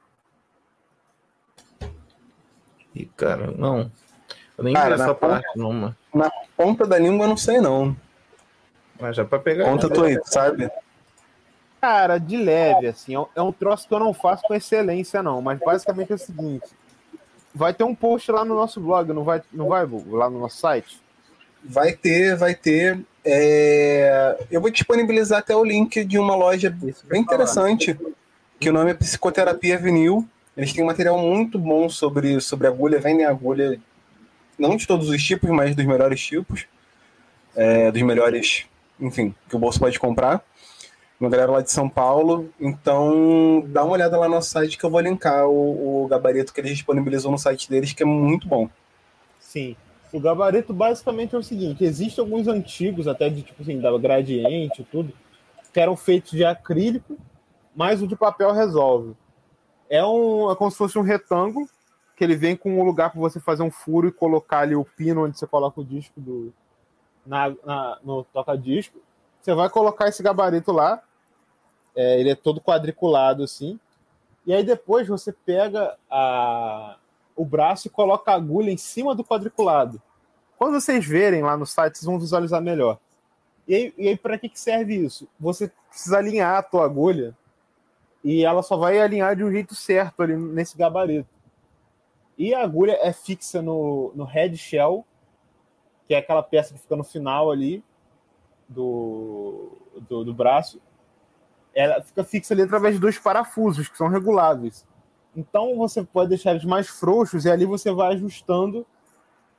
[2.95, 3.91] Ih, cara, não.
[4.57, 5.97] Eu nem Cara, vi na essa ponta- parte, não, mano.
[6.57, 7.97] Ponta da língua eu não sei não.
[9.01, 9.65] Mas já pra pegar.
[9.66, 10.69] Conta tu aí, sabe?
[11.81, 15.23] Cara, de leve, assim, é um- é um troço que eu não faço com excelência,
[15.23, 15.41] não.
[15.41, 16.66] Mas basicamente é o seguinte:
[17.55, 20.57] vai ter um post lá no nosso blog, não vai, não vai, lá no nosso
[20.59, 21.01] site?
[21.62, 22.99] Vai ter, vai ter.
[23.25, 26.93] é, Eu vou disponibilizar até o link de uma loja bem
[27.25, 27.47] falar.
[28.59, 30.29] Que o nome é Psicoterapia Vinil.
[30.57, 33.81] Eles têm um material muito bom sobre, sobre agulha, vendem agulha,
[34.59, 36.67] não de todos os tipos, mas dos melhores tipos,
[37.55, 38.67] é, dos melhores,
[39.01, 40.43] enfim, que o bolso pode comprar.
[41.21, 42.53] Uma galera lá de São Paulo.
[42.61, 46.53] Então, dá uma olhada lá no nosso site que eu vou linkar o, o gabarito
[46.53, 48.69] que eles disponibilizam no site deles, que é muito bom.
[49.41, 49.77] Sim.
[50.13, 54.83] O gabarito basicamente é o seguinte: existem alguns antigos, até de tipo assim, da gradiente
[54.83, 55.13] e tudo,
[55.73, 57.17] que eram feitos de acrílico,
[57.79, 59.15] mas o de papel resolve.
[59.89, 61.69] É, um, é como se fosse um retângulo,
[62.17, 64.85] que ele vem com um lugar para você fazer um furo e colocar ali o
[64.85, 66.53] pino onde você coloca o disco do,
[67.25, 68.99] na, na- no toca-disco.
[69.41, 71.01] Você vai colocar esse gabarito lá,
[71.95, 73.79] é, ele é todo quadriculado assim,
[74.45, 76.97] e aí depois você pega a,
[77.37, 80.03] o braço e coloca a agulha em cima do quadriculado.
[80.57, 82.99] Quando vocês verem lá no site, vocês vão visualizar melhor.
[83.69, 85.29] E aí, aí para que, que serve isso?
[85.39, 87.37] Você precisa alinhar a tua agulha
[88.23, 91.28] e ela só vai alinhar de um jeito certo ali nesse gabarito.
[92.36, 95.05] E a agulha é fixa no, no head shell,
[96.07, 97.82] que é aquela peça que fica no final ali
[98.69, 99.73] do,
[100.09, 100.81] do, do braço.
[101.74, 104.86] Ela fica fixa ali através de dois parafusos que são reguláveis.
[105.36, 108.86] Então você pode deixar eles mais frouxos e ali você vai ajustando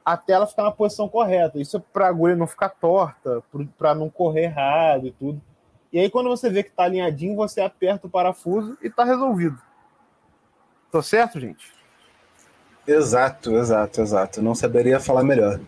[0.04, 1.60] até ela ficar na posição correta.
[1.60, 3.44] Isso é para a agulha não ficar torta,
[3.78, 5.42] para não correr errado e tudo.
[5.92, 9.60] E aí quando você vê que está alinhadinho, você aperta o parafuso e está resolvido.
[10.92, 11.72] Tô certo, gente?
[12.88, 14.42] Exato, exato, exato.
[14.42, 15.60] Não saberia falar melhor.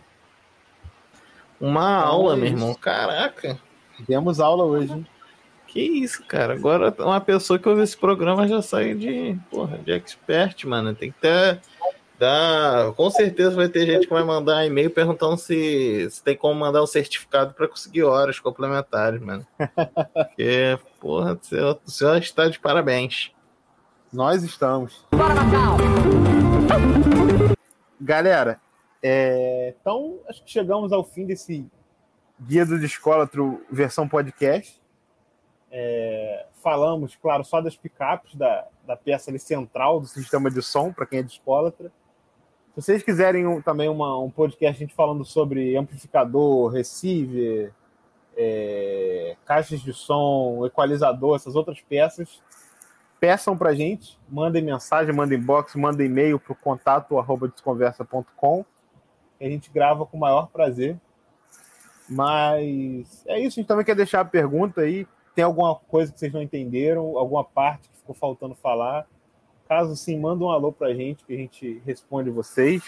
[1.60, 2.74] Uma Então, aula, é meu irmão.
[2.74, 3.58] Caraca.
[4.08, 4.92] Demos aula hoje.
[4.92, 5.06] hein?
[5.68, 6.52] Que isso, cara.
[6.54, 10.94] Agora uma pessoa que ouve esse programa já sai de, porra, de expert, mano.
[10.94, 11.60] Tem que ter.
[12.18, 12.92] Dá...
[12.96, 16.82] Com certeza vai ter gente que vai mandar e-mail perguntando se, se tem como mandar
[16.82, 19.46] um certificado para conseguir horas complementares, mano.
[20.14, 23.32] Porque, porra, o senhor, o senhor está de parabéns.
[24.12, 25.06] Nós estamos.
[28.00, 28.60] Galera,
[29.02, 31.66] é, então acho que chegamos ao fim desse
[32.40, 34.80] Guia do Discólatro versão podcast.
[35.70, 40.92] É, falamos, claro, só das picapes da, da peça ali central do sistema de som,
[40.92, 41.90] para quem é de espólatra.
[42.74, 47.72] Se vocês quiserem um- também uma- um podcast a gente falando sobre amplificador, receiver,
[48.36, 52.40] é, caixas de som, equalizador, essas outras peças,
[53.20, 58.64] peçam pra gente, mandem mensagem, mandem inbox, mandem e-mail para o contato arroba desconversa.com
[59.40, 60.96] a gente grava com o maior prazer.
[62.08, 65.06] Mas é isso, a gente também quer deixar a pergunta aí.
[65.34, 69.06] Tem alguma coisa que vocês não entenderam, alguma parte que ficou faltando falar?
[69.72, 72.82] Caso sim, manda um alô pra gente que a gente responde vocês.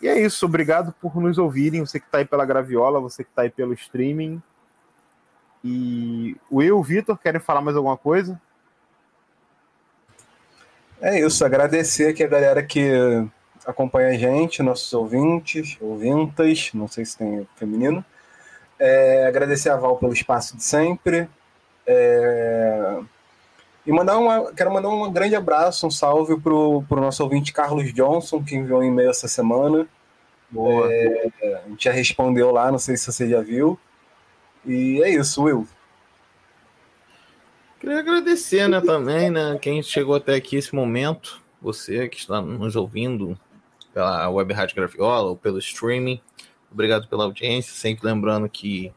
[0.00, 3.30] E é isso, obrigado por nos ouvirem, você que tá aí pela Graviola, você que
[3.32, 4.42] tá aí pelo streaming.
[5.62, 8.40] E o eu o Vitor querem falar mais alguma coisa?
[10.98, 12.90] É isso, agradecer aqui a galera que
[13.66, 18.02] acompanha a gente, nossos ouvintes, ouvintas, não sei se tem feminino.
[18.78, 21.28] É, agradecer a Val pelo espaço de sempre.
[21.86, 23.02] É,
[23.86, 27.92] e mandar uma, quero mandar um grande abraço, um salve pro, pro nosso ouvinte Carlos
[27.92, 29.86] Johnson, que enviou um e-mail essa semana.
[30.50, 30.92] Boa.
[30.92, 31.30] É,
[31.64, 33.78] a gente já respondeu lá, não sei se você já viu.
[34.64, 35.66] E é isso, Will.
[37.80, 42.76] Queria agradecer, né, também, né, quem chegou até aqui esse momento, você que está nos
[42.76, 43.36] ouvindo
[43.92, 46.20] pela Web Rádio Graviola ou pelo streaming.
[46.70, 48.92] Obrigado pela audiência, sempre lembrando que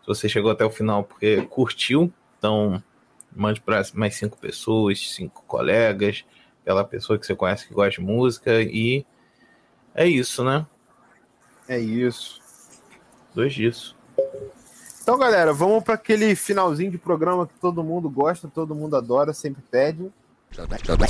[0.00, 2.80] se você chegou até o final porque curtiu, então
[3.40, 6.24] mande para mais cinco pessoas, cinco colegas,
[6.62, 9.04] aquela pessoa que você conhece que gosta de música e
[9.94, 10.66] é isso, né?
[11.68, 12.40] É isso.
[13.34, 13.96] Dois disso.
[15.02, 19.32] Então, galera, vamos para aquele finalzinho de programa que todo mundo gosta, todo mundo adora,
[19.32, 20.10] sempre pede.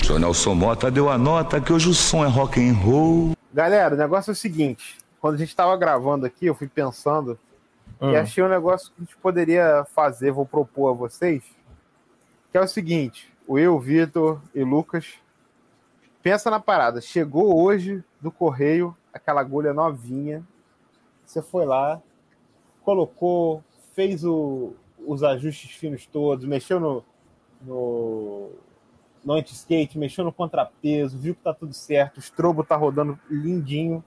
[0.05, 3.33] Seu Nelson Mota deu a nota que hoje o som é rock and roll.
[3.53, 7.39] Galera, o negócio é o seguinte: quando a gente estava gravando aqui, eu fui pensando
[8.01, 8.13] Hum.
[8.13, 11.43] e achei um negócio que a gente poderia fazer, vou propor a vocês,
[12.51, 15.15] que é o seguinte: o eu, Vitor e Lucas,
[16.23, 17.01] pensa na parada.
[17.01, 20.45] Chegou hoje do correio aquela agulha novinha,
[21.27, 22.01] você foi lá,
[22.83, 23.63] colocou,
[23.95, 24.75] fez o-
[25.07, 27.05] os ajustes finos todos, mexeu no,
[27.63, 28.51] no,
[29.25, 34.05] no anti-skate, mexeu no contrapeso, viu que tá tudo certo, o strobo tá rodando lindinho.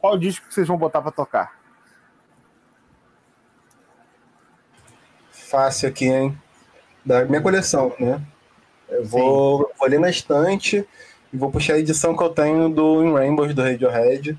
[0.00, 1.58] Qual disco que vocês vão botar para tocar?
[5.30, 6.38] Fácil aqui, hein?
[7.04, 8.20] Da minha coleção, né?
[8.88, 10.86] Eu vou, vou ali na estante
[11.32, 14.38] e vou puxar a edição que eu tenho do In Rainbows do Radiohead.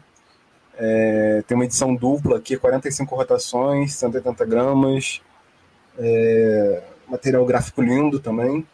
[0.78, 5.22] É, tem uma edição dupla aqui, 45 rotações, 180 gramas.
[5.98, 8.66] É, material gráfico lindo também.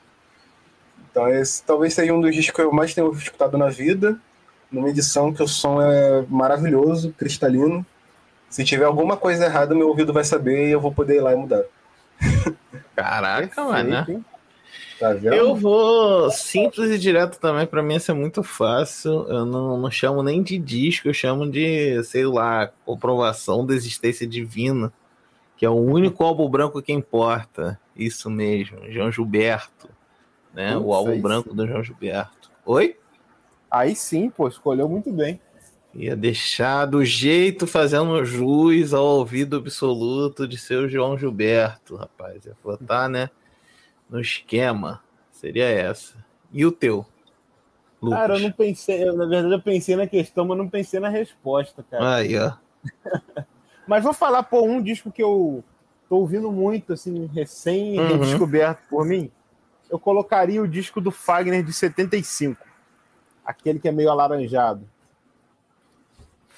[1.10, 4.20] Então esse talvez seja um dos discos que eu mais tenho escutado na vida.
[4.72, 7.86] Numa edição que o som é maravilhoso, cristalino.
[8.50, 11.34] Se tiver alguma coisa errada, meu ouvido vai saber e eu vou poder ir lá
[11.34, 11.64] e mudar.
[12.96, 14.06] Caraca, mano?
[14.06, 14.32] Perfeito?
[15.00, 15.16] Tá?
[15.16, 19.26] Eu vou simples e direto também, pra mim isso é muito fácil.
[19.28, 24.28] Eu não, não chamo nem de disco, eu chamo de, sei lá, comprovação da existência
[24.28, 24.94] divina,
[25.58, 27.80] que é o único álbum branco que importa.
[27.96, 29.90] Isso mesmo, João Gilberto,
[30.54, 30.78] né?
[30.78, 32.52] o álbum branco do João Gilberto.
[32.64, 32.96] Oi?
[33.72, 35.42] Aí sim, pô, escolheu muito bem.
[35.94, 42.46] Ia deixar do jeito fazendo jus ao ouvido absoluto de seu João Gilberto, rapaz.
[42.46, 43.30] Ia botar, né?
[44.10, 45.02] No esquema.
[45.32, 46.16] Seria essa.
[46.52, 47.06] E o teu?
[48.02, 48.20] Lucas?
[48.20, 51.10] Cara, eu não pensei, eu, na verdade eu pensei na questão, mas não pensei na
[51.10, 52.16] resposta, cara.
[52.16, 52.54] Aí, ó.
[53.88, 55.64] Mas vou falar, pô, um disco que eu
[56.08, 58.08] tô ouvindo muito, assim, recém Uhum.
[58.08, 59.30] redescoberto por mim.
[59.90, 62.64] Eu colocaria o disco do Fagner de 75.
[63.44, 64.88] Aquele que é meio alaranjado.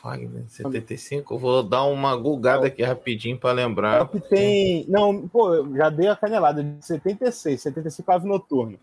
[0.03, 1.34] Fagner, 75.
[1.34, 4.01] Eu vou dar uma gulgada aqui rapidinho pra É lembrar.
[4.01, 4.85] o que tem.
[4.89, 8.77] Não, pô, eu já dei a canelada de 76, 75 Ave Noturno.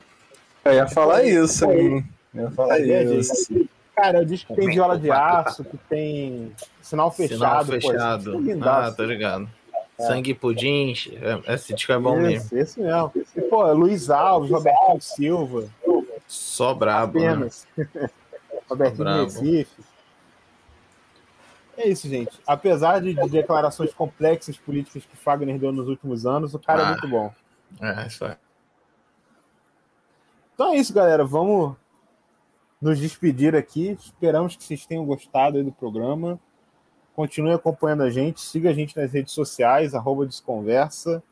[0.65, 2.03] Eu ia falar isso, hein?
[2.35, 3.69] Eu ia falar isso.
[3.95, 7.67] Cara, é disco que tem viola de aço, que tem sinal Sinal fechado.
[7.67, 8.31] pô, fechado.
[8.35, 9.49] esse disco é ah, tô ligado.
[9.99, 10.95] Sangue e pudim.
[11.47, 12.47] é- Esse disco é bom mesmo.
[12.47, 13.13] Esse, esse mesmo.
[13.37, 15.65] E, pô, Luiz Alves, Robertinho Silva,
[16.27, 17.21] Só brabo.
[17.21, 17.29] Né?
[17.29, 17.67] apenas.
[18.71, 19.23] Robertinho Bravo.
[19.25, 19.90] Recife.
[21.83, 22.39] É isso, gente.
[22.47, 26.85] Apesar de, de declarações complexas políticas que Fagner deu nos últimos anos, o cara é
[26.85, 26.91] Ah.
[26.91, 27.33] muito bom.
[27.81, 28.37] É, isso é.
[30.55, 31.25] Então é isso, galera.
[31.25, 31.75] Vamos
[32.83, 33.97] nos despedir aqui.
[33.99, 36.39] Esperamos que vocês tenham gostado aí do programa.
[37.17, 38.43] Continue acompanhando a gente.
[38.43, 41.23] Siga a gente nas redes sociais, arroba Desconversa.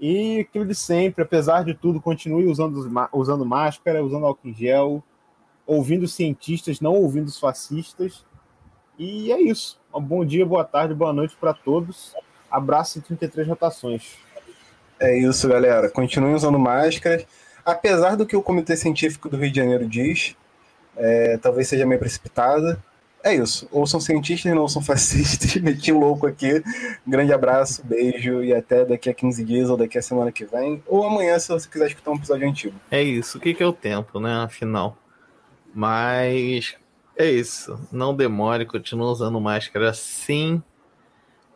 [0.00, 5.04] E aquilo de sempre, apesar de tudo, continue usando, usando máscara, usando álcool em gel,
[5.64, 8.24] ouvindo cientistas, não ouvindo os fascistas.
[8.98, 9.78] E é isso.
[9.94, 12.14] Um bom dia, boa tarde, boa noite para todos.
[12.50, 14.16] Abraço em 33 rotações.
[14.98, 15.88] É isso, galera.
[15.88, 17.24] Continuem usando máscaras.
[17.64, 20.34] apesar do que o Comitê Científico do Rio de Janeiro diz,
[20.96, 22.82] é, talvez seja meio precipitada.
[23.22, 23.68] É isso.
[23.70, 25.54] Ou são cientistas, não são fascistas.
[25.62, 26.60] Meti o louco aqui.
[27.06, 30.82] Grande abraço, beijo e até daqui a 15 dias ou daqui a semana que vem.
[30.86, 32.74] Ou amanhã, se você quiser escutar um episódio antigo.
[32.90, 33.38] É isso.
[33.38, 34.42] O que, que é o tempo, né?
[34.42, 34.96] Afinal.
[35.72, 36.76] Mas
[37.18, 37.78] é isso.
[37.92, 40.62] Não demore, continue usando máscara sim.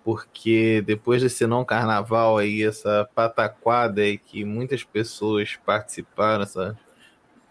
[0.05, 6.77] Porque depois desse não carnaval aí, essa pataquada aí que muitas pessoas participaram, essa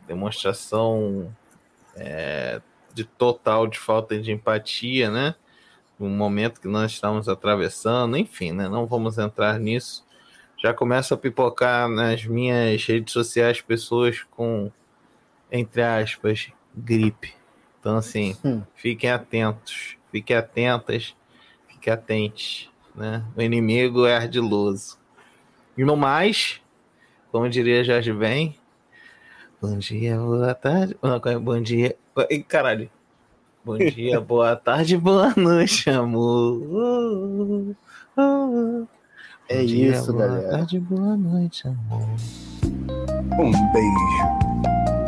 [0.05, 1.33] demonstração
[1.95, 2.61] é,
[2.93, 5.35] de total de falta de empatia, né?
[5.97, 8.67] No momento que nós estamos atravessando, enfim, né?
[8.67, 10.05] Não vamos entrar nisso.
[10.57, 14.69] Já começa a pipocar nas minhas redes sociais pessoas com,
[15.49, 17.40] entre aspas, gripe.
[17.81, 18.61] Então, assim, Hum.
[18.75, 21.15] fiquem atentos, fiquem atentas,
[21.67, 23.25] fiquem atentos, né?
[23.35, 24.99] O inimigo é ardiloso.
[25.75, 26.61] E no mais,
[27.31, 28.55] como diria Jorge Ben,
[29.59, 31.39] bom dia, boa tarde, é?
[31.39, 31.97] bom dia,
[32.47, 32.87] caralho.
[33.65, 36.61] Bom dia, boa tarde, boa noite, amor.
[39.49, 40.49] É Bom dia, isso, boa galera.
[40.51, 42.07] tarde, boa noite, amor.
[43.39, 45.00] Um beijo.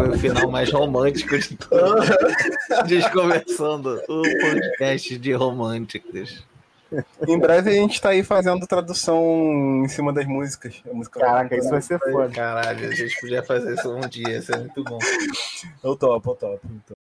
[0.00, 2.08] Foi o final mais romântico de todos.
[2.86, 6.42] Descomeçando o podcast de românticos.
[7.26, 10.82] Em breve a gente tá aí fazendo tradução em cima das músicas.
[10.90, 12.30] A música Caraca, isso vai ser foda.
[12.30, 14.98] Caralho, a gente podia fazer isso um dia, isso é muito bom.
[15.82, 16.60] Eu topo, eu topo.
[16.64, 16.99] eu topo.